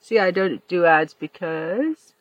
See, 0.00 0.18
I 0.18 0.30
don't 0.30 0.66
do 0.66 0.86
ads 0.86 1.14
because 1.14 2.14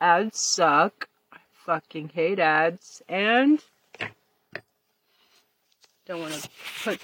ads 0.00 0.38
suck. 0.38 1.08
I 1.32 1.38
fucking 1.52 2.10
hate 2.14 2.38
ads 2.38 3.02
and 3.08 3.62
don't 6.06 6.20
want 6.20 6.34
to 6.34 6.48
put 6.82 7.00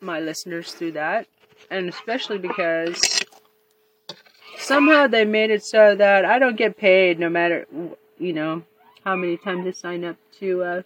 my 0.00 0.20
listeners 0.20 0.72
through 0.72 0.92
that. 0.92 1.26
And 1.70 1.88
especially 1.88 2.38
because 2.38 3.24
somehow 4.58 5.06
they 5.06 5.24
made 5.24 5.50
it 5.50 5.64
so 5.64 5.94
that 5.94 6.24
I 6.24 6.38
don't 6.38 6.56
get 6.56 6.76
paid 6.76 7.18
no 7.18 7.28
matter, 7.28 7.66
you 8.18 8.32
know, 8.32 8.62
how 9.04 9.16
many 9.16 9.36
times 9.36 9.66
I 9.66 9.70
sign 9.72 10.04
up 10.04 10.16
to 10.38 10.62
uh, 10.62 10.82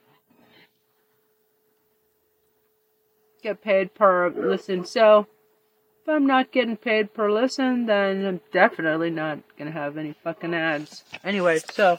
get 3.42 3.60
paid 3.60 3.94
per 3.94 4.30
listen. 4.30 4.84
So 4.84 5.26
if 6.04 6.08
I'm 6.10 6.26
not 6.26 6.52
getting 6.52 6.76
paid 6.76 7.14
per 7.14 7.32
listen, 7.32 7.86
then 7.86 8.26
I'm 8.26 8.40
definitely 8.52 9.08
not 9.08 9.38
gonna 9.56 9.70
have 9.70 9.96
any 9.96 10.12
fucking 10.22 10.52
ads. 10.52 11.02
Anyway, 11.24 11.60
so 11.60 11.98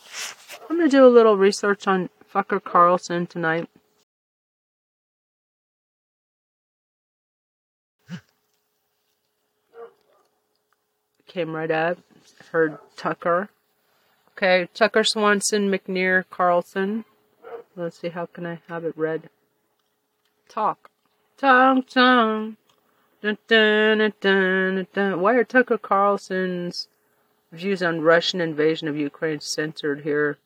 I'm 0.70 0.78
gonna 0.78 0.90
do 0.90 1.08
a 1.08 1.10
little 1.10 1.36
research 1.36 1.88
on 1.88 2.12
Fucker 2.32 2.64
Carlson 2.64 3.26
tonight. 3.26 3.68
Came 11.26 11.56
right 11.56 11.72
up. 11.72 11.98
Heard 12.52 12.78
Tucker. 12.96 13.50
Okay, 14.38 14.70
Tucker 14.76 15.04
Swanson, 15.04 15.72
McNear, 15.72 16.26
Carlson. 16.30 17.06
Let's 17.76 17.98
see, 18.00 18.10
how 18.10 18.28
can 18.28 18.46
I 18.46 18.60
have 18.68 18.86
it 18.86 18.96
read? 18.96 19.32
Talk. 20.48 20.92
Talk, 21.38 21.88
talk. 21.88 22.54
Dun, 23.26 24.12
dun, 24.22 24.86
dun, 24.94 25.20
Why 25.20 25.34
are 25.34 25.44
Tucker 25.44 25.80
Carlson's 25.80 26.88
views 27.52 27.82
on 27.82 28.02
Russian 28.02 28.40
invasion 28.40 28.88
of 28.88 28.96
Ukraine 28.96 29.40
censored 29.40 30.02
here? 30.02 30.38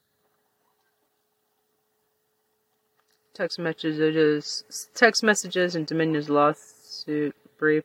Text 3.33 3.59
messages, 3.59 4.87
text 4.95 5.23
messages, 5.23 5.75
and 5.75 5.85
Dominion's 5.85 6.29
lawsuit 6.29 7.35
brief. 7.57 7.83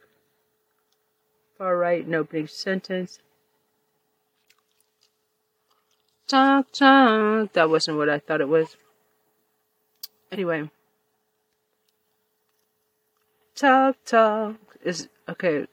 Far 1.59 1.77
right 1.77 2.06
in 2.06 2.15
opening 2.15 2.47
sentence. 2.47 3.19
Talk, 6.28 6.70
talk. 6.70 7.53
That 7.55 7.69
wasn't 7.69 7.97
what 7.97 8.09
I 8.09 8.20
thought 8.20 8.41
it 8.41 8.48
was. 8.48 8.77
Anyway. 10.31 10.70
Talk, 13.56 13.97
talk 14.05 14.64
is 14.85 15.09
okay. 15.29 15.67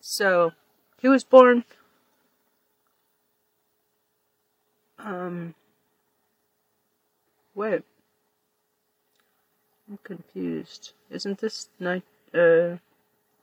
So 0.00 0.52
he 1.00 1.08
was 1.08 1.24
born. 1.24 1.64
Um. 4.98 5.54
Wait. 7.54 7.82
I'm 9.88 9.98
confused. 10.02 10.92
Isn't 11.10 11.38
this 11.38 11.68
night 11.78 12.02
uh 12.34 12.78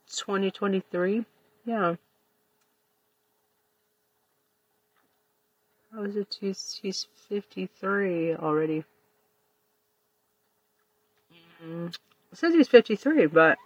2023? 0.08 1.24
Yeah. 1.64 1.96
How 5.94 6.02
is 6.02 6.16
it 6.16 6.36
he's 6.40 6.80
he's 6.82 7.06
53 7.28 8.34
already? 8.34 8.84
Mm. 11.64 11.94
It 12.32 12.38
says 12.38 12.52
he's 12.52 12.68
53, 12.68 13.26
but 13.26 13.56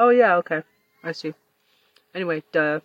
Oh, 0.00 0.10
yeah, 0.10 0.36
okay. 0.36 0.62
I 1.02 1.10
see. 1.10 1.34
Anyway, 2.14 2.44
duh. 2.52 2.80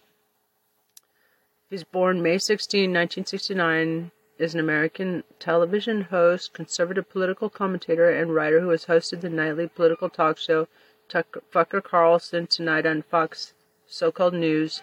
He's 1.70 1.84
born 1.84 2.24
May 2.24 2.40
16, 2.40 2.90
1969, 2.90 4.12
is 4.40 4.56
an 4.56 4.60
American 4.60 5.24
television 5.38 6.02
host, 6.02 6.54
conservative 6.54 7.08
political 7.10 7.50
commentator, 7.50 8.10
and 8.10 8.34
writer 8.34 8.60
who 8.60 8.70
has 8.70 8.86
hosted 8.86 9.22
the 9.22 9.30
nightly 9.30 9.68
political 9.68 10.10
talk 10.10 10.40
show 10.40 10.68
Tucker 11.08 11.82
Carlson 11.82 12.48
Tonight 12.48 12.88
on 12.88 13.04
Fox 13.04 13.54
So-Called 13.86 14.34
News 14.34 14.82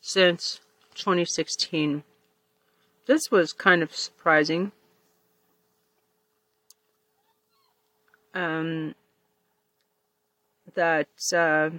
since 0.00 0.60
2016. 0.94 2.04
This 3.06 3.32
was 3.32 3.52
kind 3.52 3.82
of 3.82 3.94
surprising. 3.94 4.70
Um, 8.32 8.94
that 10.74 11.08
uh, 11.32 11.70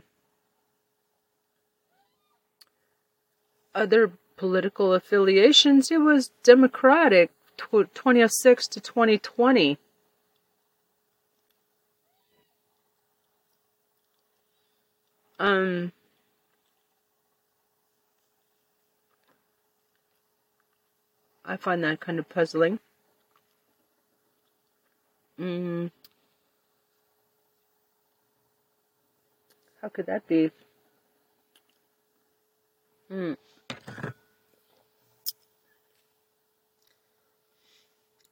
other 3.73 4.11
political 4.37 4.93
affiliations, 4.93 5.91
it 5.91 5.99
was 5.99 6.31
Democratic 6.43 7.31
2006 7.57 8.67
to 8.67 8.79
2020. 8.79 9.77
Um, 15.37 15.91
I 21.43 21.57
find 21.57 21.83
that 21.83 21.99
kind 21.99 22.19
of 22.19 22.29
puzzling. 22.29 22.79
Mm, 25.39 25.91
How 29.85 29.89
could 29.89 30.07
that 30.07 30.27
be? 30.27 30.49
Hmm. 33.07 33.33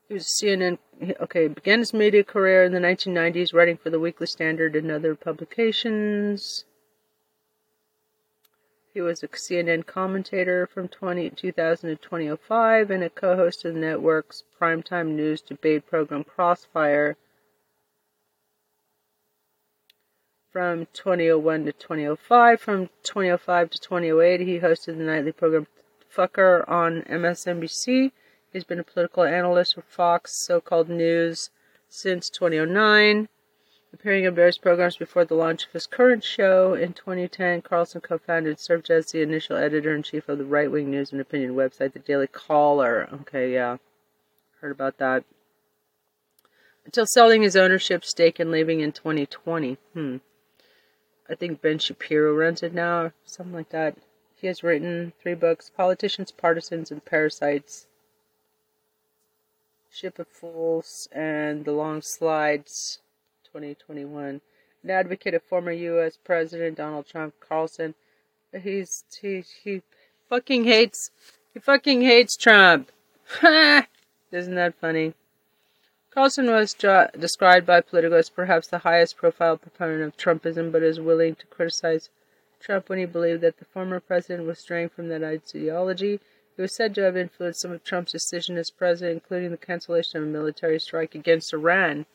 He 0.08 0.16
was 0.16 0.26
CNN. 0.26 0.80
Okay, 1.22 1.50
began 1.50 1.78
his 1.78 1.94
media 1.94 2.24
career 2.24 2.64
in 2.64 2.72
the 2.72 2.80
1990s, 2.80 3.54
writing 3.54 3.78
for 3.78 3.92
the 3.92 4.00
Weekly 4.00 4.26
Standard 4.26 4.76
and 4.76 4.90
other 4.90 5.14
publications. 5.14 6.66
He 8.92 9.02
was 9.02 9.22
a 9.22 9.28
CNN 9.28 9.86
commentator 9.86 10.66
from 10.66 10.88
20, 10.88 11.30
2000 11.30 11.90
to 11.92 11.96
2005 11.98 12.90
and 12.90 13.04
a 13.04 13.12
co-host 13.12 13.64
of 13.64 13.76
the 13.76 13.80
network's 13.80 14.42
primetime 14.60 15.10
news 15.10 15.44
debate 15.44 15.86
program 15.86 16.24
Crossfire 16.24 17.16
from 20.54 20.88
2001 20.94 21.66
to 21.66 21.74
2005. 21.74 22.62
From 22.62 22.90
2005 23.02 23.70
to 23.72 23.80
2008, 23.80 24.40
he 24.42 24.60
hosted 24.60 24.98
the 24.98 25.04
nightly 25.04 25.32
program 25.32 25.66
Fucker 26.16 26.64
on 26.70 27.02
MSNBC. 27.10 28.12
He's 28.54 28.64
been 28.64 28.80
a 28.80 28.84
political 28.84 29.24
analyst 29.24 29.74
for 29.74 29.82
Fox 29.82 30.38
so-called 30.46 30.90
news 30.90 31.50
since 31.90 32.30
2009, 32.30 33.28
appearing 33.92 34.26
in 34.26 34.36
various 34.36 34.60
programs 34.60 34.96
before 34.96 35.26
the 35.26 35.34
launch 35.34 35.66
of 35.66 35.72
his 35.72 35.88
current 35.88 36.24
show. 36.24 36.76
In 36.76 36.94
2010, 36.94 37.64
Carlson 37.64 38.02
co-founded 38.02 38.52
and 38.52 38.60
served 38.60 38.92
as 38.92 39.08
the 39.08 39.24
initial 39.24 39.58
editor-in-chief 39.58 40.30
of 40.30 40.38
the 40.38 40.46
right-wing 40.46 40.92
news 40.92 41.12
and 41.12 41.20
opinion 41.20 41.56
website, 41.56 41.94
The 41.94 42.00
Daily 42.00 42.28
Caller. 42.28 43.10
Okay, 43.22 43.52
yeah, 43.54 43.78
heard 44.62 44.72
about 44.72 45.00
that. 45.00 45.24
Until 46.86 47.08
selling 47.08 47.42
his 47.42 47.56
ownership 47.56 48.06
stake 48.06 48.40
and 48.40 48.52
leaving 48.52 48.82
in 48.82 48.92
2020. 48.92 49.78
Hmm. 49.94 50.18
I 51.34 51.36
think 51.36 51.64
Ben 51.64 51.80
Shapiro 51.80 52.36
runs 52.36 52.62
it 52.62 52.76
now, 52.76 53.06
or 53.06 53.14
something 53.26 53.56
like 53.56 53.70
that. 53.70 53.98
He 54.36 54.46
has 54.46 54.62
written 54.62 55.14
three 55.20 55.34
books 55.34 55.72
Politicians, 55.76 56.32
Partisans, 56.32 56.92
and 56.92 57.04
Parasites, 57.04 57.88
Ship 59.92 60.20
of 60.20 60.28
Fools, 60.28 61.10
and 61.12 61.66
The 61.66 61.72
Long 61.72 62.04
Slides 62.04 63.00
2021. 63.46 64.42
An 64.84 64.90
advocate 64.92 65.34
of 65.34 65.42
former 65.42 65.72
U.S. 65.72 66.20
President 66.24 66.78
Donald 66.78 67.08
Trump, 67.08 67.34
Carlson. 67.40 67.96
He's, 68.62 69.04
he, 69.20 69.44
he 69.64 69.82
fucking 70.30 70.66
hates, 70.66 71.10
he 71.52 71.60
fucking 71.60 72.04
hates 72.04 72.38
Trump. 72.38 72.92
Isn't 73.42 74.54
that 74.54 74.76
funny? 74.80 75.16
Carlson 76.14 76.46
was 76.46 76.76
described 76.76 77.66
by 77.66 77.82
Politico 77.82 78.18
as 78.18 78.30
perhaps 78.30 78.68
the 78.68 78.78
highest 78.80 79.18
profile 79.18 79.58
proponent 79.58 80.04
of 80.04 80.16
Trumpism, 80.16 80.72
but 80.72 80.84
is 80.84 81.00
willing 81.00 81.34
to 81.34 81.48
criticize 81.48 82.10
Trump 82.60 82.88
when 82.88 83.00
he 83.00 83.06
believed 83.06 83.42
that 83.42 83.58
the 83.58 83.66
former 83.66 84.00
president 84.00 84.46
was 84.46 84.60
straying 84.60 84.90
from 84.90 85.10
that 85.10 85.24
ideology. 85.24 86.20
He 86.56 86.62
was 86.62 86.76
said 86.76 86.94
to 86.96 87.02
have 87.02 87.18
influenced 87.18 87.62
some 87.62 87.72
of 87.72 87.84
Trump's 87.84 88.12
decisions 88.12 88.60
as 88.60 88.70
president, 88.70 89.24
including 89.24 89.50
the 89.50 89.58
cancellation 89.58 90.20
of 90.20 90.26
a 90.26 90.28
military 90.28 90.80
strike 90.80 91.16
against 91.16 91.52
Iran. 91.52 92.06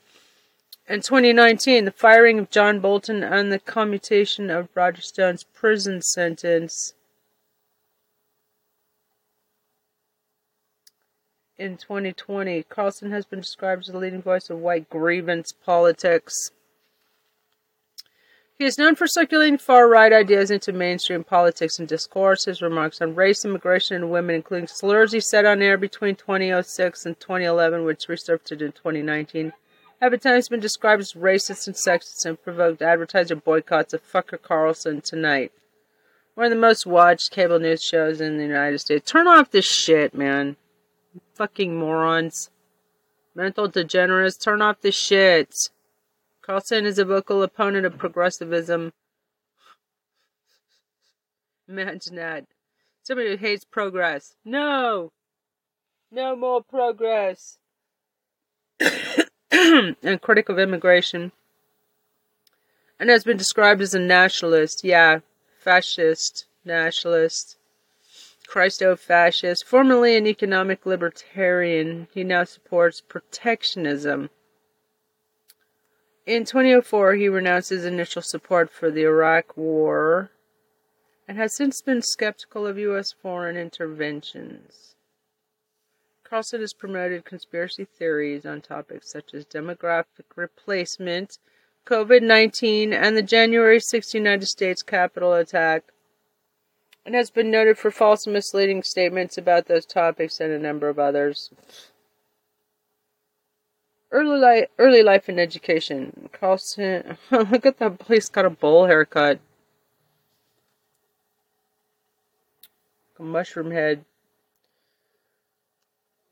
In 0.89 1.01
2019, 1.01 1.85
the 1.85 1.91
firing 1.91 2.39
of 2.39 2.51
John 2.51 2.79
Bolton 2.79 3.25
and 3.25 3.53
the 3.53 3.59
commutation 3.59 4.49
of 4.49 4.69
Roger 4.77 5.03
Stone's 5.03 5.43
prison 5.43 6.03
sentence 6.03 6.95
in 11.59 11.77
2020. 11.77 12.63
Carlson 12.65 13.11
has 13.11 13.25
been 13.25 13.41
described 13.41 13.83
as 13.83 13.93
the 13.93 13.99
leading 13.99 14.23
voice 14.23 14.49
of 14.49 14.59
white 14.59 14.89
grievance 14.89 15.53
politics. 15.53 16.51
He 18.59 18.65
is 18.65 18.79
known 18.79 18.97
for 18.97 19.07
circulating 19.07 19.59
far 19.59 19.89
right 19.89 20.13
ideas 20.13 20.51
into 20.51 20.73
mainstream 20.73 21.23
politics 21.23 21.79
and 21.79 21.87
discourse. 21.87 22.45
His 22.45 22.61
remarks 22.61 23.01
on 23.01 23.15
race, 23.15 23.45
immigration, 23.45 23.97
and 23.97 24.11
women, 24.11 24.35
including 24.35 24.67
slurs 24.67 25.13
he 25.13 25.21
said 25.21 25.45
on 25.45 25.63
air 25.63 25.79
between 25.79 26.17
2006 26.17 27.07
and 27.07 27.21
2011, 27.21 27.85
which 27.85 28.09
resurfaced 28.09 28.61
in 28.61 28.73
2019, 28.73 29.53
have 30.01 30.13
at 30.13 30.23
times 30.23 30.49
been 30.49 30.59
described 30.59 31.01
as 31.01 31.13
racist 31.13 31.69
and 31.69 31.77
sexist 31.77 32.27
and 32.27 32.43
provoked 32.43 32.83
advertiser 32.83 33.37
boycotts 33.37 33.95
of 33.95 34.03
Fucker 34.03 34.43
Carlson 34.43 35.01
tonight. 35.03 35.53
One 36.35 36.47
of 36.47 36.51
the 36.51 36.57
most 36.57 36.85
watched 36.85 37.31
cable 37.31 37.61
news 37.61 37.83
shows 37.83 38.21
in 38.21 38.39
the 38.39 38.45
United 38.45 38.81
States. 38.81 39.09
Turn 39.09 39.29
off 39.29 39.51
this 39.51 39.67
shit, 39.67 40.15
man. 40.15 40.57
Fucking 41.39 41.77
morons. 41.77 42.51
Mental 43.33 43.69
degenerates, 43.69 44.37
turn 44.37 44.61
off 44.61 44.81
the 44.81 44.91
shit. 44.91 45.55
Carlson 46.43 46.85
is 46.85 46.99
a 46.99 47.05
vocal 47.05 47.45
opponent 47.45 47.87
of 47.87 47.97
progressivism. 47.97 48.93
Imagine 51.69 52.17
that. 52.17 52.47
Somebody 53.05 53.31
who 53.31 53.37
hates 53.37 53.65
progress. 53.65 54.35
No! 54.45 55.13
No 56.11 56.35
more 56.35 56.61
progress. 56.61 57.59
and 59.53 60.21
critic 60.21 60.49
of 60.49 60.59
immigration. 60.59 61.31
And 62.99 63.11
has 63.11 63.23
been 63.23 63.37
described 63.37 63.81
as 63.81 63.95
a 63.95 64.01
nationalist. 64.01 64.83
Yeah, 64.83 65.21
fascist, 65.61 66.47
nationalist. 66.65 67.58
Christo 68.49 68.97
fascist. 68.97 69.67
Formerly 69.67 70.17
an 70.17 70.27
economic 70.27 70.87
libertarian, 70.87 72.09
he 72.15 72.25
now 72.25 72.45
supports 72.45 73.03
protectionism. 73.03 74.31
In 76.25 76.47
2004, 76.47 77.15
he 77.15 77.29
renounced 77.29 77.69
his 77.69 77.85
initial 77.85 78.23
support 78.23 78.71
for 78.71 78.91
the 78.91 79.03
Iraq 79.03 79.55
War 79.55 80.31
and 81.29 81.37
has 81.37 81.55
since 81.55 81.83
been 81.83 82.01
skeptical 82.01 82.67
of 82.67 82.79
U.S. 82.79 83.13
foreign 83.13 83.59
interventions. 83.59 84.95
Carlson 86.25 86.63
has 86.63 86.73
promoted 86.73 87.27
conspiracy 87.27 87.85
theories 87.85 88.47
on 88.47 88.63
topics 88.63 89.11
such 89.13 89.35
as 89.35 89.45
demographic 89.45 90.25
replacement, 90.37 91.37
COVID 91.85 92.23
19, 92.23 92.95
and 92.95 93.15
the 93.15 93.23
January 93.23 93.79
6 93.79 94.15
United 94.15 94.47
States 94.47 94.83
Capitol 94.83 95.35
attack, 95.35 95.93
and 97.09 97.15
has 97.15 97.31
been 97.31 97.51
noted 97.51 97.79
for 97.79 97.91
false 97.91 98.27
and 98.27 98.35
misleading 98.35 98.83
statements 98.83 99.39
about 99.39 99.65
those 99.65 99.87
topics 99.87 100.41
and 100.41 100.53
a 100.53 100.59
number 100.59 100.91
of 100.91 100.99
others. 100.99 101.49
Early 104.11 104.39
life, 104.39 104.69
early 104.79 105.03
life 105.03 105.27
and 105.27 105.41
education. 105.41 106.29
Carlson, 106.33 107.17
look 107.31 107.65
at 107.65 107.79
that 107.79 107.99
place 107.99 108.29
got 108.29 108.45
a 108.45 108.51
bowl 108.51 108.85
haircut. 108.85 109.41
A 113.19 113.23
mushroom 113.23 113.71
head. 113.71 114.05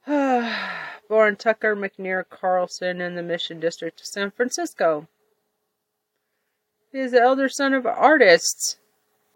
Born 1.08 1.36
Tucker 1.36 1.74
McNear 1.74 2.22
Carlson 2.28 3.00
in 3.00 3.14
the 3.14 3.22
Mission 3.22 3.60
District 3.60 3.98
of 3.98 4.06
San 4.06 4.30
Francisco. 4.30 5.08
He 6.92 6.98
is 6.98 7.12
the 7.12 7.22
elder 7.22 7.48
son 7.48 7.72
of 7.72 7.86
artists 7.86 8.76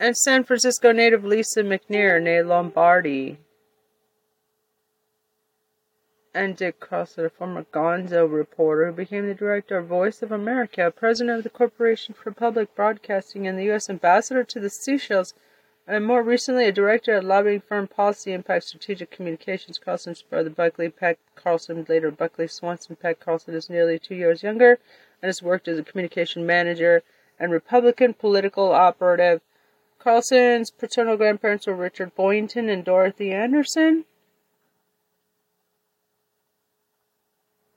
and 0.01 0.17
San 0.17 0.43
Francisco 0.43 0.91
native 0.91 1.25
Lisa 1.25 1.63
McNear, 1.63 2.21
née 2.21 2.45
Lombardi 2.45 3.39
and 6.33 6.57
Dick 6.57 6.81
Carlson, 6.81 7.27
a 7.27 7.29
former 7.29 7.65
Gonzo 7.65 8.25
reporter 8.31 8.87
who 8.87 8.93
became 8.93 9.27
the 9.27 9.35
director 9.35 9.77
of 9.77 9.87
Voice 9.89 10.23
of 10.23 10.33
America, 10.33 10.91
president 10.95 11.39
of 11.39 11.45
the 11.45 11.51
Corporation 11.51 12.15
for 12.15 12.31
Public 12.31 12.75
Broadcasting, 12.75 13.47
and 13.47 13.59
the 13.59 13.65
U.S. 13.65 13.91
ambassador 13.91 14.45
to 14.45 14.61
the 14.61 14.71
Seychelles, 14.71 15.35
and 15.87 16.07
more 16.07 16.23
recently 16.23 16.67
a 16.67 16.73
director 16.73 17.17
at 17.17 17.25
lobbying 17.25 17.61
firm 17.61 17.89
Policy 17.89 18.33
Impact 18.33 18.65
Strategic 18.65 19.11
Communications. 19.11 19.77
Carlson's 19.79 20.23
brother 20.23 20.51
Buckley 20.51 20.89
Peck 20.89 21.19
Carlson, 21.35 21.85
later 21.89 22.11
Buckley 22.11 22.47
Swanson 22.47 22.97
Peck 22.97 23.19
Carlson, 23.19 23.55
is 23.55 23.69
nearly 23.69 23.99
two 23.99 24.15
years 24.15 24.43
younger 24.43 24.79
and 25.21 25.29
has 25.29 25.43
worked 25.43 25.67
as 25.69 25.79
a 25.79 25.85
communication 25.85 26.47
manager 26.47 27.03
and 27.41 27.51
Republican 27.51 28.15
political 28.15 28.73
operative. 28.73 29.41
Carlson's 30.01 30.71
paternal 30.71 31.17
grandparents 31.17 31.67
were 31.67 31.75
Richard 31.75 32.15
Boynton 32.17 32.69
and 32.69 32.85
Dorothy 32.85 33.33
Anderson. 33.33 34.05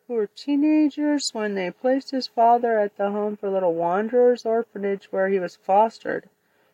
who 0.08 0.16
were 0.16 0.28
teenagers 0.28 1.34
when 1.34 1.56
they 1.56 1.72
placed 1.72 2.12
his 2.12 2.28
father 2.28 2.78
at 2.78 2.98
the 2.98 3.10
Home 3.10 3.38
for 3.38 3.50
Little 3.50 3.74
Wanderers 3.74 4.46
orphanage 4.46 5.06
where 5.12 5.30
he 5.30 5.40
was 5.40 5.56
fostered 5.56 6.30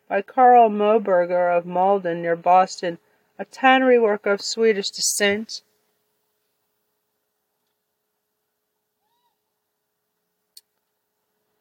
by 0.08 0.22
Carl 0.22 0.70
Moberger 0.70 1.56
of 1.56 1.66
Malden 1.66 2.22
near 2.22 2.36
Boston, 2.36 2.98
a 3.38 3.46
tannery 3.46 4.00
worker 4.00 4.32
of 4.32 4.42
Swedish 4.42 4.90
descent. 4.90 5.62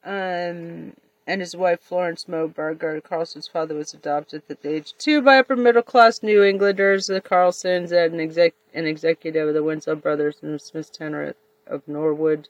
Um, 0.03 0.93
and 1.29 1.41
his 1.41 1.55
wife 1.55 1.79
Florence 1.79 2.25
Moberger. 2.25 3.03
Carlson's 3.03 3.47
father 3.47 3.75
was 3.75 3.93
adopted 3.93 4.41
at 4.49 4.63
the 4.63 4.69
age 4.69 4.93
of 4.93 4.97
two 4.97 5.21
by 5.21 5.37
upper 5.37 5.55
middle 5.55 5.83
class 5.83 6.23
New 6.23 6.41
Englanders, 6.43 7.05
the 7.05 7.21
Carlsons, 7.21 7.91
and 7.91 8.15
an, 8.15 8.19
exec- 8.19 8.55
an 8.73 8.87
executive 8.87 9.47
of 9.47 9.53
the 9.53 9.61
Winslow 9.61 9.95
Brothers 9.95 10.37
and 10.41 10.59
Smith 10.59 10.91
Tanner 10.91 11.35
of 11.67 11.87
Norwood, 11.87 12.49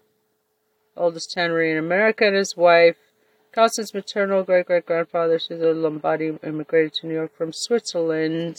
oldest 0.95 1.31
tannery 1.33 1.71
in 1.71 1.77
America, 1.77 2.25
and 2.25 2.37
his 2.37 2.55
wife. 2.55 2.95
Carlson's 3.51 3.93
maternal 3.93 4.43
great 4.43 4.67
great 4.67 4.85
grandfather, 4.85 5.39
Cesare 5.39 5.73
Lombardi, 5.73 6.39
immigrated 6.41 6.93
to 6.93 7.07
New 7.07 7.15
York 7.15 7.35
from 7.35 7.51
Switzerland 7.51 8.55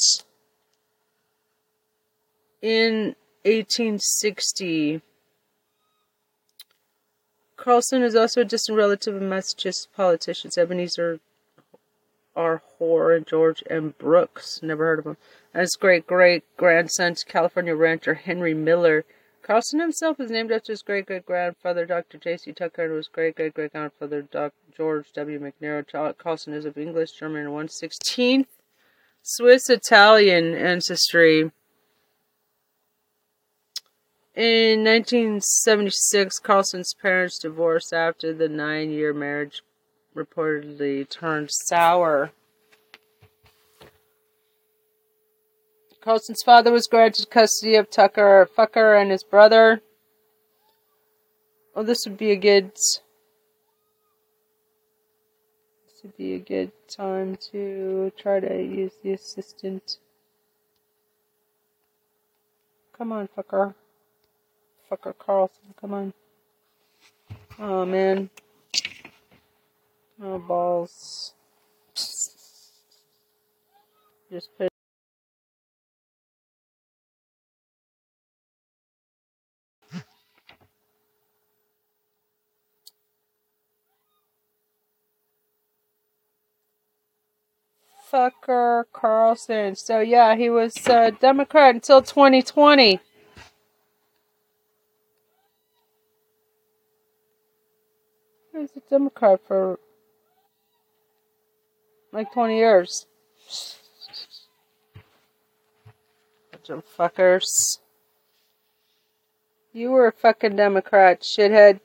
in 2.61 3.17
1860. 3.47 5.01
Carlson 7.61 8.03
is 8.03 8.17
also 8.17 8.41
a 8.41 8.45
distant 8.47 8.79
relative 8.79 9.15
of 9.15 9.21
Massachusetts 9.21 9.87
politicians 9.95 10.57
Ebenezer 10.57 11.21
R. 12.35 12.63
Hoar 12.79 13.13
and 13.13 13.27
George 13.27 13.63
M. 13.69 13.95
Brooks. 13.99 14.63
Never 14.63 14.87
heard 14.87 15.01
of 15.01 15.07
him. 15.07 15.19
And 15.53 15.61
his 15.61 15.77
great 15.77 16.07
great 16.07 16.43
grandson, 16.57 17.17
California 17.29 17.75
rancher 17.75 18.15
Henry 18.15 18.55
Miller. 18.55 19.05
Carlson 19.43 19.79
himself 19.79 20.19
is 20.19 20.31
named 20.31 20.51
after 20.51 20.73
his 20.73 20.81
great 20.81 21.05
great 21.05 21.27
grandfather, 21.27 21.85
Dr. 21.85 22.17
J.C. 22.17 22.53
Tucker, 22.53 22.85
and 22.85 22.97
his 22.97 23.09
great 23.09 23.37
great 23.37 23.53
great 23.53 23.73
grandfather, 23.73 24.23
Dr. 24.23 24.55
George 24.75 25.13
W. 25.13 25.39
McNear. 25.39 26.17
Carlson 26.17 26.55
is 26.55 26.65
of 26.65 26.79
English, 26.79 27.13
German, 27.13 27.47
and 27.47 27.51
116th 27.51 28.47
Swiss 29.21 29.69
Italian 29.69 30.55
ancestry. 30.55 31.51
In 34.37 34.85
1976, 34.85 36.39
Carlson's 36.39 36.95
parents 36.95 37.39
divorced 37.41 37.93
after 37.93 38.33
the 38.33 38.49
nine 38.49 38.91
year 38.91 39.13
marriage 39.13 39.63
reportedly 40.15 41.09
turned 41.09 41.51
sour. 41.51 42.31
Carlson's 46.01 46.43
father 46.43 46.71
was 46.71 46.87
granted 46.87 47.29
custody 47.29 47.75
of 47.75 47.91
Tucker 47.91 48.49
Fucker 48.57 49.01
and 49.01 49.11
his 49.11 49.25
brother. 49.25 49.83
Oh, 51.75 51.83
this 51.83 52.07
would 52.07 52.17
be 52.17 52.31
a 52.31 52.37
good. 52.37 52.73
This 52.75 53.03
would 56.05 56.17
be 56.17 56.35
a 56.35 56.39
good 56.39 56.71
time 56.89 57.37
to 57.51 58.13
try 58.17 58.39
to 58.39 58.63
use 58.63 58.93
the 59.03 59.13
assistant. 59.13 59.99
Come 62.97 63.13
on, 63.13 63.29
Fucker. 63.37 63.75
Fucker 64.91 65.15
Carlson, 65.17 65.75
come 65.81 65.95
on. 65.95 66.13
Oh, 67.59 67.85
man. 67.85 68.29
Oh, 70.23 70.39
balls. 70.39 71.35
Just 74.31 74.51
put 74.59 74.71
Tucker 88.11 88.89
Carlson. 88.93 89.77
So 89.77 90.01
yeah, 90.01 90.35
he 90.35 90.51
was 90.51 90.77
a 90.89 91.13
Democrat 91.13 91.75
until 91.77 92.03
2020. 92.03 93.01
was 98.75 98.83
a 98.85 98.91
Democrat 98.91 99.41
for 99.47 99.79
like 102.13 102.33
20 102.33 102.57
years. 102.57 103.07
Bunch 106.53 106.71
of 106.71 106.85
fuckers. 106.97 107.79
You 109.73 109.93
were 109.93 110.09
a 110.09 110.13
fucking 110.13 110.57
Democrat, 110.57 111.21
shithead. 111.21 111.81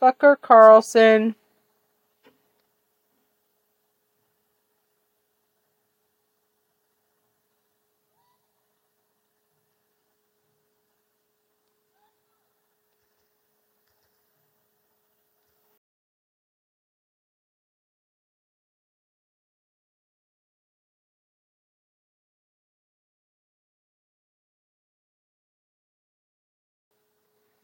Fucker 0.00 0.36
Carlson. 0.38 1.34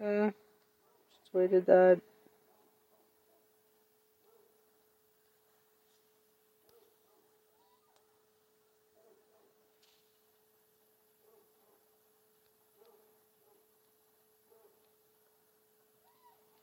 Uh, 0.01 0.31
just 1.21 1.35
waited 1.35 1.67
that. 1.67 2.01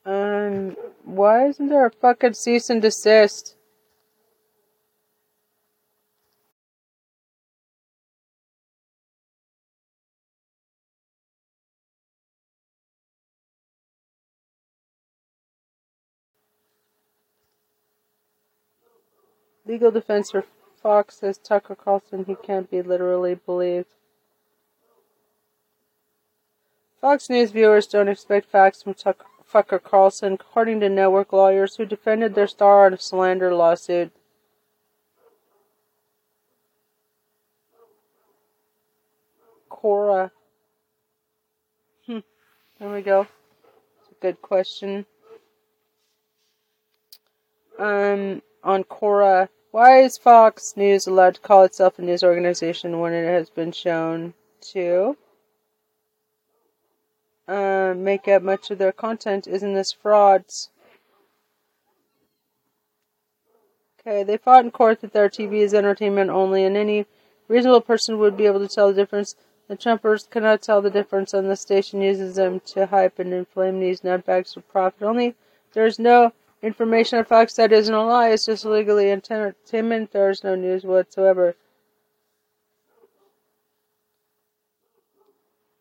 Um, 0.08 0.78
why 1.04 1.48
isn't 1.50 1.68
there 1.68 1.86
a 1.86 1.92
fucking 1.92 2.34
cease 2.34 2.70
and 2.72 2.82
desist? 2.82 3.57
Legal 19.68 19.92
defense 19.92 20.32
for 20.32 20.46
Fox 20.82 21.18
says 21.18 21.38
Tucker 21.38 21.76
Carlson 21.76 22.24
he 22.26 22.36
can't 22.36 22.72
be 22.72 22.82
literally 22.82 23.36
believed. 23.36 23.88
Fox 27.02 27.30
News 27.30 27.52
viewers 27.52 27.86
don't 27.86 28.08
expect 28.08 28.50
facts 28.50 28.82
from 28.82 28.94
Tucker 28.94 29.80
Carlson, 29.80 30.34
according 30.34 30.80
to 30.80 30.90
network 30.90 31.32
lawyers 31.32 31.76
who 31.76 31.86
defended 31.86 32.34
their 32.34 32.48
star 32.48 32.86
on 32.86 32.94
a 32.94 32.98
slander 32.98 33.54
lawsuit. 33.54 34.12
Quora. 39.70 40.32
Hmm. 42.06 42.20
There 42.80 42.94
we 42.94 43.02
go. 43.02 43.28
It's 44.02 44.12
a 44.12 44.22
good 44.22 44.42
question. 44.42 45.06
Um, 47.78 48.42
on 48.64 48.84
Quora, 48.86 49.50
why 49.78 50.02
is 50.02 50.18
Fox 50.18 50.76
News 50.76 51.06
allowed 51.06 51.36
to 51.36 51.42
call 51.42 51.62
itself 51.62 52.00
a 52.00 52.02
news 52.02 52.24
organization 52.24 53.00
when 53.00 53.14
it 53.14 53.28
has 53.28 53.52
been 53.52 53.72
shown 53.72 54.34
to 54.72 55.16
uh, 57.48 57.94
make 57.96 58.28
up 58.28 58.42
much 58.42 58.72
of 58.72 58.80
their 58.80 58.92
content? 58.92 59.46
Isn't 59.46 59.76
this 59.76 59.92
frauds? 59.92 60.70
Okay, 64.02 64.24
they 64.24 64.38
fought 64.38 64.66
in 64.66 64.72
court 64.72 65.02
that 65.02 65.14
their 65.14 65.30
TV 65.30 65.58
is 65.58 65.76
entertainment 65.76 66.32
only, 66.32 66.64
and 66.64 66.76
any 66.76 67.06
reasonable 67.48 67.82
person 67.82 68.18
would 68.18 68.36
be 68.36 68.48
able 68.48 68.68
to 68.68 68.76
tell 68.76 68.88
the 68.88 69.00
difference. 69.00 69.36
The 69.68 69.78
Trumpers 69.78 70.28
cannot 70.28 70.64
tell 70.64 70.82
the 70.82 70.90
difference, 70.90 71.36
and 71.36 71.52
the 71.52 71.56
station 71.56 72.02
uses 72.02 72.38
them 72.38 72.62
to 72.62 72.88
hype 72.88 73.20
and 73.20 73.32
inflame 73.32 73.80
these 73.80 74.02
nutbags 74.02 74.56
for 74.56 74.62
profit. 74.62 75.04
Only 75.04 75.36
there's 75.74 76.00
no 76.00 76.34
information 76.62 77.20
on 77.20 77.26
Fox 77.26 77.54
that 77.56 77.72
isn't 77.72 77.94
a 77.94 78.06
lie. 78.06 78.30
It's 78.30 78.46
just 78.46 78.66
legally 78.66 79.12
entertainment. 79.12 80.12
There's 80.12 80.44
no 80.44 80.56
news 80.56 80.84
whatsoever. 80.84 81.56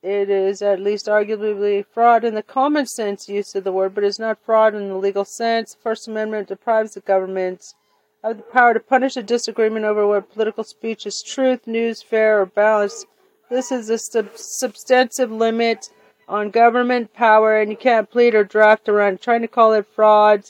It 0.02 0.30
is 0.30 0.62
at 0.62 0.78
least 0.78 1.06
arguably 1.06 1.84
fraud 1.84 2.24
in 2.24 2.34
the 2.34 2.42
common 2.42 2.86
sense 2.86 3.28
use 3.28 3.54
of 3.56 3.64
the 3.64 3.72
word, 3.72 3.92
but 3.94 4.04
is 4.04 4.20
not 4.20 4.38
fraud 4.44 4.74
in 4.74 4.88
the 4.88 4.96
legal 4.96 5.24
sense. 5.24 5.74
The 5.74 5.80
First 5.80 6.06
Amendment 6.06 6.46
deprives 6.48 6.94
the 6.94 7.00
government 7.00 7.74
of 8.22 8.36
the 8.36 8.42
power 8.44 8.72
to 8.72 8.78
punish 8.78 9.16
a 9.16 9.22
disagreement 9.22 9.84
over 9.84 10.06
what 10.06 10.32
political 10.32 10.62
speech 10.62 11.06
is 11.06 11.22
truth, 11.22 11.66
news, 11.66 12.02
fair, 12.02 12.40
or 12.40 12.46
balanced. 12.46 13.06
This 13.50 13.72
is 13.72 13.90
a 13.90 13.98
sub- 13.98 14.36
substantive 14.36 15.32
limit 15.32 15.90
on 16.28 16.50
government 16.50 17.12
power, 17.12 17.58
and 17.58 17.70
you 17.70 17.76
can't 17.76 18.10
plead 18.10 18.34
or 18.34 18.44
draft 18.44 18.88
around 18.88 19.20
trying 19.20 19.42
to 19.42 19.48
call 19.48 19.72
it 19.72 19.86
fraud, 19.86 20.44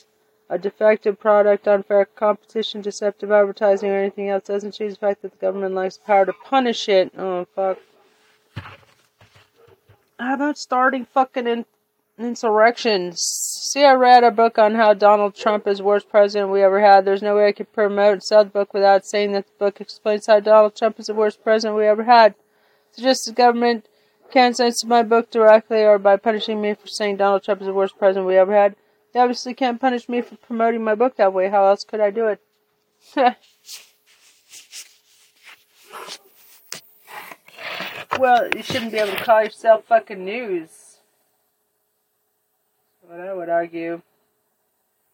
a 0.49 0.57
defective 0.57 1.19
product, 1.19 1.67
unfair 1.67 2.05
competition, 2.05 2.81
deceptive 2.81 3.31
advertising, 3.31 3.89
or 3.89 3.97
anything 3.97 4.29
else 4.29 4.45
doesn't 4.45 4.71
change 4.73 4.93
the 4.93 4.99
fact 4.99 5.21
that 5.21 5.31
the 5.31 5.37
government 5.37 5.75
lacks 5.75 5.97
power 5.97 6.25
to 6.25 6.33
punish 6.33 6.87
it. 6.87 7.11
Oh, 7.17 7.45
fuck. 7.53 7.77
How 10.17 10.33
about 10.33 10.57
starting 10.57 11.05
fucking 11.05 11.47
in- 11.47 11.65
insurrections? 12.17 13.21
See, 13.21 13.83
I 13.83 13.93
read 13.93 14.23
a 14.23 14.31
book 14.31 14.57
on 14.57 14.75
how 14.75 14.93
Donald 14.93 15.35
Trump 15.35 15.67
is 15.67 15.77
the 15.77 15.83
worst 15.83 16.09
president 16.09 16.51
we 16.51 16.63
ever 16.63 16.79
had. 16.79 17.03
There's 17.05 17.21
no 17.21 17.35
way 17.35 17.47
I 17.47 17.51
could 17.51 17.71
promote 17.73 18.13
and 18.13 18.23
sell 18.23 18.43
the 18.43 18.49
book 18.49 18.73
without 18.73 19.05
saying 19.05 19.33
that 19.33 19.45
the 19.45 19.65
book 19.65 19.81
explains 19.81 20.25
how 20.25 20.39
Donald 20.39 20.75
Trump 20.75 20.99
is 20.99 21.07
the 21.07 21.13
worst 21.13 21.43
president 21.43 21.77
we 21.77 21.85
ever 21.85 22.03
had. 22.03 22.35
Suggest 22.91 23.25
the 23.25 23.33
government 23.33 23.85
can 24.31 24.53
censor 24.53 24.87
my 24.87 25.03
book 25.03 25.29
directly 25.29 25.83
or 25.83 25.99
by 25.99 26.17
punishing 26.17 26.61
me 26.61 26.73
for 26.73 26.87
saying 26.87 27.17
Donald 27.17 27.43
Trump 27.43 27.61
is 27.61 27.67
the 27.67 27.73
worst 27.73 27.97
president 27.97 28.25
we 28.25 28.37
ever 28.37 28.53
had. 28.53 28.75
They 29.17 29.23
obviously 29.23 29.55
can't 29.55 29.81
punish 29.81 30.07
me 30.07 30.21
for 30.21 30.35
promoting 30.35 30.83
my 30.83 30.93
book 30.93 31.15
that 31.15 31.33
way. 31.33 31.49
How 31.49 31.65
else 31.65 31.83
could 31.83 31.99
I 31.99 32.11
do 32.11 32.27
it? 32.27 32.39
well, 38.19 38.47
you 38.55 38.61
shouldn't 38.61 38.91
be 38.91 38.99
able 38.99 39.17
to 39.17 39.23
call 39.23 39.43
yourself 39.43 39.85
fucking 39.85 40.23
news. 40.23 40.97
What 43.01 43.19
I 43.19 43.33
would 43.33 43.49
argue. 43.49 44.03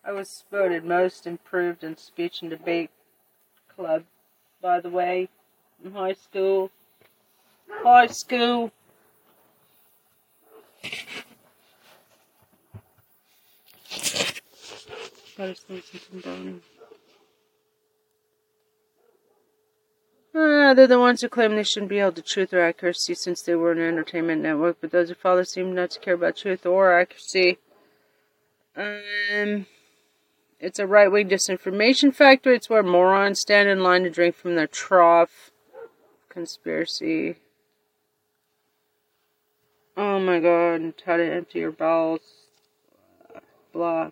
I 0.04 0.12
was 0.12 0.44
voted 0.52 0.84
most 0.84 1.26
improved 1.26 1.86
in 1.86 1.96
speech 1.96 2.42
and 2.42 2.50
debate 2.50 2.90
club, 3.74 4.04
by 4.62 4.82
the 4.82 4.90
way, 4.90 5.30
in 5.82 5.94
high 5.94 6.12
school. 6.12 6.72
High 7.70 8.08
school. 8.08 8.74
Uh, 20.36 20.74
they're 20.74 20.88
the 20.88 20.98
ones 20.98 21.22
who 21.22 21.30
claim 21.30 21.56
they 21.56 21.64
shouldn't 21.64 21.90
be 21.90 21.98
held 21.98 22.16
to 22.16 22.22
truth 22.22 22.54
or 22.54 22.62
accuracy 22.62 23.14
since 23.14 23.42
they 23.44 23.54
were 23.54 23.72
an 23.72 23.80
entertainment 23.80 24.42
network, 24.42 24.78
but 24.82 24.92
those 24.92 25.10
who 25.10 25.16
follow 25.16 25.44
seem 25.44 25.76
not 25.76 25.92
to 25.92 26.00
care 26.00 26.16
about 26.16 26.38
truth 26.38 26.66
or 26.66 26.98
accuracy. 26.98 27.60
Um, 28.76 29.68
it's 30.60 30.80
a 30.80 30.88
right 30.88 31.12
wing 31.12 31.30
disinformation 31.30 32.16
factory. 32.16 32.56
It's 32.56 32.70
where 32.70 32.82
morons 32.82 33.42
stand 33.42 33.70
in 33.70 33.84
line 33.84 34.04
to 34.04 34.10
drink 34.10 34.36
from 34.36 34.56
their 34.56 34.66
trough. 34.66 35.52
Conspiracy. 36.30 37.36
Oh 39.96 40.20
my 40.20 40.40
god, 40.40 40.96
how 41.06 41.18
to 41.18 41.32
empty 41.32 41.60
your 41.60 41.72
bowels. 41.72 42.48
Blah. 43.72 44.10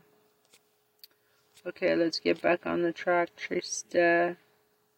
Okay, 1.65 1.95
let's 1.95 2.19
get 2.19 2.41
back 2.41 2.65
on 2.65 2.81
the 2.81 2.91
track, 2.91 3.29
Trista. 3.37 4.35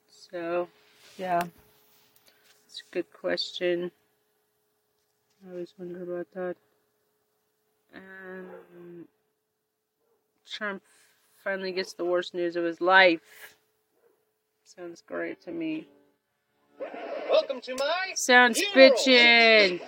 So, 0.10 0.70
yeah. 1.18 1.42
It's 2.66 2.82
a 2.82 2.94
good 2.94 3.12
question. 3.12 3.92
I 5.46 5.52
always 5.52 5.74
wonder 5.78 6.04
about 6.04 6.28
that. 6.34 6.56
Um, 7.94 9.06
Trump 10.50 10.82
finally 11.44 11.74
gets 11.74 11.94
the 11.94 12.06
worst 12.06 12.34
news 12.34 12.56
of 12.56 12.64
his 12.64 12.80
life. 12.80 13.58
Sounds 14.64 15.04
great 15.06 15.42
to 15.42 15.52
me. 15.52 15.88
Welcome 17.30 17.60
to 17.62 17.76
my 17.76 18.14
Sounds 18.16 18.60
funeral. 18.60 18.92
bitchin'. 18.98 19.82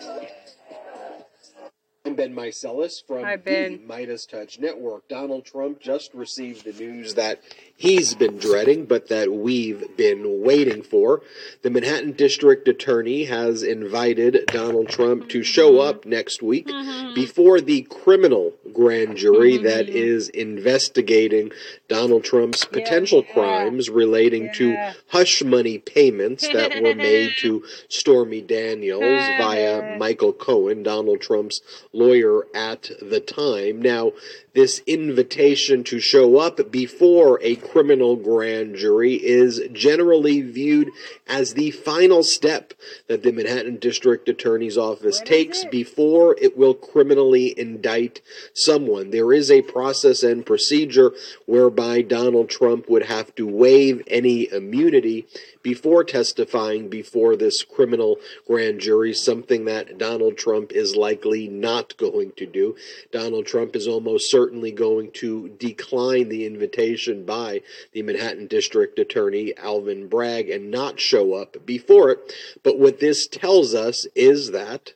I'm 2.16 2.32
Ben 2.32 2.34
Meiselas 2.34 3.06
from 3.06 3.24
Hi, 3.24 3.36
the 3.36 3.78
Midas 3.86 4.26
Touch 4.26 4.58
Network. 4.58 5.06
Donald 5.10 5.44
Trump 5.44 5.82
just 5.82 6.14
received 6.14 6.64
the 6.64 6.72
news 6.72 7.14
that 7.16 7.42
he's 7.76 8.16
been 8.16 8.38
dreading, 8.38 8.86
but 8.86 9.10
that 9.10 9.32
we've 9.32 9.96
been 9.98 10.42
waiting 10.42 10.82
for. 10.82 11.22
The 11.62 11.70
Manhattan 11.70 12.14
District 12.14 12.68
Attorney 12.68 13.26
has 13.26 13.64
invited 13.64 14.46
Donald 14.48 14.90
Trump 14.90 15.30
to 15.30 15.44
show 15.44 15.80
up 15.80 16.06
next 16.06 16.42
week 16.42 16.68
mm-hmm. 16.68 17.14
before 17.14 17.62
the 17.62 17.82
criminal 17.84 18.54
grand 18.74 19.18
jury 19.18 19.54
mm-hmm. 19.54 19.66
that 19.66 19.90
is 19.90 20.30
investigating 20.30 21.52
Donald 21.88 22.24
Trump's 22.24 22.66
potential 22.66 23.24
yeah. 23.28 23.34
crimes 23.34 23.90
relating 23.90 24.46
Yeah. 24.46 24.54
to 24.54 24.96
hush 25.10 25.44
money 25.44 25.78
payments 25.78 26.48
that 26.48 26.82
were 26.82 26.96
made 26.96 27.32
to 27.40 27.64
Stormy 27.90 28.42
Daniels 28.42 29.02
via 29.38 29.98
Michael 29.98 30.34
Cohen, 30.34 30.84
Donald 30.84 31.22
Trump's 31.22 31.62
lawyer 31.94 32.48
at 32.54 32.90
the 33.02 33.20
time. 33.20 33.82
Now, 33.82 34.14
this 34.54 34.82
invitation 34.88 35.84
to 35.84 36.00
show 36.00 36.38
up 36.38 36.72
before 36.72 37.40
a 37.44 37.56
criminal 37.72 38.16
grand 38.16 38.76
jury 38.76 39.14
is 39.14 39.62
generally 39.72 40.42
viewed 40.42 40.90
as 41.28 41.54
the 41.54 41.72
final 41.72 42.24
step 42.24 42.74
that 43.08 43.24
the 43.24 43.32
Manhattan 43.32 43.78
District 43.78 44.28
Attorney's 44.30 44.78
Office 44.78 45.20
What 45.20 45.28
takes 45.28 45.64
it? 45.64 45.72
before 45.72 46.36
it 46.40 46.58
will 46.58 46.74
criminally 46.74 47.58
indict 47.58 48.22
someone. 48.54 49.12
There 49.12 49.34
is 49.34 49.50
a 49.52 49.62
process 49.62 50.24
and 50.24 50.46
procedure 50.46 51.12
whereby 51.46 52.02
Donald 52.02 52.50
Trump 52.50 52.90
would 52.90 53.06
have 53.06 53.34
to 53.36 53.48
waive 53.48 54.04
any 54.08 54.52
immunity 54.52 55.28
before 55.62 56.04
testifying 56.04 56.90
before 56.90 57.36
this 57.36 57.64
criminal 57.64 58.18
grand 58.46 58.80
jury, 58.80 59.14
something 59.14 59.66
that 59.66 59.98
Donald 59.98 60.38
Trump 60.38 60.72
is 60.72 60.96
likely 60.96 61.48
not 61.48 61.98
going 61.98 62.32
to 62.38 62.46
do. 62.46 62.76
Donald 63.12 63.48
Trump 63.48 63.76
is 63.76 63.88
almost 63.88 64.30
certainly 64.30 64.72
going 64.72 65.10
to 65.12 65.50
decline 65.58 66.30
the 66.30 66.46
invitation 66.46 67.26
by 67.26 67.55
the 67.94 68.02
Manhattan 68.02 68.48
District 68.48 68.98
Attorney 69.00 69.56
Alvin 69.58 70.08
Bragg 70.08 70.50
and 70.50 70.72
not 70.72 71.00
show 71.00 71.34
up 71.34 71.66
before 71.66 72.12
it. 72.12 72.34
But 72.64 72.80
what 72.80 73.00
this 73.00 73.28
tells 73.28 73.74
us 73.74 74.06
is 74.16 74.52
that 74.52 74.94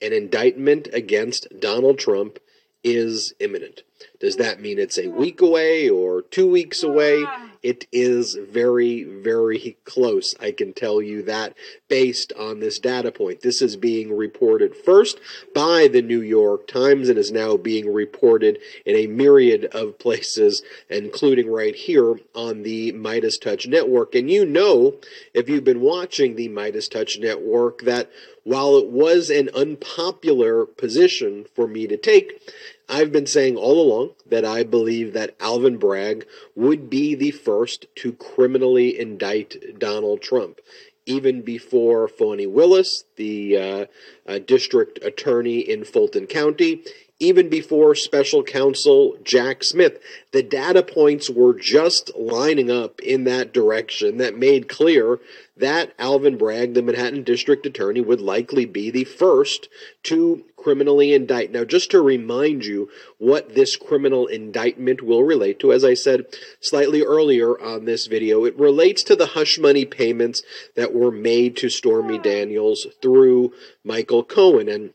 an 0.00 0.12
indictment 0.12 0.88
against 0.92 1.48
Donald 1.60 1.98
Trump 1.98 2.38
is 2.82 3.32
imminent. 3.40 3.82
Does 4.24 4.36
that 4.36 4.58
mean 4.58 4.78
it's 4.78 4.96
a 4.96 5.08
week 5.08 5.42
away 5.42 5.86
or 5.90 6.22
two 6.22 6.48
weeks 6.48 6.82
away? 6.82 7.26
It 7.62 7.86
is 7.92 8.38
very, 8.50 9.02
very 9.02 9.76
close. 9.84 10.34
I 10.40 10.50
can 10.50 10.72
tell 10.72 11.02
you 11.02 11.22
that 11.24 11.54
based 11.88 12.32
on 12.32 12.60
this 12.60 12.78
data 12.78 13.12
point. 13.12 13.42
This 13.42 13.60
is 13.60 13.76
being 13.76 14.16
reported 14.16 14.74
first 14.76 15.18
by 15.54 15.88
the 15.88 16.00
New 16.00 16.22
York 16.22 16.66
Times 16.66 17.10
and 17.10 17.18
is 17.18 17.32
now 17.32 17.58
being 17.58 17.92
reported 17.92 18.58
in 18.86 18.96
a 18.96 19.06
myriad 19.08 19.66
of 19.74 19.98
places, 19.98 20.62
including 20.88 21.50
right 21.50 21.74
here 21.74 22.18
on 22.34 22.62
the 22.62 22.92
Midas 22.92 23.36
Touch 23.36 23.66
Network. 23.66 24.14
And 24.14 24.30
you 24.30 24.46
know, 24.46 24.96
if 25.34 25.50
you've 25.50 25.64
been 25.64 25.82
watching 25.82 26.36
the 26.36 26.48
Midas 26.48 26.88
Touch 26.88 27.18
Network, 27.18 27.82
that 27.82 28.10
while 28.44 28.76
it 28.76 28.88
was 28.88 29.30
an 29.30 29.48
unpopular 29.54 30.66
position 30.66 31.46
for 31.54 31.66
me 31.66 31.86
to 31.86 31.96
take, 31.96 32.40
I've 32.88 33.12
been 33.12 33.26
saying 33.26 33.56
all 33.56 33.80
along 33.80 34.10
that 34.26 34.44
I 34.44 34.62
believe 34.62 35.12
that 35.14 35.34
Alvin 35.40 35.78
Bragg 35.78 36.26
would 36.54 36.90
be 36.90 37.14
the 37.14 37.30
first 37.30 37.86
to 37.96 38.12
criminally 38.12 38.98
indict 38.98 39.78
Donald 39.78 40.20
Trump. 40.20 40.60
Even 41.06 41.42
before 41.42 42.08
Fani 42.08 42.46
Willis, 42.46 43.04
the 43.16 43.56
uh, 43.56 43.86
uh, 44.26 44.38
district 44.38 44.98
attorney 45.02 45.58
in 45.58 45.84
Fulton 45.84 46.26
County, 46.26 46.82
even 47.20 47.48
before 47.48 47.94
special 47.94 48.42
counsel 48.42 49.16
Jack 49.22 49.62
Smith. 49.62 50.00
The 50.32 50.42
data 50.42 50.82
points 50.82 51.30
were 51.30 51.54
just 51.54 52.10
lining 52.16 52.70
up 52.70 53.00
in 53.00 53.24
that 53.24 53.52
direction 53.52 54.18
that 54.18 54.36
made 54.36 54.68
clear 54.68 55.20
that 55.56 55.94
Alvin 55.98 56.36
Bragg, 56.36 56.74
the 56.74 56.82
Manhattan 56.82 57.22
district 57.22 57.64
attorney, 57.66 58.00
would 58.00 58.20
likely 58.20 58.64
be 58.64 58.90
the 58.90 59.04
first 59.04 59.68
to 60.04 60.44
criminally 60.56 61.14
indict. 61.14 61.52
Now, 61.52 61.64
just 61.64 61.92
to 61.92 62.00
remind 62.00 62.64
you 62.64 62.88
what 63.18 63.54
this 63.54 63.76
criminal 63.76 64.26
indictment 64.26 65.02
will 65.02 65.22
relate 65.22 65.60
to, 65.60 65.72
as 65.72 65.84
I 65.84 65.94
said 65.94 66.26
slightly 66.60 67.02
earlier 67.02 67.60
on 67.60 67.84
this 67.84 68.06
video, 68.06 68.44
it 68.44 68.58
relates 68.58 69.04
to 69.04 69.14
the 69.14 69.26
hush 69.26 69.58
money 69.58 69.84
payments 69.84 70.42
that 70.74 70.92
were 70.92 71.12
made 71.12 71.56
to 71.58 71.68
Stormy 71.68 72.18
Daniels 72.18 72.88
through 73.00 73.52
Michael 73.84 74.24
Cohen. 74.24 74.68
And 74.68 74.94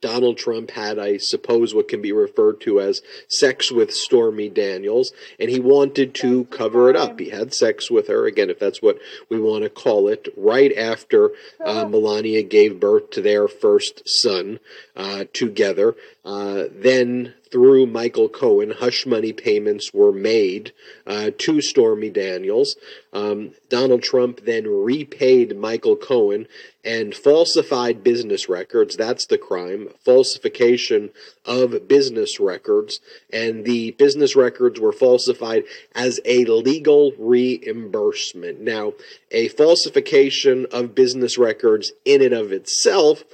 Donald 0.00 0.38
Trump 0.38 0.70
had, 0.70 0.98
I 0.98 1.16
suppose, 1.18 1.74
what 1.74 1.88
can 1.88 2.02
be 2.02 2.12
referred 2.12 2.60
to 2.62 2.80
as 2.80 3.02
sex 3.28 3.70
with 3.70 3.92
Stormy 3.92 4.48
Daniels, 4.48 5.12
and 5.38 5.50
he 5.50 5.60
wanted 5.60 6.14
to 6.16 6.44
cover 6.46 6.90
it 6.90 6.96
up. 6.96 7.18
He 7.18 7.30
had 7.30 7.54
sex 7.54 7.90
with 7.90 8.08
her, 8.08 8.26
again, 8.26 8.50
if 8.50 8.58
that's 8.58 8.82
what 8.82 8.98
we 9.28 9.40
want 9.40 9.64
to 9.64 9.70
call 9.70 10.08
it, 10.08 10.28
right 10.36 10.76
after 10.76 11.30
uh, 11.64 11.86
Melania 11.86 12.42
gave 12.42 12.80
birth 12.80 13.10
to 13.10 13.20
their 13.20 13.48
first 13.48 14.08
son 14.08 14.58
uh, 14.96 15.24
together. 15.32 15.94
Uh, 16.24 16.64
then, 16.70 17.34
through 17.56 17.86
Michael 17.86 18.28
Cohen, 18.28 18.70
hush 18.70 19.06
money 19.06 19.32
payments 19.32 19.94
were 19.94 20.12
made 20.12 20.72
uh, 21.06 21.30
to 21.38 21.62
Stormy 21.62 22.10
Daniels. 22.10 22.76
Um, 23.14 23.52
Donald 23.70 24.02
Trump 24.02 24.42
then 24.44 24.68
repaid 24.68 25.56
Michael 25.56 25.96
Cohen 25.96 26.48
and 26.84 27.14
falsified 27.14 28.04
business 28.04 28.46
records. 28.46 28.94
That's 28.94 29.24
the 29.24 29.38
crime. 29.38 29.88
Falsification 30.04 31.08
of 31.46 31.88
business 31.88 32.38
records. 32.38 33.00
And 33.32 33.64
the 33.64 33.92
business 33.92 34.36
records 34.36 34.78
were 34.78 34.92
falsified 34.92 35.64
as 35.94 36.20
a 36.26 36.44
legal 36.44 37.12
reimbursement. 37.18 38.60
Now, 38.60 38.92
a 39.30 39.48
falsification 39.48 40.66
of 40.70 40.94
business 40.94 41.38
records 41.38 41.92
in 42.04 42.20
and 42.20 42.34
of 42.34 42.52
itself 42.52 43.24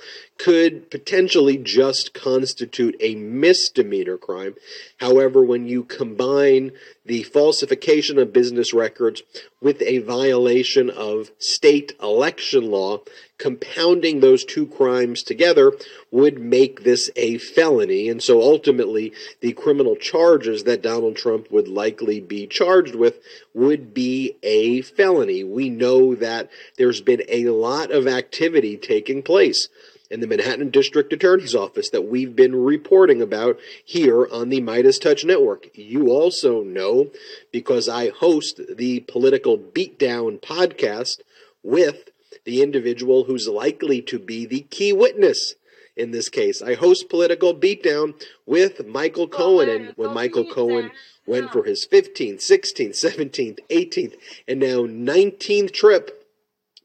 could 0.42 0.90
potentially 0.90 1.56
just 1.56 2.12
constitute 2.12 2.96
a 2.98 3.14
misdemeanor 3.14 4.16
crime. 4.18 4.56
However, 4.96 5.44
when 5.44 5.68
you 5.68 5.84
combine 5.84 6.72
the 7.06 7.22
falsification 7.22 8.18
of 8.18 8.32
business 8.32 8.74
records 8.74 9.22
with 9.60 9.80
a 9.82 9.98
violation 9.98 10.90
of 10.90 11.30
state 11.38 11.92
election 12.02 12.72
law, 12.72 13.02
compounding 13.38 14.18
those 14.18 14.44
two 14.44 14.66
crimes 14.66 15.22
together 15.22 15.72
would 16.10 16.40
make 16.40 16.82
this 16.82 17.08
a 17.14 17.38
felony. 17.38 18.08
And 18.08 18.20
so 18.20 18.42
ultimately, 18.42 19.12
the 19.40 19.52
criminal 19.52 19.94
charges 19.94 20.64
that 20.64 20.82
Donald 20.82 21.14
Trump 21.14 21.52
would 21.52 21.68
likely 21.68 22.20
be 22.20 22.48
charged 22.48 22.96
with 22.96 23.20
would 23.54 23.94
be 23.94 24.36
a 24.42 24.82
felony. 24.82 25.44
We 25.44 25.70
know 25.70 26.16
that 26.16 26.50
there's 26.78 27.00
been 27.00 27.22
a 27.28 27.44
lot 27.46 27.92
of 27.92 28.08
activity 28.08 28.76
taking 28.76 29.22
place 29.22 29.68
in 30.12 30.20
the 30.20 30.26
Manhattan 30.26 30.68
District 30.68 31.10
Attorney's 31.10 31.54
Office 31.54 31.88
that 31.88 32.02
we've 32.02 32.36
been 32.36 32.54
reporting 32.54 33.22
about 33.22 33.58
here 33.82 34.28
on 34.30 34.50
the 34.50 34.60
Midas 34.60 34.98
Touch 34.98 35.24
Network. 35.24 35.68
You 35.72 36.10
also 36.10 36.62
know, 36.62 37.10
because 37.50 37.88
I 37.88 38.10
host 38.10 38.60
the 38.68 39.00
Political 39.00 39.56
Beatdown 39.56 40.38
podcast 40.42 41.22
with 41.62 42.10
the 42.44 42.62
individual 42.62 43.24
who's 43.24 43.48
likely 43.48 44.02
to 44.02 44.18
be 44.18 44.44
the 44.44 44.60
key 44.60 44.92
witness 44.92 45.54
in 45.96 46.10
this 46.10 46.28
case. 46.28 46.60
I 46.60 46.74
host 46.74 47.08
Political 47.08 47.54
Beatdown 47.54 48.14
with 48.44 48.86
Michael 48.86 49.28
Cohen, 49.28 49.70
and 49.70 49.92
when 49.96 50.12
Michael 50.12 50.44
Cohen 50.44 50.90
went 51.24 51.50
for 51.50 51.64
his 51.64 51.86
15th, 51.90 52.36
16th, 52.36 52.90
17th, 52.90 53.60
18th, 53.70 54.14
and 54.46 54.60
now 54.60 54.82
19th 54.82 55.72
trip 55.72 56.21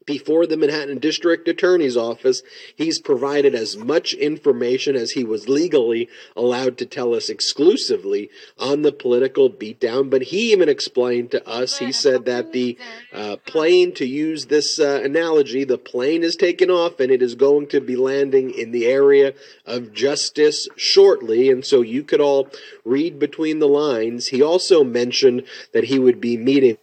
before 0.08 0.46
the 0.46 0.56
Manhattan 0.56 0.98
District 0.98 1.46
Attorney's 1.46 1.94
Office. 1.94 2.42
He's 2.74 2.98
provided 2.98 3.54
as 3.54 3.76
much 3.76 4.14
information 4.14 4.96
as 4.96 5.10
he 5.10 5.22
was 5.22 5.50
legally 5.50 6.08
allowed 6.34 6.78
to 6.78 6.86
tell 6.86 7.14
us 7.14 7.28
exclusively 7.28 8.30
on 8.58 8.80
the 8.80 8.90
political 8.90 9.50
beatdown. 9.50 10.08
But 10.08 10.22
he 10.22 10.50
even 10.50 10.70
explained 10.70 11.30
to 11.32 11.46
us, 11.46 11.76
he 11.76 11.92
said 11.92 12.24
that 12.24 12.52
the 12.52 12.78
uh, 13.12 13.36
plane, 13.44 13.92
to 13.96 14.06
use 14.06 14.46
this 14.46 14.80
uh, 14.80 15.02
analogy, 15.04 15.64
the 15.64 15.76
plane 15.76 16.24
is 16.24 16.36
taking 16.36 16.70
off 16.70 17.00
and 17.00 17.12
it 17.12 17.20
is 17.20 17.34
going 17.34 17.66
to 17.68 17.80
be 17.80 17.94
landing 17.94 18.50
in 18.50 18.70
the 18.70 18.86
area 18.86 19.34
of 19.66 19.92
justice 19.92 20.68
shortly. 20.74 21.50
And 21.50 21.66
so 21.66 21.82
you 21.82 22.02
could 22.02 22.22
all 22.22 22.48
read 22.82 23.18
between 23.18 23.58
the 23.58 23.68
lines. 23.68 24.28
He 24.28 24.40
also 24.40 24.82
mentioned 24.82 25.42
that 25.74 25.84
he 25.84 25.98
would 25.98 26.18
be 26.18 26.38
meeting 26.38 26.78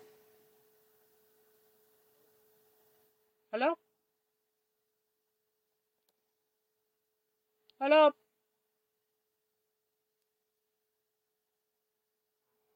Hello? 3.55 3.73
Hello? 7.85 8.09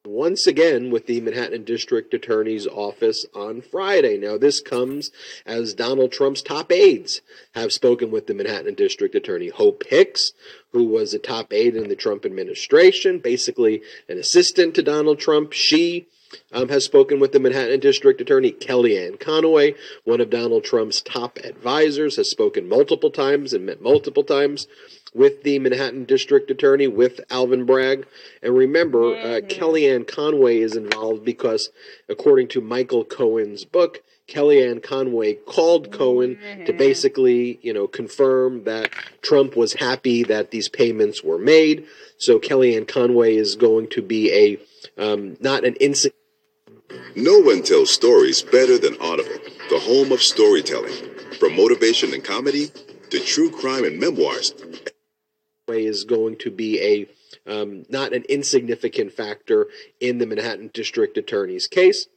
once 0.06 0.45
again 0.45 0.91
with 0.91 1.08
the 1.08 1.19
Manhattan 1.22 1.63
District 1.63 2.13
Attorney's 2.13 2.67
Office 2.67 3.26
on 3.34 3.62
Friday. 3.62 4.17
Now, 4.17 4.38
this 4.38 4.62
comes 4.62 5.10
as 5.48 5.74
Donald 5.74 6.12
Trump's 6.12 6.43
top 6.43 6.72
aides 6.72 7.22
have 7.56 7.72
spoken 7.72 8.12
with 8.12 8.28
the 8.28 8.36
Manhattan 8.36 8.76
District 8.76 9.15
Attorney. 9.15 9.50
Hope 9.50 9.84
Hicks, 9.88 10.34
who 10.74 10.84
was 10.84 11.15
a 11.15 11.19
top 11.19 11.52
aide 11.52 11.76
in 11.76 11.89
the 11.89 11.95
Trump 11.95 12.24
administration, 12.24 13.17
basically 13.17 13.82
an 14.08 14.19
assistant 14.19 14.76
to 14.76 14.84
Donald 14.84 15.17
Trump, 15.17 15.54
she 15.54 16.08
um, 16.51 16.69
has 16.69 16.85
spoken 16.85 17.19
with 17.19 17.31
the 17.31 17.39
Manhattan 17.39 17.79
District 17.79 18.19
Attorney 18.21 18.51
Kellyanne 18.51 19.19
Conway, 19.19 19.75
one 20.03 20.21
of 20.21 20.29
Donald 20.29 20.63
Trump's 20.63 21.01
top 21.01 21.37
advisors, 21.43 22.15
has 22.17 22.29
spoken 22.29 22.67
multiple 22.67 23.11
times 23.11 23.53
and 23.53 23.65
met 23.65 23.81
multiple 23.81 24.23
times 24.23 24.67
with 25.13 25.43
the 25.43 25.59
Manhattan 25.59 26.05
District 26.05 26.49
Attorney, 26.51 26.87
with 26.87 27.19
Alvin 27.29 27.65
Bragg. 27.65 28.05
And 28.43 28.55
remember, 28.55 29.15
uh, 29.15 29.41
Kellyanne 29.41 30.07
Conway 30.07 30.59
is 30.59 30.75
involved 30.75 31.25
because, 31.25 31.69
according 32.07 32.49
to 32.49 32.61
Michael 32.61 33.03
Cohen's 33.03 33.65
book, 33.65 34.03
Kellyanne 34.27 34.83
Conway 34.83 35.33
called 35.33 35.91
Cohen 35.91 36.37
to 36.65 36.73
basically, 36.73 37.59
you 37.63 37.73
know, 37.73 37.87
confirm 37.87 38.65
that 38.65 38.91
Trump 39.23 39.55
was 39.55 39.73
happy 39.73 40.23
that 40.23 40.51
these 40.51 40.69
payments 40.69 41.23
were 41.23 41.39
made. 41.39 41.87
So 42.17 42.39
Kellyanne 42.39 42.87
Conway 42.87 43.35
is 43.35 43.55
going 43.55 43.89
to 43.89 44.03
be 44.03 44.31
a 44.31 44.59
um, 45.01 45.37
not 45.39 45.65
an 45.65 45.75
insignificant. 45.79 46.18
No 47.15 47.39
one 47.39 47.63
tells 47.63 47.91
stories 47.91 48.41
better 48.41 48.78
than 48.78 48.99
Audible, 49.02 49.39
the 49.69 49.80
home 49.80 50.12
of 50.12 50.21
storytelling. 50.21 50.93
From 51.39 51.56
motivation 51.56 52.13
and 52.13 52.23
comedy 52.23 52.71
to 53.10 53.19
true 53.19 53.49
crime 53.52 53.86
and 53.86 53.99
memoirs. 53.99 54.54
Way 55.67 55.86
Is 55.86 56.04
going 56.04 56.38
to 56.38 56.52
be 56.52 56.82
a 56.82 57.08
um, 57.49 57.86
not 57.89 58.13
an 58.13 58.23
insignificant 58.28 59.13
factor 59.13 59.67
in 59.99 60.17
the 60.17 60.25
Manhattan 60.25 60.69
District 60.73 61.17
Attorney's 61.17 61.67
case. 61.67 62.08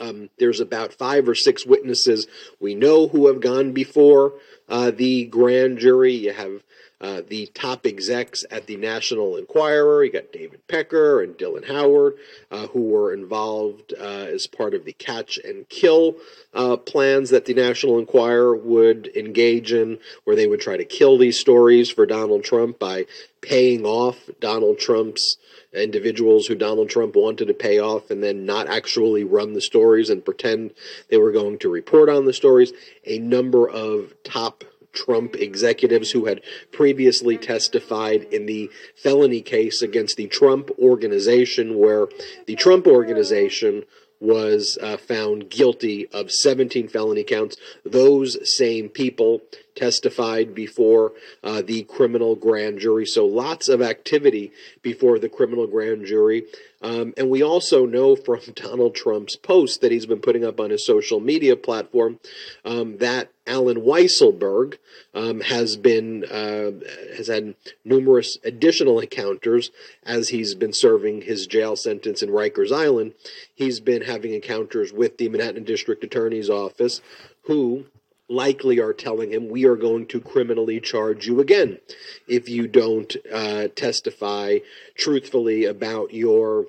Um, 0.00 0.30
there's 0.38 0.60
about 0.60 0.92
five 0.92 1.28
or 1.28 1.34
six 1.34 1.64
witnesses 1.64 2.26
we 2.60 2.74
know 2.74 3.08
who 3.08 3.26
have 3.28 3.40
gone 3.40 3.72
before 3.72 4.34
uh, 4.68 4.90
the 4.90 5.24
grand 5.24 5.78
jury. 5.78 6.14
You 6.14 6.32
have 6.32 6.62
uh, 7.00 7.22
the 7.28 7.46
top 7.54 7.86
execs 7.86 8.44
at 8.50 8.66
the 8.66 8.76
National 8.76 9.36
Enquirer. 9.36 10.04
You 10.04 10.12
got 10.12 10.32
David 10.32 10.66
Pecker 10.66 11.22
and 11.22 11.36
Dylan 11.36 11.66
Howard, 11.66 12.14
uh, 12.50 12.66
who 12.68 12.88
were 12.88 13.12
involved 13.12 13.94
uh, 13.98 14.02
as 14.02 14.46
part 14.46 14.74
of 14.74 14.84
the 14.84 14.92
catch 14.92 15.38
and 15.38 15.68
kill 15.68 16.16
uh, 16.54 16.76
plans 16.76 17.30
that 17.30 17.44
the 17.44 17.54
National 17.54 17.98
Enquirer 17.98 18.56
would 18.56 19.10
engage 19.16 19.72
in, 19.72 19.98
where 20.24 20.36
they 20.36 20.46
would 20.46 20.60
try 20.60 20.76
to 20.76 20.84
kill 20.84 21.18
these 21.18 21.38
stories 21.38 21.90
for 21.90 22.06
Donald 22.06 22.44
Trump 22.44 22.78
by 22.78 23.06
paying 23.40 23.84
off 23.84 24.16
Donald 24.40 24.78
Trump's 24.78 25.36
individuals 25.72 26.46
who 26.46 26.54
Donald 26.54 26.88
Trump 26.88 27.14
wanted 27.14 27.46
to 27.46 27.54
pay 27.54 27.78
off 27.78 28.10
and 28.10 28.22
then 28.22 28.46
not 28.46 28.68
actually 28.68 29.22
run 29.22 29.52
the 29.52 29.60
stories 29.60 30.10
and 30.10 30.24
pretend 30.24 30.72
they 31.10 31.18
were 31.18 31.32
going 31.32 31.58
to 31.58 31.68
report 31.68 32.08
on 32.08 32.24
the 32.24 32.32
stories. 32.32 32.72
A 33.04 33.18
number 33.18 33.68
of 33.68 34.14
top 34.24 34.64
Trump 35.04 35.36
executives 35.36 36.10
who 36.10 36.26
had 36.26 36.42
previously 36.72 37.36
testified 37.38 38.24
in 38.32 38.46
the 38.46 38.70
felony 38.96 39.40
case 39.40 39.82
against 39.82 40.16
the 40.16 40.26
Trump 40.26 40.70
organization, 40.78 41.78
where 41.78 42.08
the 42.46 42.56
Trump 42.56 42.86
organization 42.86 43.84
was 44.20 44.76
uh, 44.82 44.96
found 44.96 45.48
guilty 45.48 46.08
of 46.08 46.32
17 46.32 46.88
felony 46.88 47.22
counts. 47.22 47.56
Those 47.84 48.36
same 48.56 48.88
people 48.88 49.42
testified 49.78 50.54
before 50.54 51.12
uh, 51.42 51.62
the 51.62 51.84
criminal 51.84 52.34
grand 52.34 52.80
jury. 52.80 53.06
So 53.06 53.24
lots 53.24 53.68
of 53.68 53.80
activity 53.80 54.52
before 54.82 55.18
the 55.18 55.28
criminal 55.28 55.66
grand 55.66 56.06
jury. 56.06 56.44
Um, 56.80 57.14
and 57.16 57.28
we 57.28 57.42
also 57.42 57.86
know 57.86 58.16
from 58.16 58.40
Donald 58.54 58.94
Trump's 58.94 59.36
post 59.36 59.80
that 59.80 59.92
he's 59.92 60.06
been 60.06 60.20
putting 60.20 60.44
up 60.44 60.60
on 60.60 60.70
his 60.70 60.84
social 60.84 61.20
media 61.20 61.56
platform 61.56 62.18
um, 62.64 62.98
that 62.98 63.30
Allen 63.46 63.80
Weisselberg 63.80 64.76
um, 65.14 65.40
has 65.40 65.76
been 65.76 66.24
uh, 66.24 66.72
has 67.16 67.28
had 67.28 67.54
numerous 67.84 68.36
additional 68.44 69.00
encounters 69.00 69.70
as 70.04 70.28
he's 70.28 70.54
been 70.54 70.72
serving 70.72 71.22
his 71.22 71.46
jail 71.46 71.74
sentence 71.74 72.22
in 72.22 72.28
Rikers 72.28 72.72
Island. 72.72 73.14
He's 73.54 73.80
been 73.80 74.02
having 74.02 74.34
encounters 74.34 74.92
with 74.92 75.16
the 75.16 75.28
Manhattan 75.28 75.64
District 75.64 76.04
Attorney's 76.04 76.50
Office, 76.50 77.00
who 77.44 77.86
likely 78.28 78.78
are 78.78 78.92
telling 78.92 79.32
him 79.32 79.48
we 79.48 79.64
are 79.64 79.76
going 79.76 80.06
to 80.06 80.20
criminally 80.20 80.80
charge 80.80 81.26
you 81.26 81.40
again 81.40 81.78
if 82.26 82.48
you 82.48 82.68
don't 82.68 83.16
uh, 83.32 83.68
testify 83.68 84.58
truthfully 84.96 85.64
about 85.64 86.12
your 86.12 86.66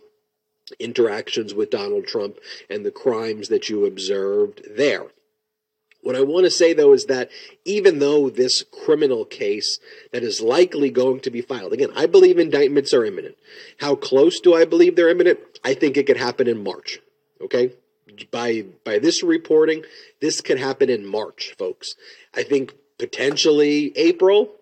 interactions 0.79 1.53
with 1.53 1.69
Donald 1.69 2.05
Trump 2.05 2.37
and 2.69 2.85
the 2.85 2.91
crimes 2.91 3.49
that 3.49 3.69
you 3.69 3.85
observed 3.85 4.61
there. 4.69 5.07
What 6.01 6.15
I 6.15 6.21
want 6.21 6.45
to 6.45 6.51
say 6.51 6.73
though 6.73 6.93
is 6.93 7.05
that 7.05 7.29
even 7.65 7.99
though 7.99 8.29
this 8.29 8.63
criminal 8.63 9.25
case 9.25 9.79
that 10.13 10.23
is 10.23 10.41
likely 10.41 10.89
going 10.89 11.19
to 11.21 11.31
be 11.31 11.41
filed, 11.41 11.73
again, 11.73 11.91
I 11.95 12.05
believe 12.05 12.39
indictments 12.39 12.93
are 12.93 13.03
imminent. 13.03 13.35
How 13.79 13.95
close 13.95 14.39
do 14.39 14.53
I 14.53 14.63
believe 14.63 14.95
they're 14.95 15.09
imminent? 15.09 15.39
I 15.63 15.73
think 15.73 15.97
it 15.97 16.07
could 16.07 16.17
happen 16.17 16.47
in 16.47 16.63
March. 16.63 16.99
Okay? 17.41 17.73
By 18.31 18.65
by 18.83 18.99
this 18.99 19.23
reporting, 19.23 19.83
this 20.19 20.41
could 20.41 20.59
happen 20.59 20.89
in 20.89 21.05
March, 21.05 21.55
folks. 21.57 21.95
I 22.33 22.43
think 22.43 22.75
potentially 22.97 23.93
April, 23.97 24.59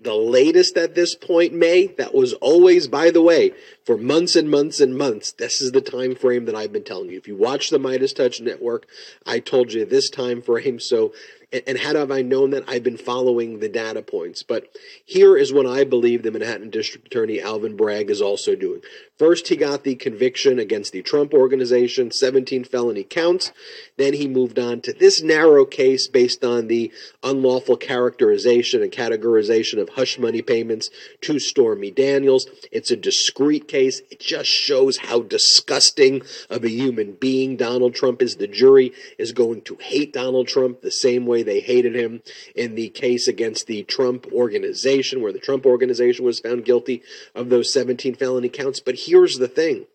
the 0.00 0.14
latest 0.14 0.76
at 0.76 0.94
this 0.94 1.14
point 1.14 1.52
may 1.52 1.88
that 1.98 2.14
was 2.14 2.32
always 2.34 2.86
by 2.86 3.10
the 3.10 3.22
way 3.22 3.52
for 3.84 3.96
months 3.96 4.36
and 4.36 4.48
months 4.48 4.80
and 4.80 4.96
months 4.96 5.32
this 5.32 5.60
is 5.60 5.72
the 5.72 5.80
time 5.80 6.14
frame 6.14 6.44
that 6.44 6.54
i've 6.54 6.72
been 6.72 6.84
telling 6.84 7.10
you 7.10 7.18
if 7.18 7.26
you 7.26 7.34
watch 7.34 7.70
the 7.70 7.78
midas 7.78 8.12
touch 8.12 8.40
network 8.40 8.86
i 9.26 9.40
told 9.40 9.72
you 9.72 9.84
this 9.84 10.08
time 10.08 10.40
frame 10.40 10.78
so 10.78 11.12
and 11.52 11.78
had 11.78 11.96
have 11.96 12.10
I 12.10 12.20
known 12.20 12.50
that, 12.50 12.64
I've 12.68 12.82
been 12.82 12.98
following 12.98 13.60
the 13.60 13.68
data 13.68 14.02
points. 14.02 14.42
But 14.42 14.68
here 15.04 15.36
is 15.36 15.52
what 15.52 15.66
I 15.66 15.84
believe 15.84 16.22
the 16.22 16.30
Manhattan 16.30 16.68
District 16.68 17.06
Attorney 17.06 17.40
Alvin 17.40 17.76
Bragg 17.76 18.10
is 18.10 18.20
also 18.20 18.54
doing. 18.54 18.82
First, 19.18 19.48
he 19.48 19.56
got 19.56 19.82
the 19.82 19.96
conviction 19.96 20.58
against 20.58 20.92
the 20.92 21.02
Trump 21.02 21.32
organization, 21.34 22.10
17 22.10 22.64
felony 22.64 23.02
counts. 23.02 23.50
Then 23.96 24.14
he 24.14 24.28
moved 24.28 24.58
on 24.58 24.80
to 24.82 24.92
this 24.92 25.22
narrow 25.22 25.64
case 25.64 26.06
based 26.06 26.44
on 26.44 26.68
the 26.68 26.92
unlawful 27.22 27.76
characterization 27.76 28.82
and 28.82 28.92
categorization 28.92 29.80
of 29.80 29.88
hush 29.90 30.18
money 30.18 30.42
payments 30.42 30.90
to 31.22 31.38
Stormy 31.38 31.90
Daniels. 31.90 32.46
It's 32.70 32.92
a 32.92 32.96
discrete 32.96 33.66
case. 33.66 34.02
It 34.10 34.20
just 34.20 34.50
shows 34.50 34.98
how 34.98 35.22
disgusting 35.22 36.22
of 36.48 36.62
a 36.62 36.70
human 36.70 37.12
being 37.12 37.56
Donald 37.56 37.94
Trump 37.94 38.22
is. 38.22 38.36
The 38.36 38.46
jury 38.46 38.92
is 39.18 39.32
going 39.32 39.62
to 39.62 39.76
hate 39.80 40.12
Donald 40.12 40.46
Trump 40.46 40.82
the 40.82 40.92
same 40.92 41.26
way 41.26 41.37
they 41.42 41.60
hated 41.60 41.94
him 41.94 42.22
in 42.54 42.74
the 42.74 42.88
case 42.88 43.28
against 43.28 43.66
the 43.66 43.82
Trump 43.84 44.26
organization, 44.32 45.20
where 45.20 45.32
the 45.32 45.38
Trump 45.38 45.66
organization 45.66 46.24
was 46.24 46.40
found 46.40 46.64
guilty 46.64 47.02
of 47.34 47.48
those 47.48 47.72
17 47.72 48.14
felony 48.14 48.48
counts. 48.48 48.80
But 48.80 48.96
here's 49.06 49.38
the 49.38 49.48
thing 49.48 49.86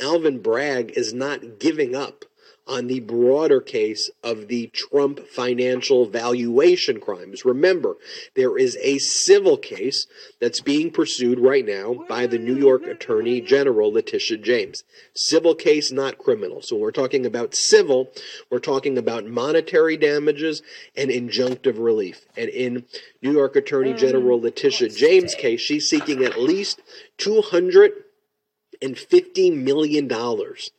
Alvin 0.00 0.40
Bragg 0.40 0.92
is 0.96 1.12
not 1.12 1.58
giving 1.58 1.94
up 1.94 2.24
on 2.66 2.88
the 2.88 3.00
broader 3.00 3.60
case 3.60 4.10
of 4.24 4.48
the 4.48 4.66
Trump 4.68 5.26
financial 5.28 6.06
valuation 6.06 7.00
crimes. 7.00 7.44
Remember, 7.44 7.96
there 8.34 8.58
is 8.58 8.76
a 8.82 8.98
civil 8.98 9.56
case 9.56 10.06
that's 10.40 10.60
being 10.60 10.90
pursued 10.90 11.38
right 11.38 11.64
now 11.64 12.04
by 12.08 12.26
the 12.26 12.38
New 12.38 12.56
York 12.56 12.84
Attorney 12.86 13.40
General 13.40 13.92
Letitia 13.92 14.38
James. 14.38 14.82
Civil 15.14 15.54
case, 15.54 15.92
not 15.92 16.18
criminal. 16.18 16.60
So 16.60 16.76
when 16.76 16.82
we're 16.82 16.90
talking 16.90 17.24
about 17.24 17.54
civil, 17.54 18.10
we're 18.50 18.58
talking 18.58 18.98
about 18.98 19.26
monetary 19.26 19.96
damages 19.96 20.62
and 20.96 21.10
injunctive 21.10 21.78
relief. 21.78 22.26
And 22.36 22.48
in 22.48 22.84
New 23.22 23.32
York 23.32 23.54
Attorney 23.54 23.92
oh, 23.92 23.96
General 23.96 24.40
Letitia 24.40 24.88
James' 24.88 25.34
case, 25.34 25.60
she's 25.60 25.88
seeking 25.88 26.24
at 26.24 26.40
least 26.40 26.80
200 27.18 27.92
and 28.80 28.96
$50 28.96 29.54
million 29.54 30.10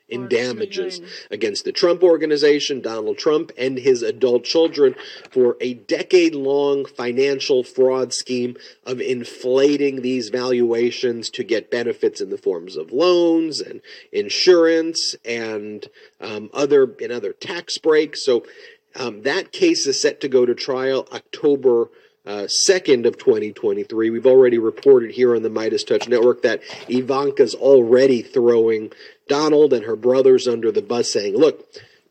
in 0.09 0.27
damages 0.27 1.01
against 1.29 1.65
the 1.65 1.71
Trump 1.71 2.03
organization, 2.03 2.81
Donald 2.81 3.17
Trump, 3.17 3.51
and 3.57 3.77
his 3.77 4.01
adult 4.01 4.43
children 4.43 4.95
for 5.31 5.57
a 5.59 5.73
decade 5.73 6.35
long 6.35 6.85
financial 6.85 7.63
fraud 7.63 8.13
scheme 8.13 8.55
of 8.85 9.01
inflating 9.01 10.01
these 10.01 10.29
valuations 10.29 11.29
to 11.31 11.43
get 11.43 11.71
benefits 11.71 12.21
in 12.21 12.29
the 12.29 12.37
forms 12.37 12.77
of 12.77 12.91
loans 12.91 13.59
and 13.59 13.81
insurance 14.11 15.15
and 15.25 15.87
um, 16.21 16.49
other 16.53 16.95
and 17.01 17.11
other 17.11 17.33
tax 17.33 17.77
breaks. 17.77 18.25
So 18.25 18.45
um, 18.95 19.23
that 19.23 19.51
case 19.51 19.85
is 19.85 20.01
set 20.01 20.21
to 20.21 20.29
go 20.29 20.45
to 20.45 20.55
trial 20.55 21.07
October 21.11 21.89
uh, 22.27 22.43
2nd 22.43 23.05
of 23.05 23.17
2023. 23.17 24.09
We've 24.09 24.27
already 24.27 24.57
reported 24.57 25.11
here 25.11 25.35
on 25.35 25.43
the 25.43 25.49
Midas 25.49 25.85
Touch 25.85 26.07
Network 26.07 26.41
that 26.41 26.61
Ivanka's 26.89 27.55
already 27.55 28.21
throwing 28.21 28.91
Donald 29.29 29.71
and 29.73 29.85
her 29.85 29.95
brothers 29.95 30.47
under 30.47 30.71
the 30.71 30.81
bus, 30.81 31.11
saying, 31.11 31.35
"Look." 31.35 31.65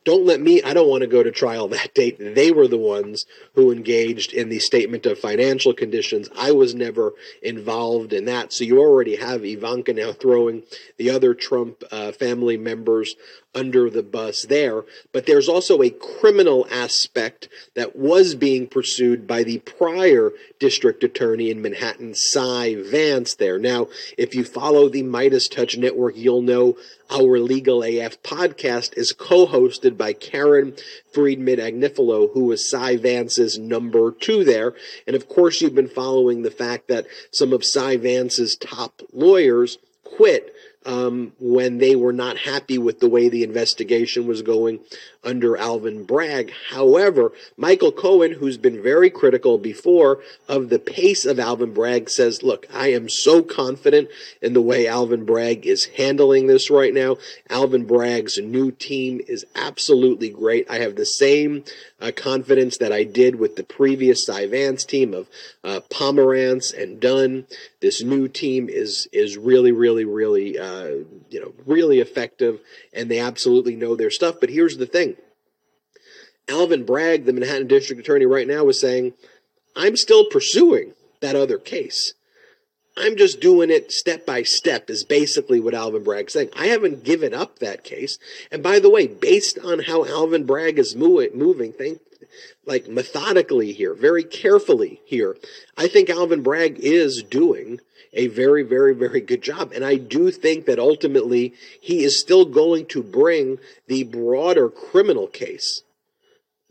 Don't 0.05 0.24
let 0.24 0.40
me, 0.40 0.62
I 0.62 0.72
don't 0.72 0.88
want 0.88 1.00
to 1.00 1.09
go 1.09 1.24
to 1.24 1.33
trial 1.33 1.66
that 1.66 1.92
date. 1.92 2.16
They 2.20 2.52
were 2.52 2.68
the 2.68 2.79
ones 2.79 3.26
who 3.57 3.72
engaged 3.72 4.33
in 4.33 4.50
the 4.50 4.61
statement 4.61 5.05
of 5.05 5.18
financial 5.18 5.74
conditions. 5.74 6.29
I 6.38 6.52
was 6.52 6.76
never 6.76 7.14
involved 7.42 8.12
in 8.12 8.26
that. 8.26 8.52
So 8.52 8.62
you 8.62 8.79
already 8.79 9.16
have 9.16 9.44
Ivanka 9.44 9.92
now 9.94 10.12
throwing 10.12 10.62
the 10.96 11.11
other 11.11 11.35
Trump 11.35 11.83
uh, 11.90 12.12
family 12.12 12.57
members 12.57 13.16
under 13.57 13.88
the 13.88 14.03
bus 14.03 14.42
there. 14.42 14.85
But 15.12 15.27
there's 15.27 15.49
also 15.49 15.83
a 15.83 15.90
criminal 15.90 16.66
aspect 16.71 17.49
that 17.75 17.97
was 17.97 18.35
being 18.35 18.66
pursued 18.69 19.27
by 19.27 19.42
the 19.42 19.59
prior 19.59 20.33
district 20.61 21.03
attorney 21.03 21.51
in 21.51 21.62
Manhattan, 21.62 22.14
Cy 22.14 22.77
Vance, 22.77 23.35
there. 23.35 23.59
Now, 23.59 23.88
if 24.19 24.35
you 24.35 24.45
follow 24.45 24.88
the 24.88 25.03
Midas 25.03 25.49
Touch 25.49 25.77
Network, 25.77 26.16
you'll 26.16 26.42
know 26.42 26.77
our 27.11 27.38
Legal 27.38 27.83
AF 27.83 28.23
podcast 28.23 28.97
is 28.97 29.12
co-hosted 29.12 29.97
by 29.97 30.12
Karen 30.12 30.75
Friedman 31.12 31.59
Agnifilo, 31.59 32.33
who 32.35 32.45
was 32.45 32.69
Cy 32.69 32.97
Vance's 32.97 33.59
number 33.59 34.11
two 34.11 34.45
there. 34.45 34.75
And 35.07 35.16
of 35.16 35.29
course, 35.29 35.62
you've 35.62 35.75
been 35.75 35.88
following 35.88 36.42
the 36.42 36.51
fact 36.51 36.88
that 36.88 37.07
some 37.31 37.53
of 37.53 37.64
Cy 37.64 37.97
Vance's 37.97 38.57
top 38.57 39.03
lawyers 39.12 39.79
quit 40.05 40.53
um, 40.87 41.33
when 41.40 41.79
they 41.79 41.96
were 41.96 42.12
not 42.12 42.38
happy 42.38 42.79
with 42.79 43.01
the 43.01 43.09
way 43.09 43.29
the 43.29 43.42
investigation 43.42 44.27
was 44.27 44.40
going 44.40 44.81
under 45.25 45.57
Alvin 45.57 46.05
Bragg. 46.05 46.53
However, 46.70 47.33
Michael 47.57 47.90
Cohen, 47.90 48.33
who's 48.33 48.57
been 48.57 48.81
very 48.81 49.11
critical 49.11 49.59
before 49.59 50.20
of 50.49 50.68
the 50.68 50.79
pace 50.79 51.27
of 51.27 51.40
Alvin 51.40 51.75
Bragg, 51.75 52.09
says, 52.09 52.44
look, 52.44 52.66
I 52.72 52.92
am 52.92 53.09
so 53.09 53.42
confident 53.42 54.09
in 54.40 54.53
the 54.53 54.62
way 54.62 54.87
Alvin 54.87 55.25
Bragg 55.25 55.66
is 55.66 55.87
handling 55.96 56.46
this 56.46 56.70
right 56.70 56.94
now. 56.94 57.16
Alvin 57.51 57.85
Bragg's 57.85 58.38
new 58.38 58.70
team 58.70 59.20
is 59.27 59.44
absolutely 59.57 60.31
great. 60.31 60.70
I 60.70 60.79
have 60.79 60.94
the 60.94 61.05
same 61.05 61.64
uh, 62.00 62.12
confidence 62.14 62.78
that 62.78 62.92
I 62.92 63.04
did 63.04 63.37
with 63.37 63.56
the 63.56 63.62
previous 63.64 64.26
Cy 64.26 64.46
Vance 64.46 64.85
team 64.85 65.14
of 65.14 65.28
uh, 65.64 65.80
Pomerantz 65.90 66.72
and 66.76 67.00
Dunne. 67.00 67.46
This 67.80 68.02
new 68.02 68.28
team 68.28 68.68
is 68.68 69.09
is 69.12 69.37
really, 69.37 69.72
really, 69.72 70.04
really, 70.04 70.59
uh, 70.59 71.04
you 71.30 71.40
know, 71.40 71.52
really 71.64 72.00
effective, 72.00 72.61
and 72.92 73.11
they 73.11 73.18
absolutely 73.18 73.76
know 73.76 73.96
their 73.96 74.11
stuff. 74.11 74.37
But 74.40 74.50
here's 74.50 74.76
the 74.76 74.87
thing: 74.87 75.16
Alvin 76.48 76.85
Bragg, 76.85 77.24
the 77.24 77.32
Manhattan 77.32 77.66
District 77.66 78.00
Attorney, 78.00 78.26
right 78.26 78.46
now 78.46 78.68
is 78.68 78.78
saying, 78.78 79.14
"I'm 79.74 79.96
still 79.96 80.26
pursuing 80.26 80.92
that 81.20 81.37
other 81.37 81.59
case." 81.59 82.14
I'm 82.96 83.16
just 83.16 83.40
doing 83.40 83.70
it 83.70 83.92
step 83.92 84.24
by 84.24 84.42
step, 84.42 84.88
is 84.88 85.04
basically 85.04 85.61
what 85.61 85.74
Alvin 85.74 86.02
Bragg's 86.02 86.32
saying. 86.32 86.50
I 86.56 86.68
haven't 86.68 87.04
given 87.04 87.35
up 87.35 87.59
that 87.59 87.85
case. 87.85 88.18
And 88.50 88.62
by 88.62 88.78
the 88.78 88.90
way, 88.90 89.06
based 89.06 89.59
on 89.59 89.80
how 89.80 90.06
Alvin 90.06 90.46
Bragg 90.46 90.78
is 90.78 90.96
moving, 90.96 91.72
think 91.72 92.00
like 92.64 92.88
methodically 92.88 93.72
here, 93.72 93.94
very 93.94 94.24
carefully 94.24 95.00
here, 95.04 95.37
I 95.76 95.88
think 95.88 96.09
Alvin 96.09 96.42
Bragg 96.42 96.78
is 96.80 97.22
doing 97.22 97.80
a 98.12 98.28
very, 98.28 98.62
very, 98.62 98.94
very 98.94 99.20
good 99.20 99.42
job. 99.42 99.72
And 99.74 99.85
I 99.85 99.96
do 99.96 100.30
think 100.30 100.64
that 100.64 100.78
ultimately 100.78 101.54
he 101.80 102.02
is 102.02 102.18
still 102.18 102.46
going 102.46 102.87
to 102.87 103.02
bring 103.02 103.59
the 103.87 104.04
broader 104.04 104.68
criminal 104.68 105.26
case 105.26 105.82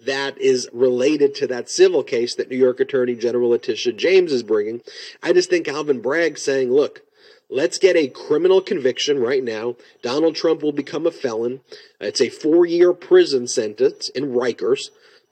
that 0.05 0.37
is 0.39 0.69
related 0.73 1.35
to 1.35 1.47
that 1.47 1.69
civil 1.69 2.03
case 2.03 2.35
that 2.35 2.49
New 2.49 2.57
York 2.57 2.79
Attorney 2.79 3.15
General 3.15 3.49
Letitia 3.49 3.93
James 3.93 4.31
is 4.31 4.43
bringing. 4.43 4.81
I 5.21 5.33
just 5.33 5.49
think 5.49 5.67
Alvin 5.67 6.01
Bragg 6.01 6.37
saying, 6.37 6.71
look, 6.71 7.01
let's 7.49 7.77
get 7.77 7.95
a 7.95 8.07
criminal 8.07 8.61
conviction 8.61 9.19
right 9.19 9.43
now. 9.43 9.75
Donald 10.01 10.35
Trump 10.35 10.61
will 10.61 10.71
become 10.71 11.05
a 11.05 11.11
felon. 11.11 11.61
It's 11.99 12.21
a 12.21 12.29
four 12.29 12.65
year 12.65 12.93
prison 12.93 13.47
sentence 13.47 14.09
in 14.09 14.31
Rikers. 14.31 14.89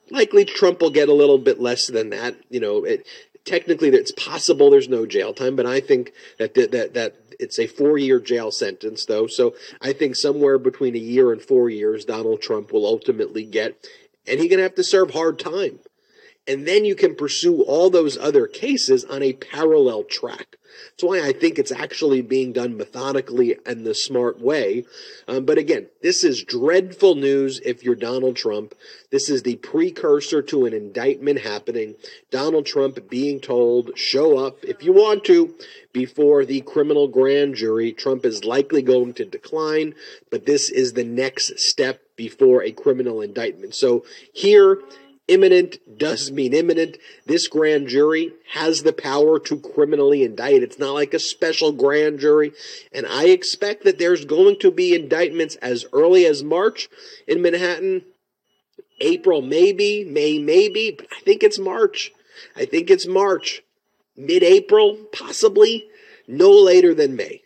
Likely 0.10 0.46
Trump 0.46 0.82
will 0.82 0.92
get 0.92 1.10
a 1.10 1.14
little 1.14 1.38
bit 1.38 1.60
less 1.60 1.88
than 1.88 2.10
that. 2.10 2.36
You 2.50 2.60
know, 2.60 2.84
it, 2.84 3.06
technically 3.46 3.90
it's 3.90 4.12
possible 4.12 4.70
there's 4.70 4.90
no 4.90 5.06
jail 5.06 5.34
time, 5.34 5.56
but 5.56 5.66
I 5.66 5.80
think 5.80 6.14
that 6.38 6.54
that 6.56 6.94
that 6.94 7.16
it's 7.40 7.60
a 7.60 7.68
four 7.68 7.98
year 7.98 8.20
jail 8.20 8.52
sentence 8.52 9.06
though. 9.06 9.28
So 9.28 9.56
I 9.82 9.94
think 9.94 10.16
somewhere 10.16 10.58
between 10.58 10.96
a 10.96 11.00
year 11.00 11.32
and 11.32 11.42
four 11.42 11.70
years, 11.70 12.06
Donald 12.06 12.42
Trump 12.42 12.72
will 12.72 12.86
ultimately 12.86 13.44
get 13.44 13.76
and 14.28 14.40
he's 14.40 14.50
going 14.50 14.58
to 14.58 14.64
have 14.64 14.76
to 14.76 14.84
serve 14.84 15.12
hard 15.12 15.40
time. 15.40 15.80
And 16.48 16.68
then 16.68 16.86
you 16.86 16.96
can 16.96 17.16
pursue 17.16 17.62
all 17.64 17.90
those 17.90 18.18
other 18.18 18.48
cases 18.48 19.06
on 19.06 19.24
a 19.24 19.34
parallel 19.34 20.04
track. 20.04 20.58
That's 20.92 21.04
why 21.04 21.22
I 21.22 21.34
think 21.34 21.58
it's 21.58 21.72
actually 21.72 22.22
being 22.22 22.54
done 22.54 22.78
methodically 22.78 23.58
and 23.66 23.86
the 23.86 23.96
smart 23.96 24.40
way. 24.40 24.86
Um, 25.28 25.46
but 25.46 25.58
again, 25.58 25.88
this 26.02 26.24
is 26.24 26.44
dreadful 26.44 27.16
news 27.16 27.60
if 27.64 27.84
you're 27.84 27.96
Donald 27.96 28.36
Trump. 28.36 28.76
This 29.12 29.30
is 29.30 29.44
the 29.44 29.56
precursor 29.58 30.42
to 30.44 30.66
an 30.66 30.74
indictment 30.74 31.40
happening. 31.40 31.96
Donald 32.32 32.66
Trump 32.66 33.10
being 33.10 33.40
told, 33.40 33.98
show 33.98 34.38
up 34.38 34.64
if 34.64 34.84
you 34.84 34.94
want 34.94 35.24
to 35.26 35.56
before 35.92 36.46
the 36.46 36.62
criminal 36.62 37.08
grand 37.08 37.56
jury. 37.56 37.94
Trump 37.94 38.26
is 38.26 38.44
likely 38.44 38.82
going 38.82 39.14
to 39.14 39.26
decline, 39.26 39.94
but 40.30 40.46
this 40.46 40.70
is 40.70 40.94
the 40.94 41.04
next 41.04 41.60
step 41.60 42.02
before 42.16 42.64
a 42.64 42.72
criminal 42.72 43.22
indictment. 43.22 43.76
So 43.76 44.06
here, 44.34 44.82
imminent 45.28 45.78
does 45.98 46.32
mean 46.32 46.54
imminent. 46.54 46.98
This 47.26 47.48
grand 47.48 47.88
jury 47.88 48.34
has 48.54 48.84
the 48.84 48.94
power 48.94 49.40
to 49.40 49.58
criminally 49.58 50.24
indict. 50.24 50.64
It's 50.64 50.80
not 50.80 50.94
like 50.94 51.14
a 51.14 51.20
special 51.20 51.72
grand 51.72 52.20
jury. 52.20 52.54
And 52.92 53.06
I 53.06 53.26
expect 53.26 53.84
that 53.84 54.00
there's 54.00 54.26
going 54.26 54.60
to 54.60 54.72
be 54.72 54.96
indictments 54.96 55.56
as 55.58 55.86
early 55.94 56.26
as 56.26 56.44
March 56.44 56.90
in 57.28 57.42
Manhattan. 57.42 58.04
April, 59.00 59.42
maybe, 59.42 60.06
May, 60.06 60.40
maybe, 60.40 60.92
but 60.92 61.08
I 61.12 61.20
think 61.22 61.44
it's 61.44 61.60
March. 61.60 62.12
I 62.56 62.66
think 62.66 62.90
it's 62.90 63.08
March. 63.08 63.64
Mid 64.16 64.44
April, 64.44 64.98
possibly. 65.12 65.86
No 66.28 66.52
later 66.52 66.94
than 66.94 67.16
May. 67.16 67.43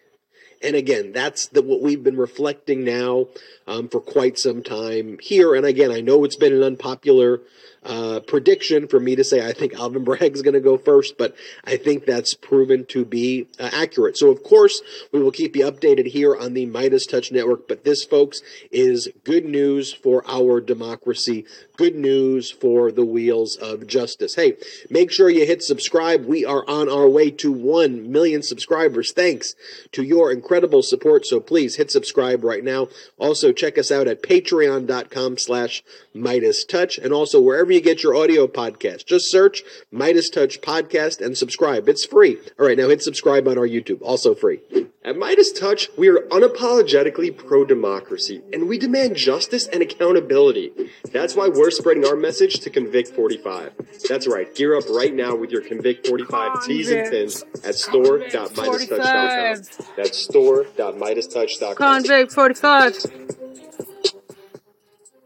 And 0.61 0.75
again, 0.75 1.11
that's 1.11 1.47
the, 1.47 1.61
what 1.61 1.81
we've 1.81 2.03
been 2.03 2.17
reflecting 2.17 2.83
now 2.83 3.27
um, 3.67 3.89
for 3.89 3.99
quite 3.99 4.39
some 4.39 4.63
time 4.63 5.17
here. 5.21 5.55
And 5.55 5.65
again, 5.65 5.91
I 5.91 6.01
know 6.01 6.23
it's 6.23 6.35
been 6.35 6.53
an 6.53 6.63
unpopular 6.63 7.41
uh, 7.87 8.19
prediction 8.19 8.87
for 8.87 8.99
me 8.99 9.15
to 9.15 9.23
say 9.23 9.47
I 9.47 9.53
think 9.53 9.73
Alvin 9.73 10.03
Bragg 10.03 10.35
is 10.35 10.41
going 10.41 10.53
to 10.53 10.59
go 10.59 10.77
first, 10.77 11.17
but 11.17 11.35
I 11.63 11.77
think 11.77 12.05
that's 12.05 12.33
proven 12.33 12.85
to 12.87 13.05
be 13.05 13.47
uh, 13.59 13.69
accurate. 13.71 14.17
So, 14.17 14.29
of 14.29 14.43
course, 14.43 14.81
we 15.11 15.21
will 15.21 15.31
keep 15.31 15.55
you 15.55 15.65
updated 15.65 16.07
here 16.07 16.35
on 16.35 16.53
the 16.53 16.65
Midas 16.65 17.05
Touch 17.05 17.31
Network. 17.31 17.67
But 17.67 17.83
this, 17.85 18.03
folks, 18.03 18.41
is 18.71 19.07
good 19.23 19.45
news 19.45 19.93
for 19.93 20.23
our 20.27 20.59
democracy. 20.59 21.45
Good 21.77 21.95
news 21.95 22.51
for 22.51 22.91
the 22.91 23.05
wheels 23.05 23.55
of 23.55 23.87
justice. 23.87 24.35
Hey, 24.35 24.57
make 24.89 25.11
sure 25.11 25.29
you 25.29 25.45
hit 25.45 25.63
subscribe. 25.63 26.25
We 26.25 26.43
are 26.43 26.67
on 26.67 26.89
our 26.89 27.07
way 27.07 27.31
to 27.31 27.51
1 27.51 28.11
million 28.11 28.43
subscribers. 28.43 29.13
Thanks 29.13 29.55
to 29.93 30.03
your 30.03 30.31
incredible 30.31 30.81
support. 30.81 31.25
So 31.25 31.39
please 31.39 31.75
hit 31.75 31.91
subscribe 31.91 32.43
right 32.43 32.63
now. 32.63 32.87
Also, 33.17 33.51
check 33.51 33.77
us 33.77 33.91
out 33.91 34.07
at 34.07 34.23
patreon.com 34.23 35.37
slash 35.37 35.83
Midas 36.13 36.65
Touch 36.65 36.97
and 36.97 37.13
also 37.13 37.39
wherever 37.39 37.71
you 37.71 37.76
get 37.81 38.03
your 38.03 38.15
audio 38.15 38.47
podcast. 38.47 39.05
Just 39.05 39.31
search 39.31 39.63
Midas 39.91 40.29
Touch 40.29 40.61
Podcast 40.61 41.23
and 41.23 41.37
subscribe. 41.37 41.87
It's 41.89 42.05
free. 42.05 42.37
All 42.59 42.65
right, 42.65 42.77
now 42.77 42.89
hit 42.89 43.01
subscribe 43.01 43.47
on 43.47 43.57
our 43.57 43.67
YouTube. 43.67 44.01
Also 44.01 44.35
free. 44.35 44.59
At 45.03 45.17
Midas 45.17 45.53
Touch, 45.53 45.89
we 45.97 46.09
are 46.09 46.19
unapologetically 46.31 47.37
pro 47.37 47.63
democracy, 47.63 48.41
and 48.51 48.67
we 48.67 48.77
demand 48.77 49.15
justice 49.15 49.65
and 49.67 49.81
accountability. 49.81 50.73
That's 51.13 51.33
why 51.33 51.47
we're 51.47 51.71
spreading 51.71 52.05
our 52.05 52.17
message 52.17 52.59
to 52.59 52.69
Convict 52.69 53.07
45. 53.09 53.71
That's 54.09 54.27
right, 54.27 54.53
gear 54.53 54.75
up 54.75 54.83
right 54.89 55.13
now 55.13 55.33
with 55.33 55.49
your 55.49 55.61
Convict 55.61 56.07
45 56.07 56.65
tees 56.65 56.91
and 56.91 57.09
pins 57.09 57.45
at 57.63 57.75
store.midastouch.com. 57.75 59.63
That's 59.95 60.17
store.midastouch.com. 60.17 61.75
Convict 61.75 62.33
45. 62.33 63.03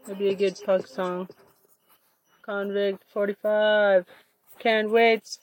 That'd 0.06 0.18
be 0.18 0.28
a 0.28 0.34
good 0.34 0.60
punk 0.64 0.86
song. 0.86 1.28
Convict 2.44 3.04
45. 3.12 4.06
Can't 4.60 4.90
wait. 4.90 5.38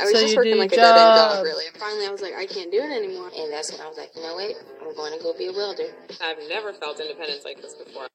I 0.00 0.04
was 0.04 0.12
So 0.12 0.20
just 0.20 0.32
you 0.32 0.36
working 0.36 0.52
do 0.54 0.60
like 0.60 0.72
a 0.72 0.76
dead 0.76 0.96
end 0.96 1.14
job. 1.14 1.32
dog, 1.36 1.44
really. 1.44 1.66
And 1.66 1.76
finally, 1.76 2.06
I 2.06 2.10
was 2.10 2.22
like, 2.22 2.34
I 2.34 2.46
can't 2.46 2.72
do 2.72 2.78
it 2.78 2.90
anymore. 2.92 3.30
And 3.36 3.52
that's 3.52 3.72
when 3.72 3.80
I 3.80 3.88
was 3.88 3.98
like, 3.98 4.10
you 4.16 4.22
know 4.22 4.34
what? 4.34 4.56
I'm 4.82 4.96
going 4.96 5.18
to 5.18 5.22
go 5.22 5.34
be 5.38 5.46
a 5.46 5.52
welder. 5.52 5.84
I've 6.22 6.38
never 6.48 6.72
felt 6.74 7.00
independence 7.00 7.44
like 7.44 7.62
this 7.62 7.74
before. 7.74 8.06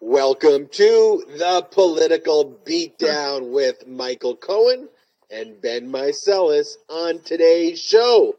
Welcome 0.00 0.68
to 0.72 1.24
the 1.38 1.66
political 1.72 2.58
beatdown 2.66 3.50
with 3.50 3.86
Michael 3.88 4.36
Cohen 4.36 4.88
and 5.30 5.60
Ben 5.62 5.90
Meiselas 5.90 6.76
on 6.90 7.20
today's 7.24 7.80
show. 7.82 8.36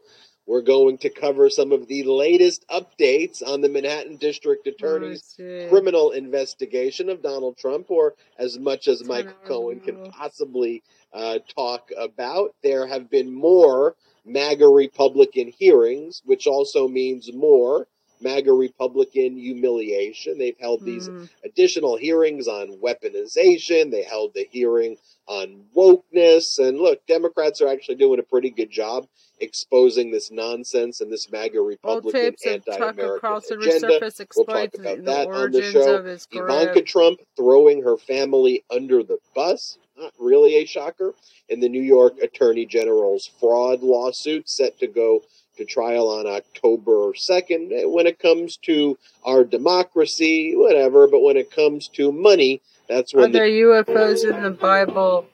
We're 0.48 0.62
going 0.62 0.96
to 0.98 1.10
cover 1.10 1.50
some 1.50 1.72
of 1.72 1.88
the 1.88 2.04
latest 2.04 2.64
updates 2.70 3.46
on 3.46 3.60
the 3.60 3.68
Manhattan 3.68 4.16
District 4.16 4.66
Attorney's 4.66 5.22
see. 5.22 5.66
criminal 5.68 6.12
investigation 6.12 7.10
of 7.10 7.20
Donald 7.20 7.58
Trump, 7.58 7.90
or 7.90 8.14
as 8.38 8.58
much 8.58 8.88
as 8.88 9.04
Michael 9.04 9.32
Turn 9.32 9.46
Cohen 9.46 9.80
can 9.80 10.10
possibly 10.10 10.82
uh, 11.12 11.40
talk 11.54 11.90
about. 11.98 12.54
There 12.62 12.86
have 12.86 13.10
been 13.10 13.30
more 13.30 13.94
MAGA 14.24 14.66
Republican 14.66 15.48
hearings, 15.48 16.22
which 16.24 16.46
also 16.46 16.88
means 16.88 17.30
more 17.30 17.86
MAGA 18.20 18.52
Republican 18.52 19.36
humiliation. 19.36 20.38
They've 20.38 20.58
held 20.58 20.84
these 20.84 21.08
Mm. 21.08 21.28
additional 21.44 21.96
hearings 21.96 22.48
on 22.48 22.78
weaponization. 22.78 23.90
They 23.90 24.02
held 24.02 24.34
the 24.34 24.46
hearing 24.50 24.96
on 25.26 25.64
wokeness. 25.76 26.58
And 26.58 26.78
look, 26.78 27.04
Democrats 27.06 27.60
are 27.60 27.68
actually 27.68 27.96
doing 27.96 28.18
a 28.18 28.22
pretty 28.22 28.50
good 28.50 28.70
job 28.70 29.06
exposing 29.40 30.10
this 30.10 30.30
nonsense 30.30 31.00
and 31.00 31.12
this 31.12 31.30
MAGA 31.30 31.60
Republican 31.60 32.34
anti-American 32.44 33.20
agenda. 33.60 34.00
We'll 34.36 34.46
talk 34.46 34.74
about 34.74 35.04
that 35.04 35.28
on 35.28 35.50
the 35.52 35.62
show. 35.62 35.96
Ivanka. 36.32 36.82
Trump 36.82 37.20
throwing 37.36 37.82
her 37.82 37.96
family 37.96 38.64
under 38.70 39.02
the 39.02 39.18
bus. 39.34 39.78
Not 39.96 40.12
really 40.18 40.56
a 40.56 40.64
shocker. 40.64 41.14
And 41.50 41.62
the 41.62 41.68
New 41.68 41.82
York 41.82 42.18
Attorney 42.22 42.66
General's 42.66 43.26
fraud 43.26 43.82
lawsuit 43.82 44.48
set 44.48 44.78
to 44.78 44.86
go 44.86 45.22
to 45.58 45.64
trial 45.64 46.08
on 46.08 46.26
October 46.26 47.12
2nd. 47.12 47.72
Eh, 47.72 47.84
when 47.84 48.06
it 48.06 48.18
comes 48.18 48.56
to 48.58 48.96
our 49.24 49.44
democracy, 49.44 50.54
whatever, 50.56 51.06
but 51.06 51.20
when 51.20 51.36
it 51.36 51.50
comes 51.50 51.88
to 51.88 52.10
money, 52.10 52.62
that's 52.88 53.12
when. 53.12 53.26
Are 53.26 53.28
the- 53.28 53.38
there 53.38 53.48
UFOs 53.48 54.24
in 54.24 54.42
the 54.42 54.50
Bible? 54.50 55.26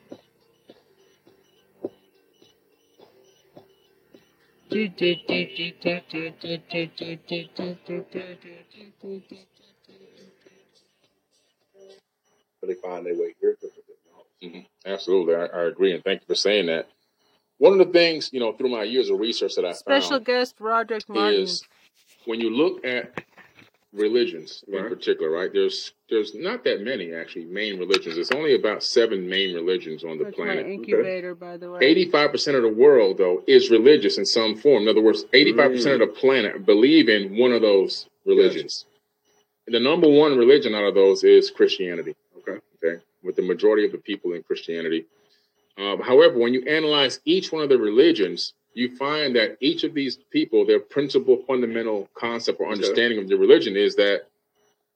Really 12.62 12.74
find 12.82 13.06
their 13.06 13.14
way 13.14 13.34
here. 13.40 13.56
Mm-hmm. 14.42 14.60
Absolutely, 14.86 15.34
I, 15.34 15.44
I 15.46 15.64
agree, 15.64 15.92
and 15.92 16.02
thank 16.02 16.22
you 16.22 16.26
for 16.26 16.34
saying 16.34 16.66
that. 16.66 16.88
One 17.58 17.72
of 17.72 17.78
the 17.78 17.92
things, 17.92 18.30
you 18.32 18.40
know, 18.40 18.52
through 18.52 18.70
my 18.70 18.82
years 18.82 19.10
of 19.10 19.20
research 19.20 19.54
that 19.56 19.64
I 19.64 19.72
Special 19.72 20.10
found 20.10 20.24
guest 20.26 20.56
Roderick 20.60 21.08
Martin. 21.08 21.40
is 21.40 21.62
when 22.24 22.40
you 22.40 22.50
look 22.50 22.84
at 22.84 23.22
religions 23.92 24.64
in 24.66 24.74
Right. 24.74 24.88
particular, 24.88 25.30
right? 25.30 25.52
There's 25.52 25.92
there's 26.10 26.34
not 26.34 26.64
that 26.64 26.82
many 26.82 27.12
actually 27.12 27.44
main 27.46 27.78
religions. 27.78 28.18
It's 28.18 28.32
only 28.32 28.54
about 28.54 28.82
seven 28.82 29.28
main 29.28 29.54
religions 29.54 30.04
on 30.04 30.18
the 30.18 30.24
That's 30.24 30.38
my 30.38 30.44
planet. 30.44 30.66
incubator, 30.66 31.34
by 31.34 31.56
the 31.56 31.70
way. 31.70 31.80
Eighty-five 31.80 32.30
percent 32.32 32.56
of 32.56 32.62
the 32.62 32.68
world, 32.68 33.18
though, 33.18 33.42
is 33.46 33.70
religious 33.70 34.18
in 34.18 34.26
some 34.26 34.56
form. 34.56 34.82
In 34.82 34.88
other 34.88 35.00
words, 35.00 35.24
eighty-five 35.32 35.70
percent 35.70 36.02
of 36.02 36.08
mm. 36.08 36.14
the 36.14 36.20
planet 36.20 36.66
believe 36.66 37.08
in 37.08 37.36
one 37.36 37.52
of 37.52 37.62
those 37.62 38.08
religions. 38.26 38.84
And 39.66 39.74
the 39.74 39.80
number 39.80 40.08
one 40.08 40.36
religion 40.36 40.74
out 40.74 40.84
of 40.84 40.94
those 40.94 41.24
is 41.24 41.50
Christianity. 41.50 42.16
Okay. 42.38 42.58
Okay, 42.84 43.02
with 43.22 43.36
the 43.36 43.42
majority 43.42 43.86
of 43.86 43.92
the 43.92 43.98
people 43.98 44.32
in 44.32 44.42
Christianity. 44.42 45.06
Um, 45.78 46.00
however, 46.00 46.38
when 46.38 46.54
you 46.54 46.62
analyze 46.66 47.20
each 47.24 47.52
one 47.52 47.62
of 47.62 47.68
the 47.68 47.78
religions, 47.78 48.54
you 48.74 48.96
find 48.96 49.34
that 49.36 49.56
each 49.60 49.84
of 49.84 49.94
these 49.94 50.18
people, 50.30 50.64
their 50.66 50.80
principal 50.80 51.42
fundamental 51.46 52.08
concept 52.14 52.60
or 52.60 52.70
understanding 52.70 53.18
of 53.18 53.28
the 53.28 53.36
religion 53.36 53.76
is 53.76 53.94
that 53.96 54.22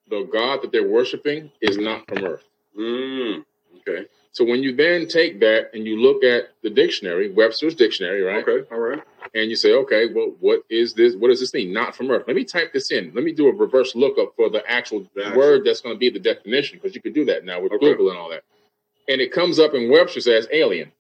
the 0.09 0.29
God 0.33 0.63
that 0.63 0.73
they're 0.73 0.89
worshiping 0.89 1.51
is 1.61 1.77
not 1.79 2.07
from 2.09 2.25
earth. 2.25 2.45
Mm. 2.79 3.45
Okay. 3.81 4.07
So 4.33 4.45
when 4.45 4.63
you 4.63 4.75
then 4.75 5.09
take 5.09 5.41
that 5.41 5.71
and 5.75 5.85
you 5.85 6.01
look 6.01 6.23
at 6.23 6.51
the 6.63 6.71
dictionary, 6.71 7.31
Webster's 7.33 7.75
dictionary, 7.75 8.23
right? 8.23 8.47
Okay. 8.47 8.69
All 8.73 8.79
right. 8.79 9.03
And 9.35 9.51
you 9.51 9.57
say, 9.57 9.73
okay, 9.75 10.07
well, 10.15 10.35
what 10.39 10.63
is 10.71 10.95
this? 10.95 11.17
What 11.17 11.29
does 11.29 11.41
this 11.41 11.53
mean? 11.55 11.73
Not 11.73 11.97
from 11.97 12.11
earth. 12.11 12.25
Let 12.27 12.37
me 12.37 12.45
type 12.45 12.73
this 12.73 12.93
in. 12.93 13.13
Let 13.15 13.25
me 13.25 13.33
do 13.33 13.49
a 13.49 13.53
reverse 13.53 13.95
lookup 13.97 14.37
for 14.37 14.49
the 14.49 14.69
actual 14.71 15.07
The 15.15 15.27
actual- 15.27 15.39
word 15.39 15.65
that's 15.65 15.81
going 15.81 15.95
to 15.95 15.99
be 15.99 16.11
the 16.11 16.21
definition, 16.21 16.79
because 16.79 16.95
you 16.95 17.03
can 17.03 17.13
do 17.13 17.25
that 17.27 17.45
now 17.45 17.61
with 17.61 17.73
Okay. 17.73 17.87
Google 17.87 18.11
and 18.11 18.19
all 18.19 18.31
that. 18.31 18.45
And 19.09 19.21
it 19.21 19.33
comes 19.33 19.59
up 19.59 19.75
in 19.75 19.91
Webster's 19.91 20.27
as 20.29 20.47
alien. 20.53 20.93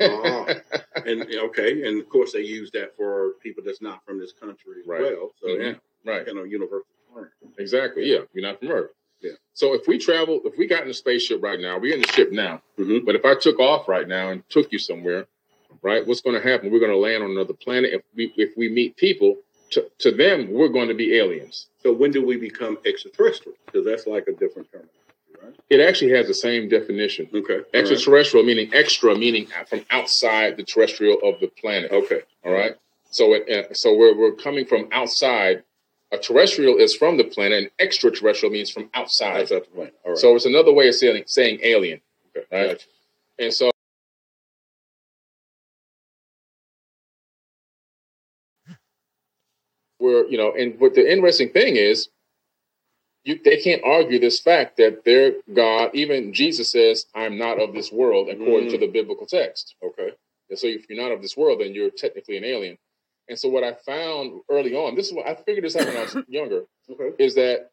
Ah. 0.00 0.46
And 1.06 1.22
okay, 1.22 1.84
and 1.86 2.00
of 2.00 2.08
course 2.08 2.32
they 2.32 2.42
use 2.42 2.70
that 2.72 2.94
for 2.96 3.32
people 3.42 3.62
that's 3.66 3.82
not 3.82 4.04
from 4.06 4.20
this 4.20 4.32
country 4.32 4.74
as 4.80 4.86
Right. 4.86 5.00
well. 5.00 5.32
So 5.40 5.48
Mhm. 5.48 5.60
yeah, 5.62 5.74
right. 6.12 6.24
kind 6.24 6.38
of 6.38 6.46
universal 6.48 6.86
term. 7.12 7.30
Exactly. 7.58 8.04
Yeah. 8.04 8.20
You're 8.34 8.42
not 8.44 8.60
from 8.60 8.70
Earth. 8.70 8.90
Yeah. 9.20 9.32
So 9.54 9.74
if 9.74 9.88
we 9.88 9.98
travel, 9.98 10.40
if 10.44 10.56
we 10.58 10.66
got 10.66 10.84
in 10.84 10.90
a 10.90 10.94
spaceship 10.94 11.42
right 11.42 11.58
now, 11.58 11.78
we're 11.78 11.94
in 11.94 12.02
the 12.02 12.08
ship 12.08 12.30
now. 12.30 12.62
Mhm. 12.78 13.04
But 13.04 13.14
if 13.16 13.24
I 13.24 13.34
took 13.34 13.58
off 13.58 13.88
right 13.88 14.06
now 14.06 14.30
and 14.30 14.48
took 14.48 14.70
you 14.70 14.78
somewhere, 14.78 15.26
right, 15.82 16.06
what's 16.06 16.20
going 16.20 16.40
to 16.40 16.46
happen? 16.48 16.70
We're 16.70 16.78
going 16.80 16.92
to 16.92 16.96
land 16.98 17.24
on 17.24 17.30
another 17.30 17.54
planet. 17.54 17.92
If 17.94 18.02
we 18.14 18.32
if 18.36 18.56
we 18.56 18.68
meet 18.68 18.96
people, 18.96 19.38
to, 19.70 19.90
to 20.00 20.10
them, 20.12 20.50
we're 20.52 20.68
going 20.68 20.88
to 20.88 20.94
be 20.94 21.16
aliens. 21.16 21.68
So 21.82 21.92
when 21.92 22.10
do 22.12 22.24
we 22.24 22.36
become 22.36 22.78
extraterrestrial? 22.84 23.56
Because 23.66 23.84
that's 23.86 24.06
like 24.06 24.28
a 24.28 24.32
different 24.32 24.70
term? 24.70 24.88
It 25.70 25.80
actually 25.80 26.12
has 26.12 26.26
the 26.26 26.34
same 26.34 26.68
definition. 26.68 27.28
Okay. 27.32 27.60
Extraterrestrial 27.72 28.44
meaning 28.44 28.70
extra, 28.74 29.16
meaning 29.16 29.46
from 29.68 29.84
outside 29.90 30.56
the 30.56 30.64
terrestrial 30.64 31.18
of 31.24 31.40
the 31.40 31.48
planet. 31.48 31.90
Okay. 31.90 32.20
All 32.44 32.52
right. 32.52 32.76
So 33.10 33.34
it, 33.34 33.48
uh, 33.48 33.74
so 33.74 33.96
we're 33.96 34.16
we're 34.16 34.34
coming 34.34 34.66
from 34.66 34.88
outside. 34.92 35.64
A 36.12 36.18
terrestrial 36.18 36.76
is 36.76 36.94
from 36.94 37.16
the 37.16 37.24
planet, 37.24 37.58
and 37.58 37.70
extraterrestrial 37.78 38.52
means 38.52 38.70
from 38.70 38.90
outside. 38.92 39.42
Outside 39.42 39.62
the 39.62 39.74
planet. 39.74 39.94
All 40.04 40.12
right. 40.12 40.18
So 40.18 40.34
it's 40.36 40.44
another 40.44 40.72
way 40.72 40.88
of 40.88 40.94
saying 40.94 41.24
saying 41.26 41.60
alien, 41.62 42.00
okay. 42.36 42.46
right? 42.52 42.68
Gotcha. 42.68 42.86
And 43.38 43.54
so 43.54 43.70
we're 49.98 50.26
you 50.26 50.36
know, 50.36 50.52
and 50.52 50.78
what 50.78 50.94
the 50.94 51.10
interesting 51.10 51.50
thing 51.50 51.76
is, 51.76 52.08
you 53.24 53.38
they 53.44 53.58
can't 53.58 53.82
argue 53.84 54.18
this 54.18 54.40
fact 54.40 54.76
that 54.78 55.04
their 55.04 55.34
God, 55.52 55.90
even 55.94 56.32
Jesus 56.32 56.70
says, 56.70 57.06
"I'm 57.14 57.38
not 57.38 57.60
of 57.60 57.74
this 57.74 57.92
world," 57.92 58.28
according 58.28 58.70
to 58.70 58.76
mm. 58.76 58.80
the 58.80 58.88
biblical 58.88 59.26
text. 59.26 59.74
Okay. 59.82 60.12
And 60.50 60.58
so 60.58 60.66
if 60.66 60.88
you're 60.88 61.00
not 61.00 61.12
of 61.12 61.22
this 61.22 61.36
world, 61.36 61.60
then 61.60 61.74
you're 61.74 61.90
technically 61.90 62.36
an 62.36 62.44
alien. 62.44 62.76
And 63.28 63.38
so 63.38 63.48
what 63.48 63.64
I 63.64 63.72
found 63.72 64.42
early 64.50 64.74
on, 64.74 64.94
this 64.94 65.06
is 65.06 65.14
what 65.14 65.26
I 65.26 65.34
figured 65.34 65.64
this 65.64 65.76
out 65.76 65.86
when 65.86 65.96
I 65.96 66.02
was 66.02 66.16
younger, 66.28 66.64
Okay. 66.90 67.24
is 67.24 67.34
that 67.36 67.70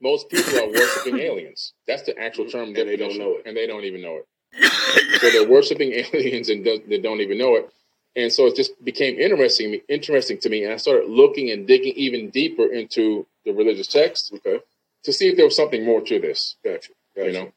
most 0.00 0.28
people 0.28 0.58
are 0.58 0.68
worshiping 0.68 1.18
aliens. 1.20 1.72
That's 1.86 2.02
the 2.02 2.16
actual 2.18 2.44
mm-hmm. 2.44 2.58
term 2.58 2.68
And 2.68 2.76
they 2.76 2.96
don't 2.96 3.18
know 3.18 3.36
it. 3.36 3.42
and 3.46 3.56
they 3.56 3.66
don't 3.66 3.84
even 3.84 4.02
know 4.02 4.20
it. 4.20 4.26
so 5.20 5.30
they're 5.30 5.48
worshiping 5.48 5.92
aliens 5.92 6.48
and 6.48 6.64
do, 6.64 6.80
they 6.86 6.98
don't 6.98 7.20
even 7.20 7.38
know 7.38 7.56
it. 7.56 7.70
And 8.14 8.32
so 8.32 8.46
it 8.46 8.56
just 8.56 8.82
became 8.84 9.18
interesting, 9.18 9.80
interesting 9.88 10.38
to 10.38 10.48
me, 10.48 10.64
and 10.64 10.72
I 10.72 10.76
started 10.76 11.08
looking 11.08 11.50
and 11.50 11.66
digging 11.66 11.92
even 11.96 12.30
deeper 12.30 12.72
into 12.72 13.26
the 13.46 13.52
religious 13.54 13.86
text 13.86 14.32
Okay. 14.34 14.60
to 15.04 15.12
see 15.12 15.28
if 15.28 15.36
there 15.36 15.46
was 15.46 15.56
something 15.56 15.84
more 15.84 16.02
to 16.02 16.18
this. 16.18 16.56
Gotcha. 16.64 16.92
Gotcha. 17.16 17.26
You 17.28 17.32
know, 17.32 17.52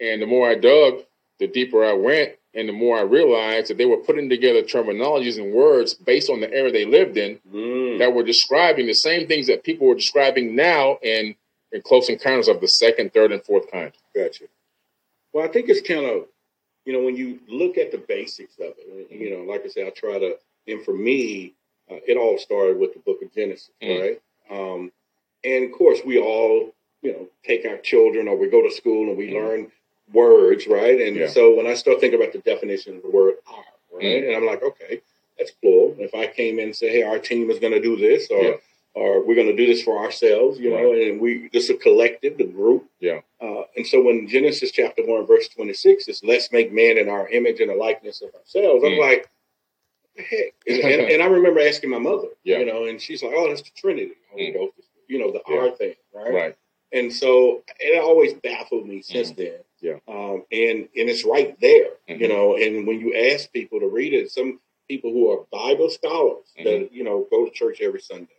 and 0.00 0.22
the 0.22 0.26
more 0.26 0.48
I 0.48 0.54
dug, 0.54 1.04
the 1.40 1.48
deeper 1.48 1.84
I 1.84 1.94
went, 1.94 2.36
and 2.54 2.68
the 2.68 2.72
more 2.72 2.98
I 2.98 3.02
realized 3.02 3.68
that 3.70 3.78
they 3.78 3.86
were 3.86 3.96
putting 3.98 4.28
together 4.28 4.62
terminologies 4.62 5.38
and 5.42 5.52
words 5.54 5.94
based 5.94 6.28
on 6.30 6.40
the 6.40 6.52
era 6.52 6.70
they 6.70 6.84
lived 6.84 7.16
in 7.16 7.38
Mm. 7.52 7.98
that 7.98 8.12
were 8.12 8.22
describing 8.22 8.86
the 8.86 8.94
same 8.94 9.26
things 9.26 9.46
that 9.48 9.62
people 9.64 9.86
were 9.86 9.94
describing 9.94 10.54
now 10.54 10.98
in, 11.02 11.34
in 11.72 11.82
close 11.82 12.08
encounters 12.08 12.48
of 12.48 12.60
the 12.60 12.68
second, 12.68 13.12
third, 13.14 13.32
and 13.32 13.42
fourth 13.44 13.70
kind. 13.70 13.92
Gotcha. 14.14 14.44
Well, 15.32 15.44
I 15.44 15.48
think 15.48 15.68
it's 15.68 15.80
kind 15.86 16.04
of, 16.04 16.26
you 16.84 16.92
know, 16.92 17.02
when 17.04 17.16
you 17.16 17.38
look 17.48 17.78
at 17.78 17.92
the 17.92 17.98
basics 17.98 18.54
of 18.58 18.74
it, 18.78 19.10
you 19.12 19.30
know, 19.30 19.44
like 19.50 19.64
I 19.64 19.68
said, 19.68 19.86
I 19.86 19.90
try 19.90 20.18
to, 20.18 20.36
and 20.66 20.84
for 20.84 20.92
me, 20.94 21.54
uh, 21.90 21.96
it 22.06 22.16
all 22.16 22.36
started 22.38 22.78
with 22.78 22.92
the 22.94 23.00
book 23.00 23.22
of 23.22 23.32
Genesis, 23.32 23.70
Mm. 23.82 24.00
right? 24.00 24.20
Um, 24.50 24.92
and 25.44 25.64
of 25.64 25.72
course, 25.72 26.00
we 26.04 26.18
all, 26.18 26.74
you 27.02 27.12
know, 27.12 27.28
take 27.44 27.64
our 27.66 27.78
children 27.78 28.28
or 28.28 28.36
we 28.36 28.48
go 28.48 28.62
to 28.62 28.70
school 28.70 29.08
and 29.08 29.16
we 29.16 29.28
Mm. 29.28 29.34
learn 29.34 29.72
words, 30.12 30.66
right? 30.66 31.00
And 31.00 31.16
Yeah. 31.16 31.26
so 31.28 31.54
when 31.54 31.66
I 31.66 31.74
start 31.74 32.00
thinking 32.00 32.20
about 32.20 32.32
the 32.32 32.40
definition 32.40 32.96
of 32.96 33.02
the 33.02 33.10
word 33.10 33.36
"our," 33.46 33.64
right, 33.92 34.04
Mm. 34.04 34.26
and 34.28 34.36
I'm 34.36 34.46
like, 34.46 34.62
okay, 34.62 35.00
that's 35.38 35.52
plural. 35.52 35.96
If 35.98 36.14
I 36.14 36.26
came 36.26 36.58
in 36.58 36.66
and 36.66 36.76
say, 36.76 36.88
hey, 36.90 37.02
our 37.02 37.18
team 37.18 37.50
is 37.50 37.58
going 37.58 37.72
to 37.72 37.80
do 37.80 37.96
this, 37.96 38.28
or 38.30 38.42
Yeah. 38.42 38.56
or 38.94 39.20
we're 39.22 39.36
going 39.36 39.46
to 39.46 39.54
do 39.54 39.66
this 39.66 39.82
for 39.84 39.98
ourselves, 39.98 40.58
you 40.58 40.68
know, 40.68 40.92
and 40.92 41.20
we 41.20 41.48
this 41.52 41.64
is 41.64 41.70
a 41.70 41.74
collective, 41.74 42.36
the 42.38 42.44
group. 42.44 42.86
Yeah. 42.98 43.20
Uh, 43.40 43.62
and 43.76 43.86
so 43.86 44.02
when 44.02 44.26
Genesis 44.26 44.72
chapter 44.72 45.04
one 45.04 45.24
verse 45.26 45.46
twenty 45.48 45.74
six 45.74 46.08
is 46.08 46.24
"Let's 46.24 46.50
make 46.50 46.72
man 46.72 46.98
in 46.98 47.08
our 47.08 47.28
image 47.28 47.60
and 47.60 47.70
the 47.70 47.76
likeness 47.76 48.20
of 48.20 48.34
ourselves," 48.34 48.82
I'm 48.84 48.92
Mm. 48.94 48.98
like, 48.98 49.20
what 50.02 50.16
the 50.16 50.22
heck? 50.24 50.54
And, 50.66 50.78
and, 50.82 51.10
and 51.12 51.22
I 51.22 51.26
remember 51.26 51.60
asking 51.60 51.90
my 51.90 51.98
mother, 51.98 52.28
Yeah. 52.44 52.58
you 52.58 52.66
know, 52.66 52.84
and 52.86 53.00
she's 53.00 53.22
like, 53.22 53.32
"Oh, 53.34 53.48
that's 53.48 53.62
the 53.62 53.70
Trinity, 53.76 54.14
Holy 54.32 54.50
Mm. 54.50 54.54
You 55.10 55.18
know, 55.18 55.30
the 55.32 55.42
Yeah. 55.48 55.58
R 55.58 55.70
thing, 55.72 55.94
right?" 56.12 56.32
Right. 56.32 56.56
And 56.92 57.12
so 57.12 57.62
it 57.78 57.98
always 58.02 58.34
baffled 58.34 58.86
me 58.88 59.00
since 59.02 59.30
then. 59.32 59.46
Mm. 59.58 59.64
Yeah. 59.80 59.98
Um, 60.08 60.44
and 60.52 60.88
and 60.98 61.08
it's 61.10 61.24
right 61.24 61.58
there, 61.60 61.92
Mhm. 62.08 62.20
you 62.20 62.28
know. 62.28 62.56
And 62.56 62.86
when 62.86 63.00
you 63.00 63.14
ask 63.14 63.52
people 63.52 63.80
to 63.80 63.86
read 63.88 64.12
it, 64.14 64.30
some 64.30 64.60
people 64.88 65.12
who 65.12 65.30
are 65.30 65.46
Bible 65.52 65.88
scholars 65.90 66.46
that 66.64 66.92
you 66.92 67.04
know 67.04 67.26
go 67.30 67.44
to 67.44 67.50
church 67.50 67.80
every 67.80 68.00
Sunday, 68.00 68.36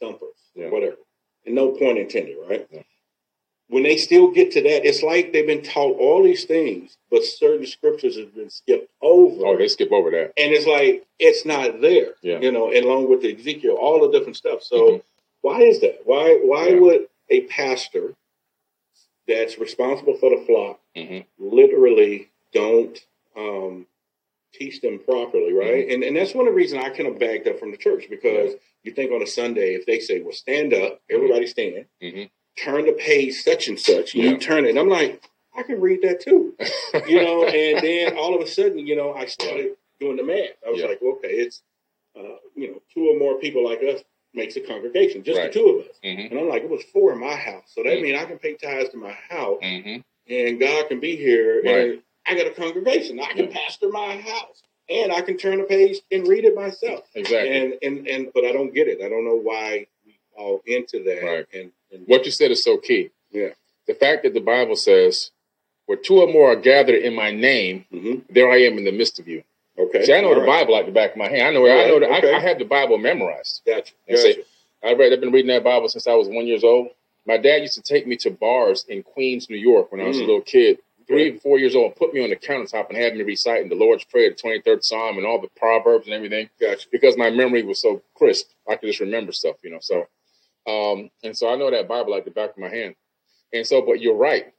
thumpers, 0.00 0.28
Mm-hmm. 0.50 0.60
Yeah. 0.62 0.68
whatever, 0.70 0.98
and 1.46 1.54
no 1.54 1.72
point 1.72 1.98
intended, 1.98 2.36
right? 2.48 2.66
Yeah. 2.70 2.82
When 3.68 3.84
they 3.84 3.96
still 3.96 4.28
get 4.30 4.50
to 4.52 4.60
that, 4.62 4.84
it's 4.86 5.02
like 5.02 5.32
they've 5.32 5.46
been 5.46 5.62
taught 5.62 5.96
all 5.98 6.22
these 6.22 6.44
things, 6.44 6.98
but 7.10 7.24
certain 7.24 7.64
scriptures 7.66 8.18
have 8.18 8.34
been 8.34 8.50
skipped 8.50 8.90
over. 9.00 9.46
Oh, 9.46 9.56
they 9.56 9.68
skip 9.68 9.90
over 9.92 10.10
that. 10.10 10.32
and 10.36 10.52
it's 10.52 10.66
like 10.66 11.06
it's 11.18 11.44
not 11.46 11.80
there, 11.80 12.14
Yeah. 12.22 12.40
you 12.40 12.52
know, 12.52 12.70
along 12.72 13.08
with 13.08 13.22
the 13.22 13.34
Ezekiel, 13.34 13.76
all 13.80 14.00
the 14.00 14.10
different 14.16 14.36
stuff. 14.36 14.62
So 14.62 14.76
Mhm. 14.76 15.02
Why 15.42 15.60
is 15.60 15.80
that? 15.80 16.00
Why 16.04 16.38
why 16.42 16.68
Yeah. 16.68 16.78
would 16.80 17.06
a 17.30 17.42
pastor 17.42 18.14
that's 19.28 19.58
responsible 19.58 20.16
for 20.16 20.30
the 20.30 20.44
flock 20.46 20.80
hmm 20.96 21.20
literally 21.38 22.28
don't 22.52 22.98
um, 23.36 23.86
teach 24.52 24.80
them 24.80 24.98
properly, 24.98 25.52
right? 25.52 25.88
And 25.88 26.02
and 26.04 26.16
that's 26.16 26.34
one 26.34 26.46
of 26.46 26.52
the 26.52 26.56
reasons 26.56 26.84
I 26.84 26.90
kind 26.90 27.08
of 27.08 27.18
backed 27.18 27.46
up 27.46 27.58
from 27.58 27.70
the 27.70 27.76
church 27.76 28.06
because 28.10 28.52
you 28.84 28.92
think 28.92 29.10
on 29.12 29.22
a 29.22 29.26
Sunday 29.26 29.74
if 29.74 29.86
they 29.86 29.98
say, 30.00 30.20
"Well, 30.20 30.32
stand 30.32 30.74
up, 30.74 31.00
everybody 31.10 31.46
stand, 31.46 31.86
Mhm. 32.02 32.30
turn 32.58 32.86
the 32.86 32.92
page 32.92 33.42
such 33.42 33.68
and 33.68 33.78
such," 33.78 34.14
Yeah. 34.14 34.24
you 34.32 34.38
turn 34.38 34.66
it, 34.66 34.70
and 34.70 34.78
I'm 34.78 34.88
like, 34.88 35.22
I 35.54 35.62
can 35.62 35.80
read 35.80 36.02
that 36.02 36.20
too, 36.20 36.54
you 37.08 37.20
know. 37.20 37.44
and 37.44 37.82
then 37.82 38.16
all 38.16 38.34
of 38.34 38.42
a 38.42 38.46
sudden, 38.46 38.86
you 38.86 38.94
know, 38.96 39.12
I 39.14 39.24
started 39.26 39.76
doing 39.98 40.16
the 40.16 40.22
math. 40.24 40.56
I 40.66 40.70
was 40.70 40.80
Yeah. 40.80 40.86
like, 40.88 41.02
okay, 41.02 41.28
it's 41.30 41.62
uh, 42.14 42.36
you 42.54 42.68
know, 42.72 42.82
two 42.92 43.08
or 43.08 43.18
more 43.18 43.38
people 43.38 43.64
like 43.64 43.82
us 43.82 44.02
makes 44.34 44.56
a 44.56 44.60
congregation, 44.60 45.22
just 45.22 45.38
Right. 45.38 45.52
the 45.52 45.58
two 45.58 45.68
of 45.68 45.86
us. 45.88 45.98
Mhm. 46.04 46.30
And 46.30 46.40
I'm 46.40 46.48
like, 46.48 46.62
it 46.62 46.68
was 46.70 46.82
four 46.84 47.12
in 47.12 47.18
my 47.18 47.34
house, 47.34 47.70
so 47.74 47.82
that 47.82 47.98
Mhm. 47.98 48.02
means 48.02 48.18
I 48.18 48.24
can 48.24 48.38
pay 48.38 48.54
tithes 48.54 48.90
to 48.90 48.96
my 48.96 49.12
house, 49.12 49.60
Mhm. 49.62 50.02
and 50.28 50.60
God 50.60 50.88
can 50.88 51.00
be 51.00 51.16
here, 51.16 51.62
Right. 51.62 51.76
and 51.90 52.02
I 52.26 52.34
got 52.34 52.46
a 52.46 52.50
congregation. 52.50 53.20
I 53.20 53.32
can 53.32 53.48
pastor 53.48 53.88
my 53.88 54.16
house, 54.16 54.62
and 54.88 55.12
I 55.12 55.20
can 55.22 55.36
turn 55.36 55.60
a 55.60 55.64
page 55.64 56.00
and 56.10 56.26
read 56.26 56.44
it 56.44 56.54
myself. 56.54 57.08
Exactly. 57.14 57.50
And 57.56 57.78
and 57.82 58.08
and, 58.08 58.32
but 58.32 58.44
I 58.44 58.52
don't 58.52 58.72
get 58.74 58.88
it. 58.88 59.00
I 59.02 59.08
don't 59.08 59.24
know 59.24 59.36
why 59.36 59.86
we 60.06 60.14
fall 60.34 60.62
into 60.66 61.02
that. 61.04 61.22
Right. 61.22 61.46
And, 61.52 61.72
and 61.90 62.06
what 62.06 62.24
you 62.24 62.30
said 62.30 62.50
is 62.50 62.62
so 62.62 62.78
key. 62.78 63.10
Yeah. 63.30 63.50
The 63.86 63.94
fact 63.94 64.22
that 64.22 64.32
the 64.34 64.40
Bible 64.40 64.76
says, 64.76 65.30
where 65.86 65.98
two 65.98 66.20
or 66.20 66.28
more 66.28 66.52
are 66.52 66.56
gathered 66.56 67.02
in 67.02 67.14
my 67.14 67.32
name, 67.32 67.84
Mhm. 67.92 68.22
there 68.30 68.48
I 68.50 68.58
am 68.62 68.78
in 68.78 68.84
the 68.84 68.92
midst 68.92 69.18
of 69.18 69.26
you. 69.28 69.42
Okay. 69.78 70.04
See, 70.04 70.12
I 70.14 70.20
know 70.20 70.28
All 70.28 70.34
the 70.34 70.40
right. 70.42 70.60
Bible 70.62 70.74
like 70.74 70.86
the 70.86 70.92
back 70.92 71.12
of 71.12 71.16
my 71.16 71.28
hand. 71.28 71.42
I 71.42 71.50
know. 71.52 71.64
I 71.66 71.86
know. 71.88 71.98
right, 71.98 72.00
that 72.00 72.24
okay. 72.24 72.34
I, 72.34 72.38
I 72.38 72.40
have 72.40 72.58
the 72.58 72.64
Bible 72.64 72.98
memorized. 72.98 73.62
Gotcha. 73.66 73.94
Gotcha. 74.08 74.42
I 74.84 74.92
read. 74.94 75.12
I've 75.12 75.20
been 75.20 75.32
reading 75.32 75.48
that 75.48 75.64
Bible 75.64 75.88
since 75.88 76.06
I 76.06 76.14
was 76.14 76.28
one 76.28 76.46
years 76.46 76.64
old. 76.64 76.88
My 77.26 77.36
dad 77.38 77.62
used 77.62 77.74
to 77.74 77.82
take 77.82 78.06
me 78.06 78.16
to 78.18 78.30
bars 78.30 78.84
in 78.88 79.02
Queens, 79.02 79.48
New 79.48 79.56
York, 79.56 79.92
when 79.92 80.00
I 80.00 80.08
was 80.08 80.18
a 80.18 80.22
Mm. 80.22 80.26
little 80.26 80.40
kid, 80.42 80.78
three, 81.06 81.38
four 81.38 81.58
years 81.58 81.76
old, 81.76 81.94
put 81.96 82.12
me 82.12 82.22
on 82.22 82.30
the 82.30 82.36
countertop 82.36 82.88
and 82.88 82.98
have 82.98 83.14
me 83.14 83.22
reciting 83.22 83.68
the 83.68 83.74
Lord's 83.76 84.04
Prayer, 84.04 84.30
the 84.30 84.36
twenty 84.36 84.60
third 84.60 84.84
Psalm, 84.84 85.16
and 85.18 85.26
all 85.26 85.40
the 85.40 85.48
proverbs 85.56 86.06
and 86.06 86.14
everything. 86.14 86.50
Gotcha. 86.60 86.86
because 86.90 87.16
my 87.16 87.30
memory 87.30 87.62
was 87.62 87.80
so 87.80 88.02
crisp. 88.14 88.48
I 88.68 88.74
could 88.76 88.88
just 88.88 89.00
remember 89.00 89.32
stuff, 89.32 89.56
you 89.62 89.70
know. 89.70 89.78
So, 89.80 90.06
um, 90.66 91.10
and 91.22 91.36
so 91.36 91.48
I 91.52 91.56
know 91.56 91.70
that 91.70 91.88
Bible 91.88 92.10
like 92.10 92.24
the 92.24 92.30
back 92.30 92.50
of 92.50 92.58
my 92.58 92.68
hand. 92.68 92.94
And 93.52 93.66
so, 93.66 93.82
but 93.82 94.00
you're 94.00 94.16
right. 94.16 94.52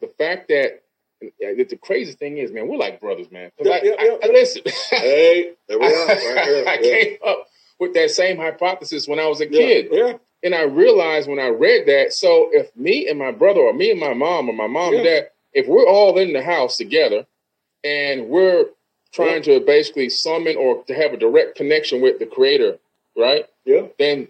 The 0.00 0.08
fact 0.18 0.48
that 0.48 0.82
the, 1.20 1.64
the 1.64 1.76
crazy 1.76 2.12
thing 2.12 2.38
is, 2.38 2.52
man, 2.52 2.68
we're 2.68 2.76
like 2.76 3.00
brothers, 3.00 3.30
man. 3.30 3.50
Yeah, 3.60 3.72
I, 3.72 3.80
yeah, 3.82 3.92
I- 3.98 4.04
yeah. 4.04 4.16
I- 4.22 4.26
listen, 4.28 4.62
Hey, 4.90 5.52
there 5.68 5.78
we 5.78 5.86
are. 5.94 6.06
Right 6.06 6.18
here. 6.18 6.64
I 6.68 6.74
Yeah. 6.74 6.80
came 6.80 7.16
up 7.26 7.46
with 7.78 7.94
that 7.94 8.10
same 8.10 8.36
hypothesis 8.36 9.06
when 9.08 9.18
I 9.18 9.26
was 9.28 9.40
a 9.40 9.44
Yeah, 9.44 9.50
kid. 9.50 9.88
Yeah. 9.92 10.12
And 10.42 10.54
I 10.54 10.62
realized 10.62 11.28
when 11.28 11.40
I 11.40 11.48
read 11.48 11.86
that, 11.88 12.12
so 12.12 12.48
if 12.52 12.74
me 12.76 13.08
and 13.08 13.18
my 13.18 13.32
brother, 13.32 13.60
or 13.60 13.72
me 13.72 13.90
and 13.90 13.98
my 14.00 14.14
mom, 14.14 14.48
or 14.48 14.52
my 14.52 14.68
mom 14.68 14.94
and 14.94 15.04
dad, 15.04 15.30
if 15.52 15.66
we're 15.66 15.86
all 15.86 16.16
in 16.18 16.32
the 16.32 16.42
house 16.42 16.76
together 16.76 17.26
and 17.82 18.28
we're 18.28 18.66
trying 19.12 19.42
to 19.42 19.60
basically 19.60 20.08
summon 20.10 20.56
or 20.56 20.84
to 20.84 20.94
have 20.94 21.12
a 21.12 21.16
direct 21.16 21.56
connection 21.56 22.00
with 22.00 22.18
the 22.20 22.26
creator, 22.26 22.78
right? 23.16 23.46
Yeah. 23.64 23.86
Then 23.98 24.28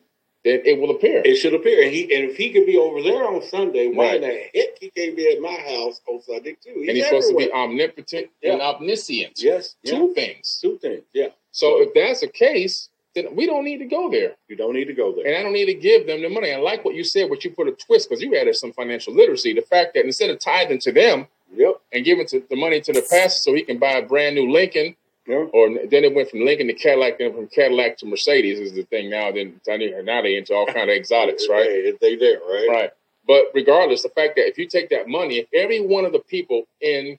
then 0.48 0.62
it 0.64 0.80
will 0.80 0.90
appear. 0.90 1.22
It 1.24 1.36
should 1.36 1.54
appear. 1.54 1.82
And 1.82 1.92
he 1.92 2.02
and 2.04 2.30
if 2.30 2.36
he 2.36 2.50
could 2.50 2.66
be 2.66 2.76
over 2.78 3.02
there 3.02 3.24
on 3.28 3.42
Sunday, 3.42 3.88
why 3.88 4.12
Right. 4.12 4.20
the 4.20 4.58
heck 4.58 4.78
he 4.80 4.90
can't 4.90 5.16
be 5.16 5.30
at 5.32 5.40
my 5.40 5.52
house 5.54 6.00
on 6.08 6.20
Sunday 6.22 6.56
too? 6.64 6.84
and 6.86 6.90
he's 6.96 7.04
supposed 7.04 7.30
to 7.30 7.36
be 7.36 7.52
omnipotent 7.52 8.30
and 8.42 8.60
omniscient. 8.60 9.34
Yes. 9.42 9.76
Yeah. 9.82 9.92
Two 9.98 10.14
things. 10.14 10.58
Two 10.60 10.78
things. 10.78 11.02
Yeah. 11.12 11.28
So 11.52 11.80
if 11.82 11.92
that's 11.94 12.20
the 12.20 12.28
case, 12.28 12.88
then 13.14 13.34
we 13.34 13.46
don't 13.46 13.64
need 13.64 13.78
to 13.78 13.86
go 13.86 14.10
there. 14.10 14.36
You 14.48 14.56
don't 14.56 14.74
need 14.74 14.86
to 14.86 14.92
go 14.94 15.12
there. 15.14 15.26
And 15.26 15.36
I 15.36 15.42
don't 15.42 15.52
need 15.52 15.66
to 15.66 15.74
give 15.74 16.06
them 16.06 16.22
the 16.22 16.28
money. 16.28 16.52
I 16.52 16.58
like 16.58 16.84
what 16.84 16.94
you 16.94 17.04
said, 17.04 17.28
but 17.28 17.44
you 17.44 17.50
put 17.50 17.66
a 17.68 17.72
twist 17.72 18.08
because 18.08 18.22
you 18.22 18.36
added 18.36 18.54
some 18.56 18.72
financial 18.72 19.14
literacy. 19.14 19.52
The 19.54 19.62
fact 19.62 19.94
that 19.94 20.04
instead 20.04 20.30
of 20.30 20.38
tithing 20.38 20.78
to 20.80 20.92
them 20.92 21.26
Yep. 21.54 21.80
and 21.92 22.04
giving 22.04 22.26
to, 22.26 22.40
the 22.48 22.56
money 22.56 22.80
to 22.82 22.92
the 22.92 23.00
pastor 23.00 23.40
so 23.40 23.54
he 23.54 23.62
can 23.62 23.78
buy 23.78 23.92
a 23.92 24.02
brand 24.02 24.36
new 24.36 24.50
Lincoln, 24.52 24.94
Yeah. 25.28 25.44
or 25.52 25.68
then 25.68 26.04
it 26.04 26.14
went 26.14 26.30
from 26.30 26.44
Lincoln 26.46 26.68
to 26.68 26.72
Cadillac, 26.72 27.18
then 27.18 27.34
from 27.34 27.48
Cadillac 27.48 27.98
to 27.98 28.06
Mercedes 28.06 28.58
is 28.58 28.72
the 28.74 28.82
thing 28.84 29.10
now. 29.10 29.30
Then 29.30 29.60
now 29.66 30.22
they 30.22 30.36
into 30.36 30.54
all 30.54 30.66
kind 30.76 30.88
of 30.90 30.96
exotics, 30.96 31.46
right? 31.50 31.66
Hey, 31.66 31.92
they 32.00 32.16
there, 32.16 32.38
right? 32.40 32.66
Right. 32.70 32.90
But 33.26 33.50
regardless, 33.54 34.02
the 34.02 34.08
fact 34.08 34.36
that 34.36 34.48
if 34.48 34.56
you 34.56 34.66
take 34.66 34.88
that 34.88 35.06
money, 35.06 35.38
if 35.38 35.48
every 35.54 35.80
one 35.80 36.06
of 36.06 36.12
the 36.12 36.20
people 36.20 36.64
in 36.80 37.18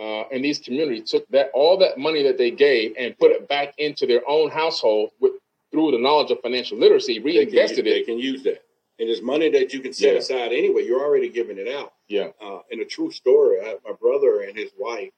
uh, 0.00 0.24
in 0.32 0.42
these 0.42 0.58
communities 0.58 1.08
took 1.10 1.26
that 1.28 1.50
all 1.54 1.78
that 1.78 1.96
money 1.96 2.24
that 2.24 2.36
they 2.36 2.50
gave 2.50 2.94
and 2.98 3.16
put 3.16 3.30
it 3.30 3.48
back 3.48 3.74
into 3.78 4.06
their 4.06 4.28
own 4.28 4.50
household 4.50 5.10
with 5.20 5.32
through 5.70 5.92
the 5.92 5.98
knowledge 5.98 6.30
of 6.32 6.40
financial 6.40 6.78
literacy, 6.78 7.18
They 7.20 7.44
can, 7.46 7.52
reinvested 7.54 7.84
they 7.84 8.02
can 8.02 8.18
use 8.18 8.42
that. 8.44 8.62
And 9.00 9.08
it's 9.08 9.22
money 9.22 9.50
that 9.50 9.72
you 9.72 9.80
can 9.80 9.92
set 9.92 10.12
Yeah. 10.12 10.18
aside 10.18 10.52
anyway. 10.52 10.84
You're 10.84 11.00
already 11.04 11.28
giving 11.28 11.58
it 11.58 11.68
out. 11.68 11.94
Yeah. 12.08 12.28
Uh, 12.40 12.60
and 12.70 12.80
a 12.80 12.84
true 12.84 13.10
story, 13.10 13.60
I, 13.60 13.76
my 13.84 13.92
brother 14.00 14.40
and 14.42 14.56
his 14.56 14.70
wife, 14.78 15.10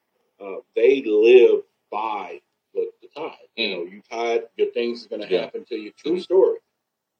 uh, 0.43 0.57
they 0.75 1.03
live 1.05 1.63
by 1.91 2.41
the, 2.75 2.91
the. 3.03 3.09
You 3.57 3.67
Mm. 3.69 3.71
know, 3.73 3.83
you 3.85 4.03
tithe, 4.11 4.43
your 4.57 4.71
things 4.73 5.01
is 5.03 5.07
going 5.07 5.23
to 5.23 5.29
Yeah. 5.29 5.43
happen 5.43 5.65
to 5.67 5.77
you. 5.77 5.93
True 5.93 6.21
story. 6.21 6.59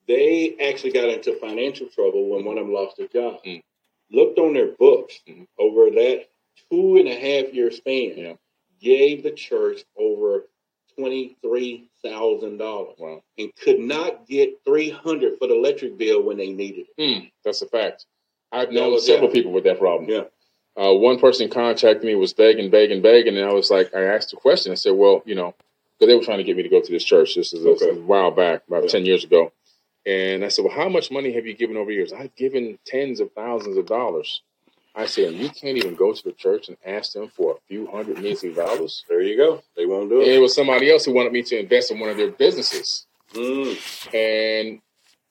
They 0.07 0.57
actually 0.61 0.93
got 0.93 1.09
into 1.09 1.35
financial 1.35 1.89
trouble 1.89 2.29
when 2.29 2.45
one 2.45 2.59
of 2.59 2.67
them 2.67 2.75
lost 2.75 2.97
their 2.99 3.09
job. 3.09 3.43
Mm. 3.45 3.63
Looked 4.11 4.39
on 4.39 4.53
their 4.55 4.73
books 4.73 5.21
Mhm. 5.27 5.47
over 5.59 5.91
that 5.91 6.29
two 6.71 6.97
and 6.99 7.09
a 7.09 7.15
half 7.15 7.53
year 7.55 7.71
span, 7.71 8.17
Yeah. 8.19 8.37
gave 8.81 9.23
the 9.23 9.33
church 9.33 9.85
over 9.97 10.49
$23,000 10.97 12.95
Wow. 12.99 13.23
and 13.39 13.55
could 13.57 13.79
not 13.81 14.27
get 14.27 14.59
300 14.65 15.39
for 15.39 15.47
the 15.49 15.55
electric 15.55 15.97
bill 15.97 16.23
when 16.23 16.37
they 16.37 16.53
needed 16.53 16.87
it. 16.89 16.97
Mm, 17.03 17.31
that's 17.45 17.63
a 17.63 17.69
fact. 17.69 18.07
I've 18.53 18.73
known 18.73 18.99
several 19.01 19.29
yeah. 19.29 19.35
people 19.35 19.53
with 19.53 19.65
that 19.65 19.79
problem. 19.79 20.09
Yeah. 20.11 20.25
Uh, 20.77 20.93
one 20.93 21.19
person 21.19 21.49
contacted 21.49 22.05
me, 22.05 22.15
was 22.15 22.33
begging, 22.35 22.71
begging, 22.71 23.01
begging, 23.01 23.37
and 23.37 23.49
I 23.49 23.53
was 23.53 23.71
like, 23.71 23.95
I 23.95 24.03
asked 24.03 24.33
a 24.33 24.37
question. 24.37 24.73
I 24.73 24.75
said, 24.75 24.93
well, 24.93 25.23
you 25.25 25.35
know, 25.35 25.55
because 25.99 26.09
they 26.13 26.15
were 26.15 26.23
trying 26.25 26.39
to 26.39 26.45
get 26.45 26.57
me 26.57 26.63
to 26.63 26.69
go 26.69 26.81
to 26.83 26.93
this 26.93 27.05
church. 27.05 27.35
This 27.35 27.55
is 27.55 27.65
a, 27.65 27.69
Okay. 27.71 27.91
a 27.91 27.95
while 27.95 28.31
back, 28.31 28.63
about 28.69 28.83
Yeah. 28.85 28.89
10 28.91 29.07
years 29.07 29.25
ago. 29.25 29.53
And 30.05 30.45
I 30.45 30.49
said, 30.49 30.65
well, 30.67 30.75
how 30.75 30.89
much 30.89 31.11
money 31.11 31.33
have 31.33 31.47
you 31.47 31.55
given 31.55 31.77
over 31.77 31.91
years? 31.91 32.13
I've 32.13 32.35
given 32.37 32.79
tens 32.87 33.21
of 33.21 33.33
thousands 33.33 33.77
of 33.79 33.87
dollars. 33.87 34.43
I 34.95 35.07
said, 35.07 35.29
and 35.33 35.37
you 35.39 35.49
can't 35.51 35.77
even 35.79 35.95
go 35.95 36.13
to 36.13 36.23
the 36.25 36.33
church 36.33 36.69
and 36.69 36.77
ask 36.87 37.13
them 37.13 37.29
for 37.29 37.53
a 37.53 37.61
few 37.69 37.87
hundred 37.87 38.19
measly 38.19 38.53
dollars? 38.53 39.05
There 39.09 39.21
you 39.23 39.37
go. 39.37 39.63
They 39.77 39.85
won't 39.87 40.09
do 40.11 40.21
And 40.21 40.29
it. 40.29 40.35
it 40.37 40.39
was 40.39 40.55
somebody 40.55 40.91
else 40.93 41.05
who 41.07 41.13
wanted 41.13 41.33
me 41.33 41.43
to 41.45 41.59
invest 41.59 41.91
in 41.91 41.99
one 42.01 42.11
of 42.11 42.17
their 42.17 42.31
businesses 42.31 43.07
Mm. 43.35 44.15
and 44.15 44.81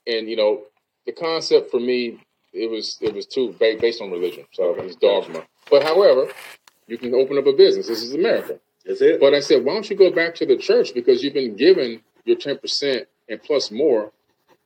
and 0.06 0.30
you 0.30 0.36
know 0.36 0.64
the 1.06 1.14
concept 1.14 1.72
for 1.72 1.80
me 1.80 2.20
it 2.56 2.70
was 2.70 2.98
it 3.02 3.14
was 3.14 3.26
too 3.26 3.54
based 3.60 4.02
on 4.02 4.10
religion 4.12 4.46
so 4.52 4.74
it 4.76 4.84
was 4.84 4.96
dogma 4.96 5.44
but 5.70 5.84
however 5.84 6.28
you 6.88 6.98
can 6.98 7.14
open 7.14 7.38
up 7.38 7.46
a 7.46 7.54
business 7.54 7.88
this 7.88 8.02
is 8.02 8.14
america 8.14 8.60
That's 8.86 9.02
it. 9.02 9.20
but 9.20 9.34
i 9.34 9.40
said 9.40 9.64
why 9.66 9.74
don't 9.74 9.90
you 9.90 9.96
go 9.96 10.12
back 10.12 10.36
to 10.36 10.46
the 10.46 10.58
church 10.58 10.94
because 10.94 11.24
you've 11.24 11.34
been 11.34 11.56
given 11.56 12.02
your 12.26 12.38
10% 12.38 13.06
and 13.30 13.44
plus 13.44 13.70
more 13.72 14.12